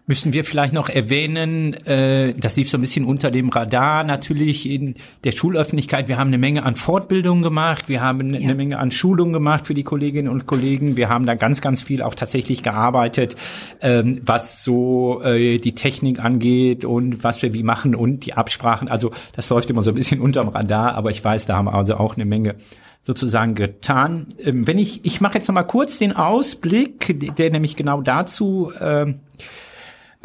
müssen 0.07 0.33
wir 0.33 0.45
vielleicht 0.45 0.75
noch 0.75 0.89
erwähnen, 0.89 1.75
äh, 1.87 2.35
das 2.35 2.57
lief 2.57 2.69
so 2.69 2.77
ein 2.77 2.81
bisschen 2.81 3.05
unter 3.05 3.31
dem 3.31 3.51
Radar 3.51 4.03
natürlich 4.03 4.69
in 4.69 4.97
der 5.23 5.33
Schulöffentlichkeit. 5.33 6.09
Wir 6.09 6.19
haben 6.19 6.29
eine 6.29 6.39
Menge 6.39 6.65
an 6.65 6.75
Fortbildungen 6.75 7.43
gemacht, 7.43 7.89
wir 7.89 8.01
haben 8.01 8.35
ja. 8.35 8.41
eine 8.41 8.55
Menge 8.55 8.79
an 8.79 8.91
Schulungen 8.91 9.33
gemacht 9.33 9.67
für 9.67 9.75
die 9.75 9.85
Kolleginnen 9.85 10.29
und 10.29 10.47
Kollegen. 10.47 10.97
Wir 10.97 11.09
haben 11.09 11.25
da 11.25 11.35
ganz, 11.35 11.61
ganz 11.61 11.83
viel 11.83 12.03
auch 12.03 12.15
tatsächlich 12.15 12.63
gearbeitet, 12.63 13.37
ähm, 13.81 14.21
was 14.27 14.65
so 14.65 15.23
äh, 15.23 15.59
die 15.59 15.75
Technik 15.75 16.19
angeht 16.19 16.85
und 16.85 17.23
was 17.23 17.41
wir 17.43 17.55
wie 17.55 17.63
machen 17.63 17.95
und 17.95 18.27
die 18.27 18.35
Absprachen. 18.35 18.89
Also 18.89 19.13
das 19.35 19.49
läuft 19.51 19.71
immer 19.71 19.83
so 19.83 19.93
ein 19.93 19.95
bisschen 19.95 20.21
unterm 20.23 20.49
Radar, 20.49 20.97
aber 20.97 21.11
ich 21.11 21.25
weiß, 21.25 21.47
da 21.47 21.57
haben 21.57 21.67
wir 21.67 21.75
also 21.75 21.95
auch 21.95 22.17
eine 22.17 22.25
Menge 22.25 22.57
sozusagen 23.03 23.55
getan. 23.55 24.27
Ähm, 24.43 24.67
wenn 24.67 24.79
ich, 24.79 25.05
ich 25.05 25.21
mache 25.21 25.35
jetzt 25.35 25.49
noch 25.49 25.55
mal 25.55 25.63
kurz 25.63 25.99
den 25.99 26.15
Ausblick, 26.15 27.37
der 27.37 27.51
nämlich 27.51 27.77
genau 27.77 28.01
dazu 28.01 28.73
ähm, 28.81 29.21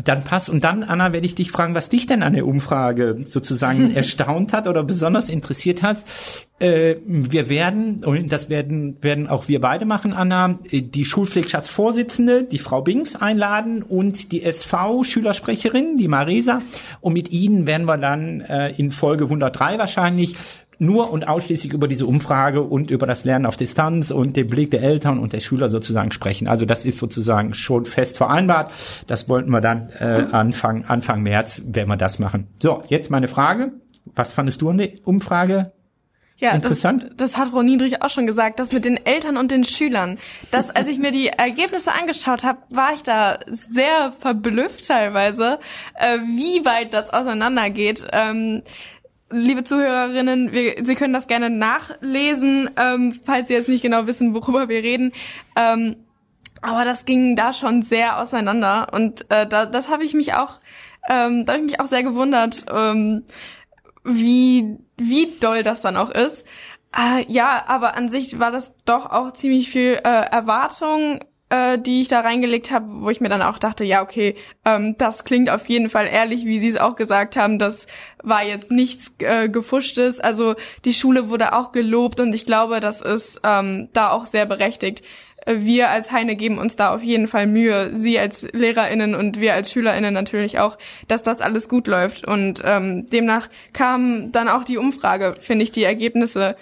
dann 0.04 0.24
passt. 0.24 0.50
Und 0.50 0.64
dann, 0.64 0.84
Anna, 0.84 1.12
werde 1.12 1.26
ich 1.26 1.36
dich 1.36 1.52
fragen, 1.52 1.74
was 1.74 1.90
dich 1.90 2.08
denn 2.08 2.24
an 2.24 2.34
der 2.34 2.46
Umfrage 2.46 3.20
sozusagen 3.26 3.96
erstaunt 3.96 4.54
hat 4.54 4.68
oder 4.68 4.84
besonders 4.84 5.30
interessiert 5.30 5.84
hat. 5.84 6.04
Äh, 6.60 6.96
wir 7.06 7.50
werden, 7.50 8.04
und 8.04 8.32
das 8.32 8.50
werden, 8.50 8.98
werden 9.02 9.28
auch 9.28 9.48
wir 9.48 9.62
beide 9.62 9.86
machen, 9.86 10.14
Anna, 10.14 10.60
die 10.72 11.06
Schulpflegschaftsvorsitzende, 11.06 12.44
die 12.44 12.60
Frau 12.60 12.82
Binks 12.82 13.16
einladen 13.16 13.84
und 13.84 14.32
die 14.32 14.44
SV-Schülersprecherin, 14.44 15.98
die 15.98 16.08
Marisa. 16.08 16.60
Und 17.02 17.14
mit 17.14 17.32
ihnen 17.32 17.68
werden 17.68 17.88
wir 17.88 17.98
dann 17.98 18.42
äh, 18.42 18.72
in 18.72 18.92
Folge 18.92 19.26
103 19.26 19.78
wahrscheinlich 19.78 20.36
nur 20.80 21.12
und 21.12 21.28
ausschließlich 21.28 21.74
über 21.74 21.88
diese 21.88 22.06
Umfrage 22.06 22.62
und 22.62 22.92
über 22.92 23.06
das 23.06 23.24
Lernen 23.24 23.46
auf 23.46 23.58
Distanz 23.58 24.12
und 24.12 24.36
den 24.36 24.48
Blick 24.48 24.72
der 24.72 24.84
Eltern 24.84 25.20
und 25.20 25.34
der 25.34 25.40
Schüler 25.40 25.70
sozusagen 25.70 26.12
sprechen. 26.12 26.48
Also 26.48 26.66
das 26.66 26.86
ist 26.86 27.00
sozusagen 27.00 27.54
schon 27.54 27.86
fest 27.86 28.18
vereinbart. 28.18 28.72
Das 29.08 29.30
wollten 29.30 29.50
wir 29.52 29.62
dann 29.62 29.90
äh, 30.00 30.28
Anfang, 30.32 30.86
Anfang 30.86 31.22
März, 31.24 31.64
werden 31.68 31.90
wir 31.90 31.98
das 31.98 32.20
machen. 32.20 32.48
So, 32.62 32.84
jetzt 32.88 33.10
meine 33.10 33.28
Frage. 33.28 33.72
Was 34.16 34.34
fandest 34.34 34.62
du 34.62 34.70
an 34.70 34.78
der 34.78 34.92
Umfrage? 35.04 35.72
Ja, 36.40 36.52
Interessant. 36.52 37.04
Das, 37.04 37.32
das 37.32 37.38
hat 37.38 37.50
Frau 37.50 37.64
Niedrich 37.64 38.04
auch 38.04 38.12
schon 38.12 38.28
gesagt, 38.28 38.60
das 38.60 38.72
mit 38.72 38.86
den 38.86 39.04
Eltern 39.04 39.38
und 39.38 39.50
den 39.50 39.64
Schülern. 39.64 40.20
Das, 40.52 40.70
als 40.70 40.88
ich 40.88 41.00
mir 41.00 41.10
die 41.10 41.30
Ergebnisse 41.30 41.92
angeschaut 41.92 42.44
habe, 42.44 42.60
war 42.70 42.94
ich 42.94 43.02
da 43.02 43.40
sehr 43.48 44.14
verblüfft 44.20 44.88
teilweise, 44.88 45.58
äh, 45.96 46.20
wie 46.20 46.64
weit 46.64 46.94
das 46.94 47.12
auseinandergeht. 47.12 48.06
Ähm, 48.12 48.62
liebe 49.30 49.64
Zuhörerinnen, 49.64 50.52
wir, 50.54 50.76
Sie 50.84 50.96
können 50.96 51.14
das 51.14 51.28
gerne 51.28 51.50
nachlesen, 51.50 52.70
ähm, 52.78 53.20
falls 53.24 53.48
Sie 53.48 53.54
jetzt 53.54 53.70
nicht 53.70 53.82
genau 53.82 54.08
wissen, 54.08 54.34
worüber 54.34 54.70
wir 54.70 54.84
reden. 54.84 55.14
Ähm, 55.56 55.98
aber 56.62 56.86
das 56.86 57.06
ging 57.06 57.36
da 57.36 57.54
schon 57.54 57.82
sehr 57.84 58.20
auseinander 58.20 58.88
und 58.92 59.30
äh, 59.30 59.48
da, 59.48 59.66
das 59.66 59.90
habe 59.90 60.04
ich 60.04 60.14
mich 60.14 60.34
auch, 60.34 60.60
ähm, 61.08 61.46
da 61.46 61.54
habe 61.54 61.64
ich 61.64 61.72
mich 61.72 61.80
auch 61.80 61.88
sehr 61.88 62.04
gewundert, 62.04 62.66
ähm, 62.72 63.24
wie 64.04 64.78
wie 64.98 65.28
doll 65.40 65.64
das 65.64 65.82
dann 65.82 65.98
auch 65.98 66.10
ist. 66.10 66.44
Äh, 66.98 67.26
ja, 67.28 67.64
aber 67.68 67.96
an 67.96 68.10
sich 68.10 68.40
war 68.40 68.52
das 68.52 68.74
doch 68.86 69.06
auch 69.06 69.34
ziemlich 69.34 69.70
viel 69.70 70.00
äh, 70.04 70.10
Erwartung 70.10 71.20
äh, 71.50 71.80
die 71.80 72.02
ich 72.02 72.08
da 72.08 72.22
reingelegt 72.22 72.72
habe, 72.72 72.86
wo 72.90 73.10
ich 73.10 73.22
mir 73.22 73.30
dann 73.30 73.42
auch 73.42 73.58
dachte, 73.58 73.86
ja, 73.86 74.02
okay, 74.02 74.36
ähm, 74.66 74.96
das 74.98 75.24
klingt 75.24 75.50
auf 75.50 75.68
jeden 75.68 75.90
Fall 75.90 76.08
ehrlich, 76.08 76.46
wie 76.46 76.60
Sie 76.60 76.68
es 76.68 76.78
auch 76.78 76.96
gesagt 76.96 77.36
haben, 77.36 77.58
das 77.58 77.88
war 78.22 78.44
jetzt 78.44 78.70
nichts 78.72 79.12
äh, 79.20 79.48
Gefuschtes. 79.48 80.20
Also 80.20 80.56
die 80.84 80.94
Schule 80.94 81.30
wurde 81.30 81.54
auch 81.54 81.72
gelobt 81.72 82.20
und 82.20 82.34
ich 82.34 82.46
glaube, 82.46 82.80
das 82.80 83.02
ist 83.02 83.40
ähm, 83.44 83.90
da 83.94 84.10
auch 84.10 84.26
sehr 84.26 84.46
berechtigt. 84.46 85.04
Wir 85.50 85.90
als 85.90 86.12
Heine 86.12 86.36
geben 86.36 86.58
uns 86.58 86.76
da 86.76 86.94
auf 86.94 87.02
jeden 87.02 87.28
Fall 87.28 87.48
Mühe, 87.48 87.98
Sie 87.98 88.20
als 88.20 88.46
LehrerInnen 88.52 89.16
und 89.16 89.40
wir 89.40 89.54
als 89.54 89.72
SchülerInnen 89.72 90.14
natürlich 90.14 90.60
auch, 90.60 90.78
dass 91.08 91.24
das 91.24 91.40
alles 91.40 91.70
gut 91.70 91.88
läuft. 91.88 92.28
Und 92.28 92.62
ähm, 92.66 93.10
demnach 93.10 93.48
kam 93.72 94.34
dann 94.34 94.50
auch 94.50 94.66
die 94.66 94.78
Umfrage, 94.78 95.34
finde 95.40 95.64
ich, 95.64 95.72
die 95.72 95.84
Ergebnisse. 95.84 96.58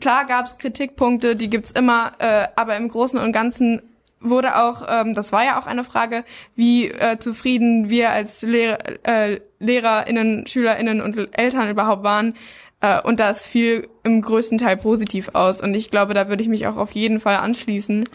Klar 0.00 0.24
gab 0.24 0.46
es 0.46 0.56
Kritikpunkte, 0.56 1.36
die 1.36 1.50
gibt's 1.50 1.70
immer, 1.70 2.12
äh, 2.20 2.46
aber 2.56 2.78
im 2.78 2.88
Großen 2.88 3.18
und 3.18 3.32
Ganzen 3.32 3.82
wurde 4.22 4.56
auch, 4.56 4.86
ähm, 4.88 5.14
das 5.14 5.32
war 5.32 5.44
ja 5.44 5.60
auch 5.60 5.66
eine 5.66 5.84
Frage, 5.84 6.24
wie 6.54 6.88
äh, 6.88 7.18
zufrieden 7.18 7.90
wir 7.90 8.10
als 8.10 8.42
Lehr 8.42 8.78
äh, 9.06 9.40
LehrerInnen, 9.58 10.46
SchülerInnen 10.46 11.00
und 11.00 11.38
Eltern 11.38 11.70
überhaupt 11.70 12.02
waren. 12.02 12.34
Äh, 12.80 13.00
und 13.00 13.20
das 13.20 13.46
fiel 13.46 13.88
im 14.02 14.22
größten 14.22 14.58
Teil 14.58 14.76
positiv 14.76 15.30
aus. 15.34 15.60
Und 15.60 15.74
ich 15.74 15.90
glaube, 15.90 16.14
da 16.14 16.28
würde 16.28 16.42
ich 16.42 16.48
mich 16.48 16.66
auch 16.66 16.76
auf 16.76 16.90
jeden 16.92 17.20
Fall 17.20 17.36
anschließen. 17.36 18.08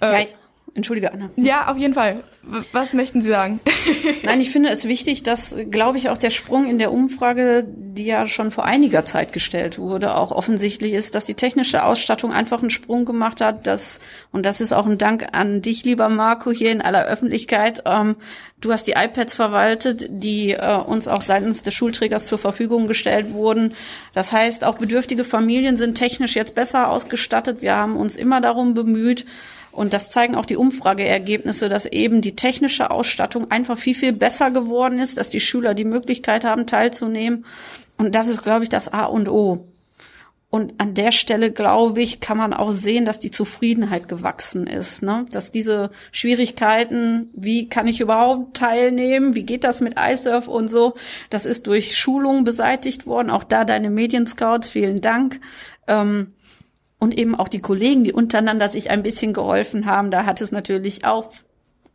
Äh, 0.00 0.12
ja, 0.12 0.20
ich, 0.20 0.36
entschuldige, 0.78 1.12
Anna. 1.12 1.30
Ja, 1.36 1.68
auf 1.68 1.76
jeden 1.76 1.94
Fall. 1.94 2.22
Was 2.72 2.94
möchten 2.94 3.20
Sie 3.20 3.28
sagen? 3.28 3.60
Nein, 4.22 4.40
ich 4.40 4.50
finde 4.50 4.70
es 4.70 4.86
wichtig, 4.86 5.22
dass, 5.22 5.54
glaube 5.70 5.98
ich, 5.98 6.08
auch 6.08 6.16
der 6.16 6.30
Sprung 6.30 6.64
in 6.64 6.78
der 6.78 6.92
Umfrage, 6.92 7.66
die 7.68 8.06
ja 8.06 8.26
schon 8.26 8.50
vor 8.50 8.64
einiger 8.64 9.04
Zeit 9.04 9.34
gestellt 9.34 9.78
wurde, 9.78 10.16
auch 10.16 10.32
offensichtlich 10.32 10.94
ist, 10.94 11.14
dass 11.14 11.26
die 11.26 11.34
technische 11.34 11.84
Ausstattung 11.84 12.32
einfach 12.32 12.60
einen 12.60 12.70
Sprung 12.70 13.04
gemacht 13.04 13.42
hat. 13.42 13.66
Dass, 13.66 14.00
und 14.32 14.46
das 14.46 14.62
ist 14.62 14.72
auch 14.72 14.86
ein 14.86 14.96
Dank 14.96 15.26
an 15.32 15.60
dich, 15.60 15.84
lieber 15.84 16.08
Marco, 16.08 16.50
hier 16.50 16.72
in 16.72 16.80
aller 16.80 17.04
Öffentlichkeit. 17.04 17.82
Ähm, 17.84 18.16
du 18.60 18.72
hast 18.72 18.86
die 18.86 18.92
iPads 18.92 19.34
verwaltet, 19.34 20.06
die 20.08 20.52
äh, 20.52 20.76
uns 20.76 21.06
auch 21.06 21.22
seitens 21.22 21.62
des 21.62 21.74
Schulträgers 21.74 22.28
zur 22.28 22.38
Verfügung 22.38 22.88
gestellt 22.88 23.32
wurden. 23.32 23.74
Das 24.14 24.32
heißt, 24.32 24.64
auch 24.64 24.78
bedürftige 24.78 25.24
Familien 25.24 25.76
sind 25.76 25.96
technisch 25.96 26.34
jetzt 26.34 26.54
besser 26.54 26.88
ausgestattet. 26.88 27.60
Wir 27.60 27.76
haben 27.76 27.96
uns 27.96 28.16
immer 28.16 28.40
darum 28.40 28.72
bemüht, 28.72 29.26
und 29.78 29.92
das 29.92 30.10
zeigen 30.10 30.34
auch 30.34 30.44
die 30.44 30.56
Umfrageergebnisse, 30.56 31.68
dass 31.68 31.86
eben 31.86 32.20
die 32.20 32.34
technische 32.34 32.90
Ausstattung 32.90 33.52
einfach 33.52 33.78
viel, 33.78 33.94
viel 33.94 34.12
besser 34.12 34.50
geworden 34.50 34.98
ist, 34.98 35.18
dass 35.18 35.30
die 35.30 35.38
Schüler 35.38 35.72
die 35.74 35.84
Möglichkeit 35.84 36.42
haben, 36.44 36.66
teilzunehmen. 36.66 37.44
Und 37.96 38.16
das 38.16 38.26
ist, 38.26 38.42
glaube 38.42 38.64
ich, 38.64 38.70
das 38.70 38.92
A 38.92 39.04
und 39.04 39.28
O. 39.28 39.68
Und 40.50 40.80
an 40.80 40.94
der 40.94 41.12
Stelle, 41.12 41.52
glaube 41.52 42.02
ich, 42.02 42.18
kann 42.18 42.38
man 42.38 42.54
auch 42.54 42.72
sehen, 42.72 43.04
dass 43.04 43.20
die 43.20 43.30
Zufriedenheit 43.30 44.08
gewachsen 44.08 44.66
ist. 44.66 45.04
Ne? 45.04 45.26
Dass 45.30 45.52
diese 45.52 45.92
Schwierigkeiten, 46.10 47.30
wie 47.32 47.68
kann 47.68 47.86
ich 47.86 48.00
überhaupt 48.00 48.56
teilnehmen, 48.56 49.36
wie 49.36 49.44
geht 49.44 49.62
das 49.62 49.80
mit 49.80 49.94
iSurf 49.96 50.48
und 50.48 50.66
so, 50.66 50.94
das 51.30 51.46
ist 51.46 51.68
durch 51.68 51.96
Schulung 51.96 52.42
beseitigt 52.42 53.06
worden. 53.06 53.30
Auch 53.30 53.44
da 53.44 53.64
deine 53.64 53.90
Medienscouts, 53.90 54.68
vielen 54.68 55.00
Dank. 55.00 55.38
Ähm, 55.86 56.32
und 56.98 57.16
eben 57.16 57.34
auch 57.34 57.48
die 57.48 57.60
Kollegen, 57.60 58.04
die 58.04 58.12
untereinander 58.12 58.68
sich 58.68 58.90
ein 58.90 59.02
bisschen 59.02 59.32
geholfen 59.32 59.86
haben. 59.86 60.10
Da 60.10 60.26
hat 60.26 60.40
es 60.40 60.52
natürlich 60.52 61.04
auch 61.04 61.32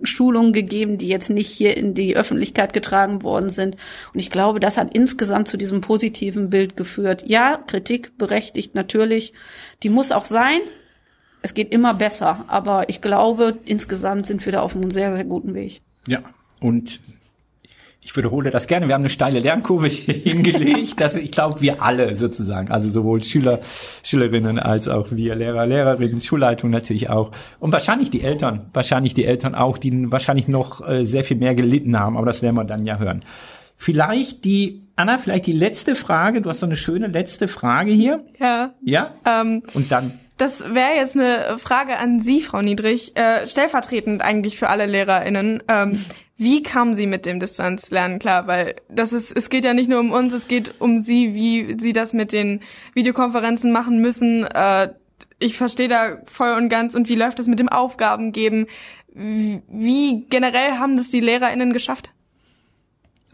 Schulungen 0.02 0.54
gegeben, 0.54 0.98
die 0.98 1.08
jetzt 1.08 1.30
nicht 1.30 1.50
hier 1.50 1.78
in 1.78 1.94
die 1.94 2.16
Öffentlichkeit 2.16 2.74
getragen 2.74 3.24
worden 3.24 3.50
sind. 3.50 3.78
Und 4.14 4.20
ich 4.20 4.30
glaube, 4.30 4.60
das 4.60 4.78
hat 4.78 4.94
insgesamt 4.94 5.48
zu 5.48 5.58
diesem 5.58 5.82
positiven 5.82 6.50
Bild 6.50 6.76
geführt. 6.76 7.24
Ja, 7.26 7.58
Kritik 7.68 8.18
berechtigt 8.18 8.76
natürlich. 8.76 9.34
Die 9.82 9.90
muss 9.90 10.12
auch 10.12 10.26
sein. 10.26 10.60
Es 11.42 11.54
geht 11.54 11.72
immer 11.72 11.94
besser. 11.94 12.46
Aber 12.48 12.90
ich 12.90 13.02
glaube, 13.02 13.58
insgesamt 13.66 14.26
sind 14.26 14.46
wir 14.46 14.54
da 14.54 14.62
auf 14.62 14.76
einem 14.76 14.92
sehr, 14.92 15.16
sehr 15.16 15.26
guten 15.26 15.54
Weg. 15.54 15.82
Ja. 16.08 16.20
Und 16.60 17.00
ich 18.06 18.16
wiederhole 18.16 18.52
das 18.52 18.68
gerne, 18.68 18.88
wir 18.88 18.96
haben 18.96 19.02
eine 19.02 19.10
steile 19.10 19.40
Lernkurve 19.40 19.88
hingelegt, 19.90 21.00
dass 21.00 21.16
ich 21.16 21.32
glaube, 21.32 21.62
wir 21.62 21.82
alle 21.82 22.16
sozusagen, 22.16 22.72
also 22.72 22.90
sowohl 22.90 23.24
Schüler, 23.24 23.60
Schülerinnen 24.04 24.60
als 24.60 24.88
auch 24.88 25.08
wir 25.12 25.36
Lehrer, 25.36 25.66
Lehrerinnen, 25.66 26.22
Schulleitung 26.22 26.70
natürlich 26.70 27.10
auch 27.10 27.32
und 27.60 27.72
wahrscheinlich 27.72 28.10
die 28.10 28.22
Eltern, 28.22 28.70
wahrscheinlich 28.74 29.14
die 29.14 29.26
Eltern 29.26 29.56
auch, 29.56 29.78
die 29.78 30.12
wahrscheinlich 30.12 30.48
noch 30.48 30.88
äh, 30.88 31.06
sehr 31.06 31.24
viel 31.24 31.38
mehr 31.38 31.56
gelitten 31.56 32.00
haben, 32.00 32.18
aber 32.18 32.26
das 32.26 32.42
werden 32.42 32.56
wir 32.56 32.66
dann 32.66 32.86
ja 32.86 33.00
hören. 33.00 33.24
Vielleicht 33.76 34.46
die 34.46 34.84
Anna, 34.96 35.18
vielleicht 35.18 35.48
die 35.48 35.54
letzte 35.54 35.96
Frage. 35.96 36.42
Du 36.42 36.50
hast 36.50 36.60
so 36.60 36.66
eine 36.68 36.78
schöne 36.78 37.08
letzte 37.08 37.48
Frage 37.48 37.92
hier. 37.92 38.24
Ja. 38.40 38.76
Ja. 38.84 39.16
Ähm, 39.26 39.64
und 39.74 39.92
dann 39.92 40.20
das 40.38 40.74
wäre 40.74 40.96
jetzt 40.96 41.16
eine 41.16 41.58
Frage 41.60 41.98
an 41.98 42.20
Sie, 42.20 42.42
Frau 42.42 42.62
Niedrig, 42.62 43.16
äh, 43.16 43.46
stellvertretend 43.46 44.22
eigentlich 44.22 44.58
für 44.58 44.68
alle 44.68 44.88
LehrerInnen. 44.88 45.64
Ähm, 45.68 46.04
wie 46.38 46.64
kam 46.64 46.94
sie 46.94 47.06
mit 47.06 47.26
dem 47.26 47.40
Distanzlernen 47.40 48.20
klar? 48.20 48.48
Weil 48.48 48.76
das 48.90 49.14
ist, 49.14 49.32
es 49.32 49.50
geht 49.50 49.66
ja 49.66 49.74
nicht 49.74 49.90
nur 49.90 50.00
um 50.00 50.12
uns, 50.12 50.34
es 50.34 50.48
geht 50.48 50.80
um 50.80 51.00
sie, 51.00 51.36
wie 51.36 51.78
sie 51.80 51.94
das 51.94 52.14
mit 52.14 52.32
den 52.32 52.62
Videokonferenzen 52.94 53.72
machen 53.72 54.02
müssen. 54.02 54.46
Äh, 54.46 54.94
ich 55.40 55.58
verstehe 55.58 55.88
da 55.88 56.18
voll 56.26 56.54
und 56.54 56.70
ganz. 56.70 56.96
Und 56.96 57.10
wie 57.10 57.16
läuft 57.16 57.40
das 57.40 57.48
mit 57.48 57.60
dem 57.60 57.70
Aufgabengeben? 57.70 58.68
Wie 59.14 60.26
generell 60.30 60.80
haben 60.80 60.98
das 60.98 61.10
die 61.10 61.20
LehrerInnen 61.20 61.72
geschafft? 61.72 62.13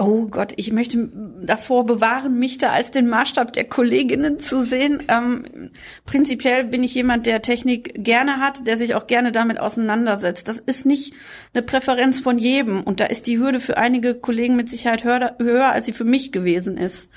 Oh 0.02 0.28
Gott, 0.28 0.54
ich 0.56 0.72
möchte 0.72 1.10
davor 1.42 1.86
bewahren, 1.86 2.40
mich 2.40 2.58
da 2.58 2.70
als 2.72 2.90
den 2.90 3.10
Maßstab 3.10 3.52
der 3.52 3.66
Kolleginnen 3.66 4.40
zu 4.40 4.64
sehen. 4.64 5.04
Ähm, 5.10 5.72
prinzipiell 6.06 6.64
bin 6.64 6.84
ich 6.84 6.96
jemand, 6.96 7.26
der 7.26 7.42
Technik 7.42 8.02
gerne 8.02 8.40
hat, 8.40 8.66
der 8.66 8.78
sich 8.78 8.96
auch 8.96 9.08
gerne 9.08 9.34
damit 9.34 9.60
auseinandersetzt. 9.60 10.48
Das 10.48 10.58
ist 10.58 10.86
nicht 10.86 11.14
eine 11.54 11.64
Präferenz 11.64 12.22
von 12.22 12.38
jedem. 12.38 12.82
Und 12.82 13.02
da 13.02 13.08
ist 13.08 13.28
die 13.28 13.40
Hürde 13.40 13.60
für 13.60 13.78
einige 13.78 14.16
Kollegen 14.16 14.56
mit 14.56 14.70
Sicherheit 14.70 15.04
höher, 15.04 15.36
höher 15.38 15.68
als 15.68 15.86
sie 15.86 15.92
für 15.92 16.06
mich 16.06 16.32
gewesen 16.32 16.78
ist. 16.78 17.10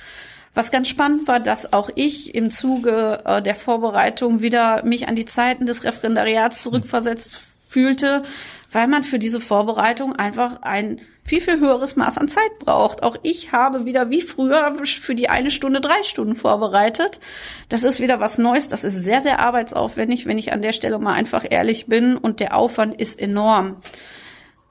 Was 0.53 0.72
ganz 0.72 0.89
spannend 0.89 1.28
war, 1.28 1.39
dass 1.39 1.72
auch 1.72 1.89
ich 1.95 2.35
im 2.35 2.51
Zuge 2.51 3.20
äh, 3.24 3.41
der 3.43 3.55
Vorbereitung 3.55 4.43
wieder 4.43 4.85
mich 4.85 5.07
an 5.07 5.14
die 5.14 5.24
Zeiten 5.24 5.66
des 5.66 5.85
Referendariats 5.85 6.64
zurückversetzt 6.64 7.41
fühlte, 7.68 8.24
weil 8.72 8.89
man 8.89 9.05
für 9.05 9.20
diese 9.20 9.41
Vorbereitung 9.41 10.16
einfach 10.16 10.62
ein 10.62 11.01
viel, 11.24 11.40
viel 11.40 11.60
höheres 11.60 11.96
Maß 11.96 12.18
an 12.18 12.28
Zeit 12.28 12.58
braucht. 12.58 13.02
Auch 13.02 13.16
ich 13.22 13.52
habe 13.52 13.84
wieder 13.84 14.10
wie 14.10 14.22
früher 14.22 14.74
für 14.84 15.14
die 15.14 15.28
eine 15.28 15.50
Stunde 15.50 15.80
drei 15.80 16.02
Stunden 16.02 16.34
vorbereitet. 16.34 17.20
Das 17.68 17.84
ist 17.84 18.00
wieder 18.00 18.20
was 18.20 18.38
Neues. 18.38 18.68
Das 18.68 18.84
ist 18.84 19.02
sehr, 19.02 19.20
sehr 19.20 19.38
arbeitsaufwendig, 19.38 20.26
wenn 20.26 20.38
ich 20.38 20.52
an 20.52 20.62
der 20.62 20.72
Stelle 20.72 20.98
mal 20.98 21.14
einfach 21.14 21.44
ehrlich 21.48 21.86
bin. 21.86 22.16
Und 22.16 22.40
der 22.40 22.56
Aufwand 22.56 23.00
ist 23.00 23.20
enorm. 23.20 23.76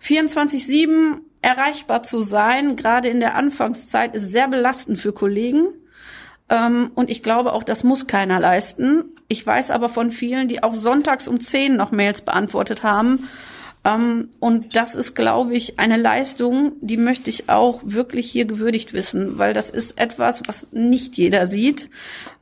24-7 0.03 1.19
erreichbar 1.41 2.03
zu 2.03 2.19
sein, 2.19 2.75
gerade 2.75 3.07
in 3.07 3.19
der 3.19 3.35
Anfangszeit, 3.35 4.13
ist 4.13 4.31
sehr 4.31 4.47
belastend 4.47 4.99
für 4.99 5.13
Kollegen. 5.13 5.67
Ähm, 6.49 6.91
und 6.95 7.09
ich 7.09 7.23
glaube 7.23 7.53
auch, 7.53 7.63
das 7.63 7.83
muss 7.83 8.07
keiner 8.07 8.39
leisten. 8.39 9.05
Ich 9.27 9.45
weiß 9.45 9.71
aber 9.71 9.89
von 9.89 10.11
vielen, 10.11 10.47
die 10.47 10.61
auch 10.61 10.73
sonntags 10.73 11.27
um 11.27 11.39
10 11.39 11.77
noch 11.77 11.91
Mails 11.91 12.21
beantwortet 12.21 12.83
haben 12.83 13.29
ähm, 13.83 14.29
und 14.39 14.75
das 14.75 14.93
ist, 14.93 15.15
glaube 15.15 15.55
ich, 15.55 15.79
eine 15.79 15.97
Leistung, 15.97 16.73
die 16.81 16.97
möchte 16.97 17.31
ich 17.31 17.49
auch 17.49 17.81
wirklich 17.83 18.29
hier 18.29 18.45
gewürdigt 18.45 18.93
wissen, 18.93 19.39
weil 19.39 19.53
das 19.53 19.71
ist 19.71 19.99
etwas, 19.99 20.43
was 20.45 20.71
nicht 20.71 21.17
jeder 21.17 21.47
sieht. 21.47 21.89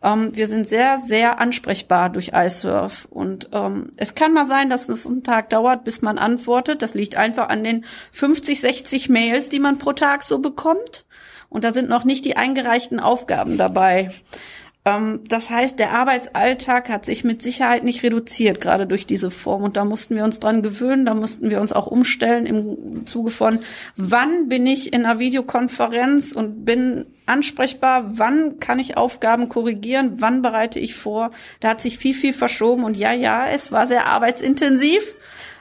Ähm, 0.03 0.31
wir 0.33 0.49
sind 0.49 0.67
sehr, 0.67 0.97
sehr 0.97 1.39
ansprechbar 1.39 2.09
durch 2.09 2.31
iSurf. 2.33 3.07
Und 3.09 3.49
ähm, 3.53 3.91
es 3.95 4.15
kann 4.15 4.33
mal 4.33 4.45
sein, 4.45 4.69
dass 4.69 4.89
es 4.89 5.07
einen 5.07 5.23
Tag 5.23 5.49
dauert, 5.49 5.85
bis 5.85 6.01
man 6.01 6.17
antwortet. 6.17 6.81
Das 6.81 6.93
liegt 6.93 7.15
einfach 7.15 7.47
an 7.47 7.63
den 7.63 7.85
50, 8.11 8.59
60 8.59 9.07
Mails, 9.07 9.47
die 9.47 9.59
man 9.59 9.77
pro 9.77 9.93
Tag 9.93 10.23
so 10.23 10.39
bekommt. 10.39 11.05
Und 11.47 11.63
da 11.63 11.71
sind 11.71 11.89
noch 11.89 12.03
nicht 12.03 12.25
die 12.25 12.35
eingereichten 12.35 12.99
Aufgaben 12.99 13.57
dabei. 13.57 14.11
Ähm, 14.85 15.21
das 15.27 15.49
heißt, 15.49 15.79
der 15.79 15.91
Arbeitsalltag 15.91 16.89
hat 16.89 17.05
sich 17.05 17.23
mit 17.23 17.41
Sicherheit 17.41 17.83
nicht 17.83 18.03
reduziert, 18.03 18.61
gerade 18.61 18.87
durch 18.87 19.05
diese 19.05 19.31
Form. 19.31 19.63
Und 19.63 19.77
da 19.77 19.85
mussten 19.85 20.15
wir 20.15 20.23
uns 20.23 20.39
dran 20.39 20.61
gewöhnen, 20.61 21.05
da 21.05 21.13
mussten 21.13 21.49
wir 21.49 21.61
uns 21.61 21.73
auch 21.73 21.87
umstellen 21.87 22.45
im 22.45 23.05
Zuge 23.05 23.31
von, 23.31 23.59
wann 23.95 24.47
bin 24.47 24.65
ich 24.65 24.93
in 24.93 25.05
einer 25.05 25.19
Videokonferenz 25.19 26.31
und 26.31 26.65
bin 26.65 27.05
ansprechbar, 27.25 28.17
wann 28.17 28.59
kann 28.59 28.79
ich 28.79 28.97
Aufgaben 28.97 29.49
korrigieren, 29.49 30.15
wann 30.19 30.41
bereite 30.41 30.79
ich 30.79 30.95
vor. 30.95 31.31
Da 31.59 31.69
hat 31.69 31.81
sich 31.81 31.97
viel, 31.97 32.15
viel 32.15 32.33
verschoben 32.33 32.83
und 32.83 32.97
ja, 32.97 33.13
ja, 33.13 33.47
es 33.47 33.71
war 33.71 33.85
sehr 33.85 34.07
arbeitsintensiv. 34.07 35.03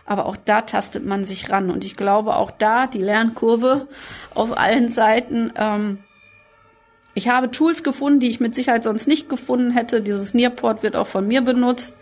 Aber 0.07 0.25
auch 0.25 0.37
da 0.37 0.62
tastet 0.62 1.05
man 1.05 1.23
sich 1.25 1.51
ran. 1.51 1.71
Und 1.71 1.85
ich 1.85 1.95
glaube, 1.95 2.37
auch 2.37 2.51
da 2.51 2.87
die 2.87 3.03
Lernkurve 3.03 3.89
auf 4.35 4.57
allen 4.57 4.89
Seiten 4.89 5.53
ähm, 5.55 5.99
ich 7.19 7.29
habe 7.29 7.51
Tools 7.51 7.83
gefunden, 7.83 8.21
die 8.21 8.29
ich 8.29 8.39
mit 8.39 8.55
Sicherheit 8.55 8.85
sonst 8.85 9.09
nicht 9.09 9.29
gefunden 9.29 9.73
hätte. 9.73 10.01
Dieses 10.01 10.35
Nearport 10.35 10.85
wird 10.85 10.95
auch 10.95 11.09
von 11.09 11.27
mir 11.27 11.41
benutzt, 11.41 11.97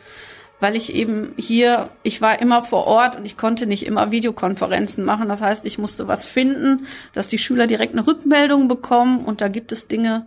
weil 0.60 0.76
ich 0.76 0.94
eben 0.94 1.32
hier, 1.38 1.88
ich 2.02 2.20
war 2.20 2.38
immer 2.38 2.62
vor 2.62 2.86
Ort 2.86 3.16
und 3.16 3.24
ich 3.24 3.38
konnte 3.38 3.66
nicht 3.66 3.86
immer 3.86 4.10
Videokonferenzen 4.10 5.06
machen. 5.06 5.30
Das 5.30 5.40
heißt, 5.40 5.64
ich 5.64 5.78
musste 5.78 6.06
was 6.06 6.26
finden, 6.26 6.86
dass 7.14 7.28
die 7.28 7.38
Schüler 7.38 7.66
direkt 7.66 7.94
eine 7.94 8.06
Rückmeldung 8.06 8.68
bekommen 8.68 9.24
und 9.24 9.40
da 9.40 9.48
gibt 9.48 9.72
es 9.72 9.88
Dinge, 9.88 10.26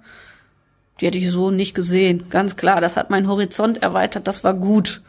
die 0.99 1.05
hätte 1.05 1.19
ich 1.19 1.29
so 1.29 1.51
nicht 1.51 1.75
gesehen. 1.75 2.25
Ganz 2.31 2.55
klar, 2.55 2.81
das 2.81 2.97
hat 2.97 3.11
meinen 3.11 3.27
Horizont 3.27 3.83
erweitert, 3.83 4.27
das 4.27 4.43
war 4.43 4.55
gut. 4.55 5.03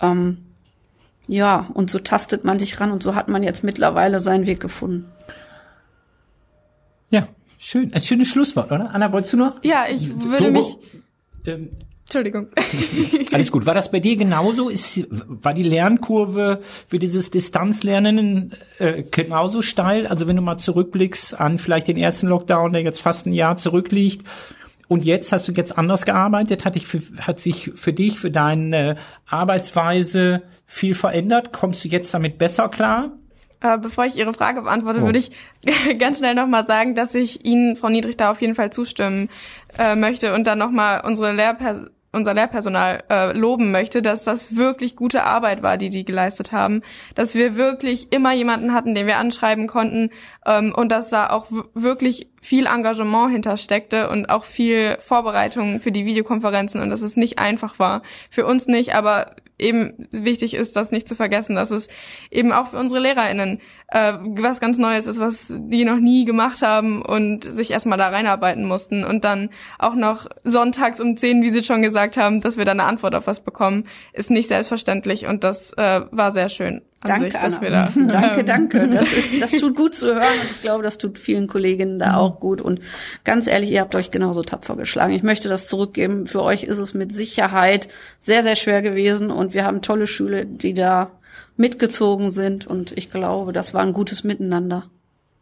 Ähm, 0.00 0.38
ja, 1.26 1.66
und 1.74 1.90
so 1.90 1.98
tastet 1.98 2.44
man 2.44 2.60
sich 2.60 2.78
ran 2.78 2.92
und 2.92 3.02
so 3.02 3.16
hat 3.16 3.26
man 3.26 3.42
jetzt 3.42 3.64
mittlerweile 3.64 4.20
seinen 4.20 4.46
Weg 4.46 4.60
gefunden. 4.60 5.10
Schön, 7.68 7.92
ein 7.94 8.02
schönes 8.02 8.28
Schlusswort, 8.28 8.70
oder? 8.70 8.94
Anna, 8.94 9.12
wolltest 9.12 9.32
du 9.32 9.38
noch? 9.38 9.56
Ja, 9.64 9.86
ich 9.92 10.08
würde 10.22 10.44
so, 10.44 10.50
mich. 10.52 10.76
Ähm, 11.48 11.70
Entschuldigung. 12.04 12.46
Alles 13.32 13.50
gut. 13.50 13.66
War 13.66 13.74
das 13.74 13.90
bei 13.90 13.98
dir 13.98 14.14
genauso? 14.14 14.68
Ist, 14.68 15.04
war 15.10 15.52
die 15.52 15.64
Lernkurve 15.64 16.62
für 16.86 17.00
dieses 17.00 17.32
Distanzlernen 17.32 18.52
äh, 18.78 19.02
genauso 19.02 19.62
steil? 19.62 20.06
Also 20.06 20.28
wenn 20.28 20.36
du 20.36 20.42
mal 20.42 20.58
zurückblickst 20.58 21.40
an 21.40 21.58
vielleicht 21.58 21.88
den 21.88 21.96
ersten 21.96 22.28
Lockdown, 22.28 22.72
der 22.72 22.82
jetzt 22.82 23.00
fast 23.00 23.26
ein 23.26 23.32
Jahr 23.32 23.56
zurückliegt, 23.56 24.24
und 24.86 25.04
jetzt 25.04 25.32
hast 25.32 25.48
du 25.48 25.52
jetzt 25.52 25.76
anders 25.76 26.06
gearbeitet? 26.06 26.64
Hat, 26.64 26.76
dich 26.76 26.86
für, 26.86 27.00
hat 27.18 27.40
sich 27.40 27.72
für 27.74 27.92
dich, 27.92 28.20
für 28.20 28.30
deine 28.30 28.94
Arbeitsweise 29.26 30.42
viel 30.66 30.94
verändert? 30.94 31.52
Kommst 31.52 31.82
du 31.82 31.88
jetzt 31.88 32.14
damit 32.14 32.38
besser 32.38 32.68
klar? 32.68 33.10
Äh, 33.60 33.78
bevor 33.78 34.04
ich 34.04 34.16
Ihre 34.16 34.34
Frage 34.34 34.62
beantworte, 34.62 35.00
oh. 35.00 35.04
würde 35.04 35.18
ich 35.18 35.30
ganz 35.98 36.18
schnell 36.18 36.34
nochmal 36.34 36.66
sagen, 36.66 36.94
dass 36.94 37.14
ich 37.14 37.44
Ihnen, 37.44 37.76
Frau 37.76 37.88
Niedrig, 37.88 38.16
da 38.16 38.30
auf 38.30 38.40
jeden 38.40 38.54
Fall 38.54 38.70
zustimmen 38.70 39.30
äh, 39.78 39.94
möchte 39.94 40.34
und 40.34 40.46
dann 40.46 40.58
nochmal 40.58 41.02
unsere 41.04 41.32
Lehrperson 41.32 41.90
unser 42.16 42.34
Lehrpersonal 42.34 43.04
äh, 43.10 43.32
loben 43.36 43.70
möchte, 43.70 44.02
dass 44.02 44.24
das 44.24 44.56
wirklich 44.56 44.96
gute 44.96 45.24
Arbeit 45.24 45.62
war, 45.62 45.76
die 45.76 45.90
die 45.90 46.04
geleistet 46.04 46.50
haben, 46.50 46.82
dass 47.14 47.34
wir 47.34 47.56
wirklich 47.56 48.12
immer 48.12 48.32
jemanden 48.32 48.72
hatten, 48.72 48.94
den 48.94 49.06
wir 49.06 49.18
anschreiben 49.18 49.66
konnten 49.66 50.10
ähm, 50.46 50.74
und 50.74 50.90
dass 50.90 51.10
da 51.10 51.30
auch 51.30 51.46
wirklich 51.74 52.28
viel 52.40 52.66
Engagement 52.66 53.32
hintersteckte 53.32 54.08
und 54.08 54.30
auch 54.30 54.44
viel 54.44 54.96
Vorbereitung 55.00 55.80
für 55.80 55.92
die 55.92 56.06
Videokonferenzen 56.06 56.80
und 56.80 56.90
dass 56.90 57.02
es 57.02 57.16
nicht 57.16 57.38
einfach 57.38 57.78
war. 57.78 58.02
Für 58.30 58.46
uns 58.46 58.66
nicht, 58.66 58.94
aber 58.94 59.32
eben 59.58 60.08
wichtig 60.10 60.54
ist, 60.54 60.76
das 60.76 60.92
nicht 60.92 61.08
zu 61.08 61.14
vergessen, 61.14 61.54
dass 61.54 61.70
es 61.70 61.88
eben 62.30 62.52
auch 62.52 62.68
für 62.68 62.78
unsere 62.78 63.00
LehrerInnen 63.00 63.60
äh, 63.88 64.14
was 64.22 64.60
ganz 64.60 64.78
Neues 64.78 65.06
ist, 65.06 65.20
was 65.20 65.52
die 65.56 65.84
noch 65.84 65.98
nie 65.98 66.24
gemacht 66.24 66.62
haben 66.62 67.02
und 67.02 67.44
sich 67.44 67.70
erstmal 67.70 67.98
da 67.98 68.08
reinarbeiten 68.08 68.66
mussten 68.66 69.04
und 69.04 69.24
dann 69.24 69.50
auch 69.78 69.94
noch 69.94 70.26
sonntags 70.44 71.00
um 71.00 71.16
zehn, 71.16 71.42
wie 71.42 71.50
Sie 71.50 71.64
schon 71.64 71.82
gesagt 71.82 72.16
haben, 72.16 72.40
dass 72.40 72.56
wir 72.56 72.64
da 72.64 72.72
eine 72.72 72.84
Antwort 72.84 73.14
auf 73.14 73.26
was 73.26 73.40
bekommen, 73.40 73.84
ist 74.12 74.30
nicht 74.30 74.48
selbstverständlich 74.48 75.26
und 75.26 75.44
das 75.44 75.72
äh, 75.74 76.02
war 76.10 76.32
sehr 76.32 76.48
schön. 76.48 76.82
Danke, 77.06 77.24
sich, 77.30 77.34
dass 77.34 77.60
wir 77.60 77.70
da, 77.70 77.90
danke, 77.94 78.40
ähm, 78.40 78.46
danke. 78.46 78.88
Das 78.88 79.12
ist, 79.12 79.42
das 79.42 79.50
tut 79.60 79.76
gut 79.76 79.94
zu 79.94 80.14
hören 80.14 80.40
und 80.40 80.50
ich 80.50 80.62
glaube, 80.62 80.82
das 80.82 80.98
tut 80.98 81.18
vielen 81.18 81.46
Kolleginnen 81.46 81.98
da 81.98 82.16
auch 82.16 82.40
gut 82.40 82.60
und 82.60 82.80
ganz 83.24 83.46
ehrlich, 83.46 83.70
ihr 83.70 83.80
habt 83.80 83.94
euch 83.94 84.10
genauso 84.10 84.42
tapfer 84.42 84.76
geschlagen. 84.76 85.14
Ich 85.14 85.22
möchte 85.22 85.48
das 85.48 85.66
zurückgeben. 85.66 86.26
Für 86.26 86.42
euch 86.42 86.64
ist 86.64 86.78
es 86.78 86.94
mit 86.94 87.12
Sicherheit 87.12 87.88
sehr, 88.20 88.42
sehr 88.42 88.56
schwer 88.56 88.82
gewesen 88.82 89.30
und 89.30 89.54
wir 89.54 89.64
haben 89.64 89.82
tolle 89.82 90.06
Schüler, 90.06 90.44
die 90.44 90.74
da 90.74 91.10
mitgezogen 91.56 92.30
sind 92.30 92.66
und 92.66 92.92
ich 92.96 93.10
glaube, 93.10 93.52
das 93.52 93.72
war 93.74 93.82
ein 93.82 93.92
gutes 93.92 94.24
Miteinander. 94.24 94.84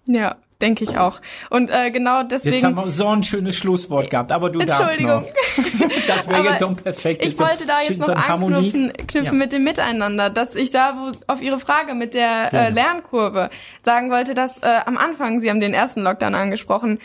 Ja, 0.06 0.36
denke 0.60 0.84
ich 0.84 0.98
auch. 0.98 1.20
Und 1.50 1.70
äh, 1.70 1.90
genau 1.90 2.22
deswegen. 2.22 2.54
Jetzt 2.54 2.64
haben 2.64 2.76
wir 2.76 2.90
so 2.90 3.08
ein 3.08 3.22
schönes 3.22 3.56
Schlusswort 3.56 4.10
gehabt, 4.10 4.32
aber 4.32 4.50
du 4.50 4.60
darfst 4.60 5.00
noch. 5.00 5.24
das 6.06 6.28
wäre 6.28 6.44
jetzt 6.44 6.60
so 6.60 6.68
ein 6.68 6.76
perfektes. 6.76 7.32
Ich 7.32 7.38
wollte 7.38 7.66
da 7.66 7.80
jetzt 7.86 7.98
noch 7.98 8.06
so 8.06 8.12
anknüpfen 8.12 8.92
knüpfen 8.92 9.24
ja. 9.24 9.32
mit 9.32 9.52
dem 9.52 9.64
Miteinander, 9.64 10.30
dass 10.30 10.54
ich 10.54 10.70
da 10.70 10.96
wo, 10.96 11.32
auf 11.32 11.40
Ihre 11.40 11.58
Frage 11.58 11.94
mit 11.94 12.14
der 12.14 12.52
äh, 12.52 12.70
Lernkurve 12.70 13.50
sagen 13.82 14.10
wollte, 14.10 14.34
dass 14.34 14.58
äh, 14.58 14.80
am 14.86 14.96
Anfang, 14.96 15.40
Sie 15.40 15.50
haben 15.50 15.60
den 15.60 15.74
ersten 15.74 16.02
Lockdown 16.02 16.34
angesprochen, 16.34 17.00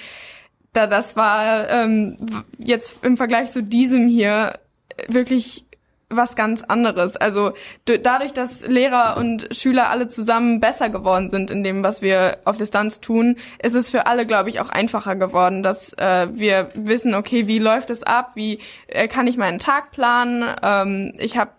da 0.74 0.88
das 0.88 1.16
war 1.16 1.70
ähm, 1.70 2.18
jetzt 2.58 3.04
im 3.04 3.18
Vergleich 3.18 3.50
zu 3.50 3.64
diesem 3.64 4.08
hier 4.08 4.60
wirklich 5.08 5.66
was 6.10 6.36
ganz 6.36 6.64
anderes. 6.64 7.16
Also 7.16 7.53
dadurch, 7.86 8.34
dass 8.34 8.66
Lehrer 8.66 9.18
und 9.18 9.47
Schüler 9.55 9.89
alle 9.89 10.07
zusammen 10.07 10.60
besser 10.60 10.89
geworden 10.89 11.30
sind 11.30 11.51
in 11.51 11.64
dem, 11.64 11.84
was 11.84 12.01
wir 12.01 12.39
auf 12.45 12.57
Distanz 12.57 12.99
tun, 12.99 13.38
ist 13.62 13.76
es 13.76 13.91
für 13.91 14.07
alle, 14.07 14.26
glaube 14.26 14.49
ich, 14.49 14.60
auch 14.60 14.70
einfacher 14.70 15.16
geworden, 15.16 15.62
dass 15.62 15.93
äh, 15.93 16.28
wir 16.32 16.70
wissen, 16.74 17.14
okay, 17.14 17.47
wie 17.47 17.60
läuft 17.60 17.89
es 17.89 18.03
ab, 18.03 18.32
wie 18.36 18.60
äh, 18.88 19.07
kann 19.07 19.28
ich 19.28 19.38
meinen 19.38 19.60
Tag 19.60 19.91
planen. 19.91 20.43
Ähm, 20.64 21.14
ich 21.18 21.38
habe 21.38 21.51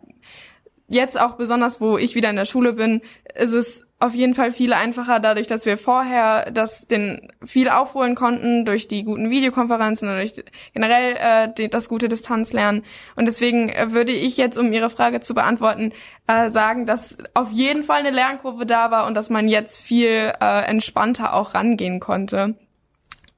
jetzt 0.88 1.20
auch 1.20 1.36
besonders, 1.36 1.80
wo 1.80 1.96
ich 1.96 2.14
wieder 2.16 2.30
in 2.30 2.36
der 2.36 2.44
Schule 2.44 2.72
bin, 2.72 3.02
ist 3.34 3.52
es 3.52 3.86
auf 4.00 4.14
jeden 4.14 4.34
Fall 4.34 4.50
viel 4.50 4.72
einfacher, 4.72 5.20
dadurch, 5.20 5.46
dass 5.46 5.66
wir 5.66 5.76
vorher 5.76 6.50
das 6.50 6.86
den 6.86 7.30
viel 7.44 7.68
aufholen 7.68 8.14
konnten 8.14 8.64
durch 8.64 8.88
die 8.88 9.04
guten 9.04 9.28
Videokonferenzen 9.28 10.08
und 10.08 10.16
durch 10.16 10.32
generell 10.72 11.16
äh, 11.18 11.52
die, 11.56 11.68
das 11.68 11.90
gute 11.90 12.08
Distanzlernen. 12.08 12.82
Und 13.14 13.26
deswegen 13.26 13.68
äh, 13.68 13.92
würde 13.92 14.12
ich 14.12 14.38
jetzt, 14.38 14.56
um 14.56 14.72
Ihre 14.72 14.88
Frage 14.88 15.20
zu 15.20 15.34
beantworten, 15.34 15.92
äh, 16.26 16.48
sagen, 16.48 16.86
dass 16.86 17.18
auf 17.34 17.50
jeden 17.50 17.84
Fall 17.84 18.00
eine 18.00 18.10
Lernkurve 18.10 18.64
da 18.64 18.90
war 18.90 19.06
und 19.06 19.12
dass 19.14 19.28
man 19.28 19.48
jetzt 19.48 19.78
viel 19.78 20.32
äh, 20.40 20.64
entspannter 20.64 21.34
auch 21.34 21.52
rangehen 21.54 22.00
konnte. 22.00 22.54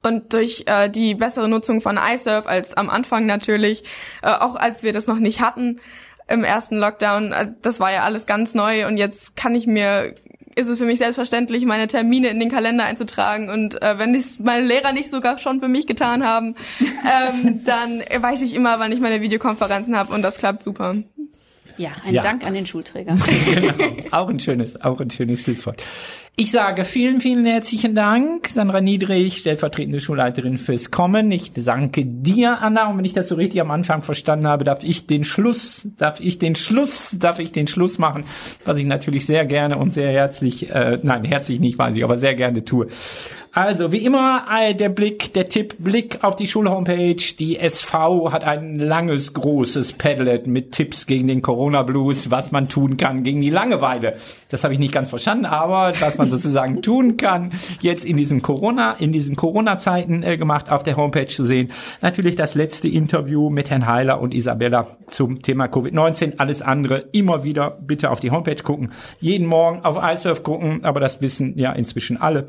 Und 0.05 0.33
durch 0.33 0.65
äh, 0.67 0.89
die 0.89 1.17
bessere 1.17 1.49
Nutzung 1.49 1.81
von 1.81 1.99
iSurf 1.99 2.47
als 2.47 2.75
am 2.75 2.89
Anfang 2.89 3.27
natürlich, 3.27 3.83
äh, 4.23 4.31
auch 4.31 4.55
als 4.55 4.85
wir 4.85 4.93
das 4.93 5.09
noch 5.09 5.19
nicht 5.19 5.41
hatten, 5.41 5.81
im 6.29 6.45
ersten 6.45 6.79
Lockdown, 6.79 7.33
äh, 7.33 7.53
das 7.63 7.79
war 7.81 7.93
ja 7.93 8.01
alles 8.01 8.27
ganz 8.27 8.55
neu 8.55 8.87
und 8.87 8.97
jetzt 8.97 9.37
kann 9.37 9.55
ich 9.55 9.67
mir 9.67 10.15
ist 10.55 10.69
es 10.69 10.79
für 10.79 10.85
mich 10.85 10.99
selbstverständlich, 10.99 11.65
meine 11.65 11.89
Termine 11.89 12.29
in 12.29 12.41
den 12.41 12.51
Kalender 12.51 12.85
einzutragen. 12.85 13.51
Und 13.51 13.81
äh, 13.83 13.99
wenn 13.99 14.15
es 14.15 14.39
meine 14.39 14.67
Lehrer 14.67 14.93
nicht 14.93 15.11
sogar 15.11 15.39
schon 15.39 15.61
für 15.61 15.69
mich 15.69 15.87
getan 15.87 16.25
haben, 16.25 16.55
ähm, 16.81 17.63
dann 17.65 18.01
weiß 18.01 18.43
ich 18.43 18.55
immer, 18.55 18.79
wann 18.79 18.93
ich 18.93 19.01
meine 19.01 19.21
Videokonferenzen 19.21 19.97
habe 19.97 20.13
und 20.13 20.23
das 20.23 20.39
klappt 20.39 20.63
super. 20.63 20.97
Ja, 21.77 21.91
ein 22.05 22.15
ja. 22.15 22.23
Dank 22.23 22.45
an 22.45 22.55
den 22.55 22.67
Schulträger. 22.67 23.15
genau, 23.55 23.75
auch 24.11 24.29
ein 24.29 24.41
schönes, 24.41 24.81
auch 24.81 25.01
ein 25.01 25.11
schönes 25.11 25.43
Schlusswort. 25.43 25.83
Ich 26.35 26.51
sage 26.51 26.85
vielen, 26.85 27.21
vielen 27.21 27.45
herzlichen 27.45 27.95
Dank, 27.95 28.49
Sandra 28.49 28.81
Niedrig, 28.81 29.37
stellvertretende 29.37 30.01
Schulleiterin 30.01 30.57
fürs 30.57 30.91
Kommen. 30.91 31.31
Ich 31.31 31.53
danke 31.53 32.07
dir, 32.07 32.63
Anna. 32.63 32.89
Und 32.89 32.97
wenn 32.97 33.05
ich 33.05 33.13
das 33.13 33.29
so 33.29 33.35
richtig 33.35 33.61
am 33.61 33.71
Anfang 33.71 34.03
verstanden 34.03 34.47
habe, 34.47 34.65
darf 34.65 34.83
ich 34.83 35.07
den 35.07 35.25
Schluss, 35.25 35.91
darf 35.99 36.21
ich 36.21 36.39
den 36.39 36.55
Schluss, 36.55 37.15
darf 37.19 37.39
ich 37.39 37.53
den 37.53 37.67
Schluss 37.67 37.99
machen, 37.99 38.25
was 38.65 38.79
ich 38.79 38.87
natürlich 38.87 39.27
sehr 39.27 39.45
gerne 39.45 39.77
und 39.77 39.93
sehr 39.93 40.11
herzlich, 40.11 40.71
äh, 40.71 40.99
nein, 41.03 41.25
herzlich 41.25 41.61
nicht, 41.61 41.79
weiß 41.79 41.97
ich, 41.97 42.03
aber 42.05 42.17
sehr 42.17 42.35
gerne 42.35 42.65
tue. 42.65 42.89
Also, 43.55 43.93
wie 43.93 43.99
immer, 43.99 44.47
der 44.73 44.89
Blick, 44.89 45.35
der 45.35 45.47
Tipp, 45.47 45.75
Blick 45.79 46.25
auf 46.25 46.37
die 46.37 46.47
Schulhomepage. 46.47 47.37
Die 47.39 47.59
SV 47.59 48.33
hat 48.33 48.45
ein 48.45 48.79
langes, 48.79 49.35
großes 49.35 49.93
Padlet 49.93 50.47
mit 50.47 50.73
Tipps 50.73 51.05
gegen 51.05 51.27
den 51.27 51.43
Corona-Blues, 51.43 52.31
was 52.31 52.51
man 52.51 52.71
tun 52.71 52.97
kann 52.97 53.25
gegen 53.25 53.41
die 53.41 53.51
Langeweile. 53.51 54.15
Das 54.49 54.65
habe 54.65 54.73
ich 54.73 54.81
nicht 54.81 54.95
ganz 54.95 55.11
verstanden, 55.11 55.45
aber 55.45 55.93
was 56.01 56.17
man 56.17 56.31
sozusagen 56.31 56.81
tun 56.83 57.19
kann, 57.19 57.53
jetzt 57.83 58.07
in 58.07 58.17
diesen 58.17 58.41
Corona, 58.41 58.95
in 58.95 59.13
diesen 59.13 59.37
Corona-Zeiten 59.37 60.23
äh, 60.23 60.39
gemacht, 60.39 60.73
auf 60.73 60.83
der 60.83 60.97
Homepage 60.97 61.27
zu 61.27 61.45
sehen. 61.45 61.73
Natürlich 62.01 62.37
das 62.37 62.55
letzte 62.55 62.89
Interview 62.89 63.51
mit 63.51 63.69
Herrn 63.69 63.87
Heiler 63.87 64.23
und 64.23 64.33
Isabella 64.33 64.97
zum 65.09 65.43
Thema 65.43 65.67
Covid-19. 65.67 66.39
Alles 66.39 66.63
andere 66.63 67.11
immer 67.13 67.45
wieder 67.45 67.71
bitte 67.83 68.13
auf 68.13 68.21
die 68.21 68.31
Homepage 68.31 68.63
gucken. 68.63 68.93
Jeden 69.21 69.47
Morgen 69.47 69.85
auf 69.85 69.99
iSurf 70.03 70.43
gucken, 70.43 70.87
aber 70.87 71.01
das 71.01 71.21
wissen 71.21 71.59
ja 71.59 71.73
inzwischen 71.73 72.17
alle 72.17 72.47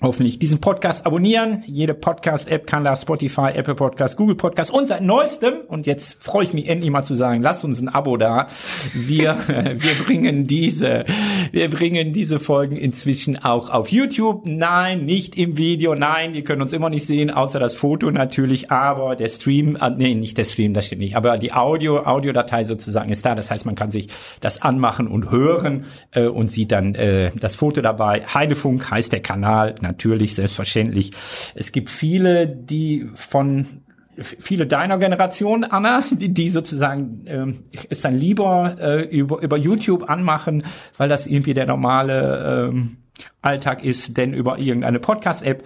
hoffentlich 0.00 0.38
diesen 0.38 0.60
Podcast 0.60 1.06
abonnieren. 1.06 1.62
Jede 1.66 1.94
Podcast-App 1.94 2.66
kann 2.66 2.84
da 2.84 2.96
Spotify, 2.96 3.50
Apple 3.54 3.74
Podcast, 3.74 4.16
Google 4.16 4.36
Podcast 4.36 4.72
und 4.72 4.86
seit 4.86 5.02
neuestem, 5.02 5.54
und 5.68 5.86
jetzt 5.86 6.22
freue 6.22 6.44
ich 6.44 6.52
mich 6.52 6.68
endlich 6.68 6.90
mal 6.90 7.04
zu 7.04 7.14
sagen, 7.14 7.42
lasst 7.42 7.64
uns 7.64 7.80
ein 7.80 7.88
Abo 7.88 8.16
da. 8.16 8.46
Wir, 8.92 9.36
wir 9.48 9.94
bringen 10.04 10.46
diese, 10.46 11.04
wir 11.52 11.70
bringen 11.70 12.12
diese 12.12 12.38
Folgen 12.38 12.76
inzwischen 12.76 13.42
auch 13.42 13.70
auf 13.70 13.88
YouTube. 13.88 14.42
Nein, 14.44 15.04
nicht 15.04 15.36
im 15.36 15.56
Video. 15.56 15.94
Nein, 15.94 16.34
ihr 16.34 16.44
könnt 16.44 16.62
uns 16.62 16.72
immer 16.72 16.90
nicht 16.90 17.06
sehen, 17.06 17.30
außer 17.30 17.58
das 17.58 17.74
Foto 17.74 18.10
natürlich, 18.10 18.70
aber 18.70 19.16
der 19.16 19.28
Stream, 19.28 19.76
äh, 19.80 19.90
nee, 19.90 20.14
nicht 20.14 20.36
der 20.36 20.44
Stream, 20.44 20.74
das 20.74 20.86
stimmt 20.86 21.02
nicht, 21.02 21.16
aber 21.16 21.38
die 21.38 21.52
Audio, 21.52 22.00
Audiodatei 22.04 22.64
sozusagen 22.64 23.10
ist 23.10 23.24
da. 23.24 23.34
Das 23.34 23.50
heißt, 23.50 23.64
man 23.64 23.74
kann 23.74 23.90
sich 23.90 24.08
das 24.40 24.60
anmachen 24.60 25.06
und 25.06 25.30
hören 25.30 25.86
äh, 26.12 26.26
und 26.26 26.50
sieht 26.50 26.72
dann 26.72 26.94
äh, 26.94 27.30
das 27.36 27.56
Foto 27.56 27.80
dabei. 27.80 28.22
Heidefunk 28.26 28.90
heißt 28.90 29.12
der 29.12 29.20
Kanal 29.20 29.74
natürlich, 29.84 30.34
selbstverständlich. 30.34 31.12
Es 31.54 31.70
gibt 31.70 31.90
viele, 31.90 32.48
die 32.48 33.08
von 33.14 33.84
viele 34.16 34.66
deiner 34.66 34.98
Generation, 34.98 35.64
Anna, 35.64 36.02
die, 36.10 36.32
die 36.32 36.48
sozusagen 36.48 37.24
ähm, 37.26 37.64
es 37.88 38.00
dann 38.00 38.16
lieber 38.16 38.76
äh, 38.80 39.02
über, 39.04 39.42
über 39.42 39.56
YouTube 39.56 40.08
anmachen, 40.08 40.64
weil 40.96 41.08
das 41.08 41.26
irgendwie 41.26 41.54
der 41.54 41.66
normale 41.66 42.68
ähm, 42.70 42.96
Alltag 43.42 43.84
ist, 43.84 44.16
denn 44.16 44.34
über 44.34 44.58
irgendeine 44.58 44.98
Podcast-App. 44.98 45.64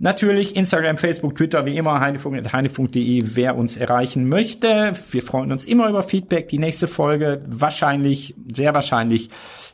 Natürlich 0.00 0.54
Instagram, 0.54 0.96
Facebook, 0.96 1.34
Twitter, 1.34 1.66
wie 1.66 1.76
immer, 1.76 2.00
heinefunk.de, 2.00 3.22
wer 3.34 3.56
uns 3.56 3.76
erreichen 3.76 4.28
möchte. 4.28 4.92
Wir 5.10 5.22
freuen 5.22 5.50
uns 5.50 5.64
immer 5.64 5.88
über 5.88 6.04
Feedback. 6.04 6.46
Die 6.48 6.60
nächste 6.60 6.86
Folge 6.86 7.42
wahrscheinlich, 7.48 8.36
sehr 8.52 8.74
wahrscheinlich 8.74 9.30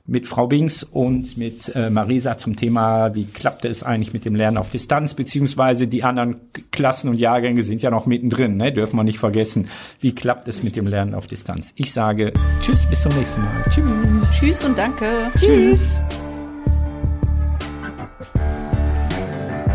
mit 0.06 0.28
Frau 0.28 0.46
Bings 0.46 0.82
und 0.82 1.38
mit 1.38 1.74
äh, 1.74 1.88
Marisa 1.88 2.36
zum 2.36 2.56
Thema, 2.56 3.14
wie 3.14 3.24
klappte 3.24 3.68
es 3.68 3.82
eigentlich 3.82 4.12
mit 4.12 4.26
dem 4.26 4.34
Lernen 4.34 4.58
auf 4.58 4.68
Distanz, 4.68 5.14
beziehungsweise 5.14 5.88
die 5.88 6.04
anderen 6.04 6.36
Klassen 6.72 7.08
und 7.08 7.18
Jahrgänge 7.18 7.62
sind 7.62 7.80
ja 7.80 7.90
noch 7.90 8.04
mittendrin, 8.04 8.58
ne? 8.58 8.70
dürfen 8.70 8.96
wir 8.96 9.04
nicht 9.04 9.18
vergessen. 9.18 9.68
Wie 10.00 10.14
klappt 10.14 10.46
es 10.46 10.62
mit 10.62 10.76
dem 10.76 10.86
Lernen 10.86 11.14
auf 11.14 11.26
Distanz? 11.26 11.72
Ich 11.76 11.92
sage 11.92 12.34
Tschüss, 12.60 12.84
bis 12.84 13.00
zum 13.00 13.16
nächsten 13.16 13.40
Mal. 13.40 13.64
Tschüss. 13.70 14.30
Tschüss 14.38 14.64
und 14.64 14.76
danke. 14.76 15.30
Tschüss. 15.38 15.80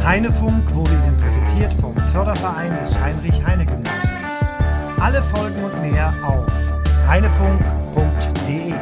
Heinefunk 0.03 0.75
wurde 0.75 0.91
Ihnen 0.91 1.17
präsentiert 1.21 1.73
vom 1.81 1.95
Förderverein 2.11 2.71
des 2.83 2.95
Heinrich-Heine-Gymnasiums. 2.99 3.89
Alle 4.99 5.23
Folgen 5.23 5.63
und 5.63 5.81
mehr 5.81 6.13
auf 6.23 6.45
heinefunk.de. 7.07 8.73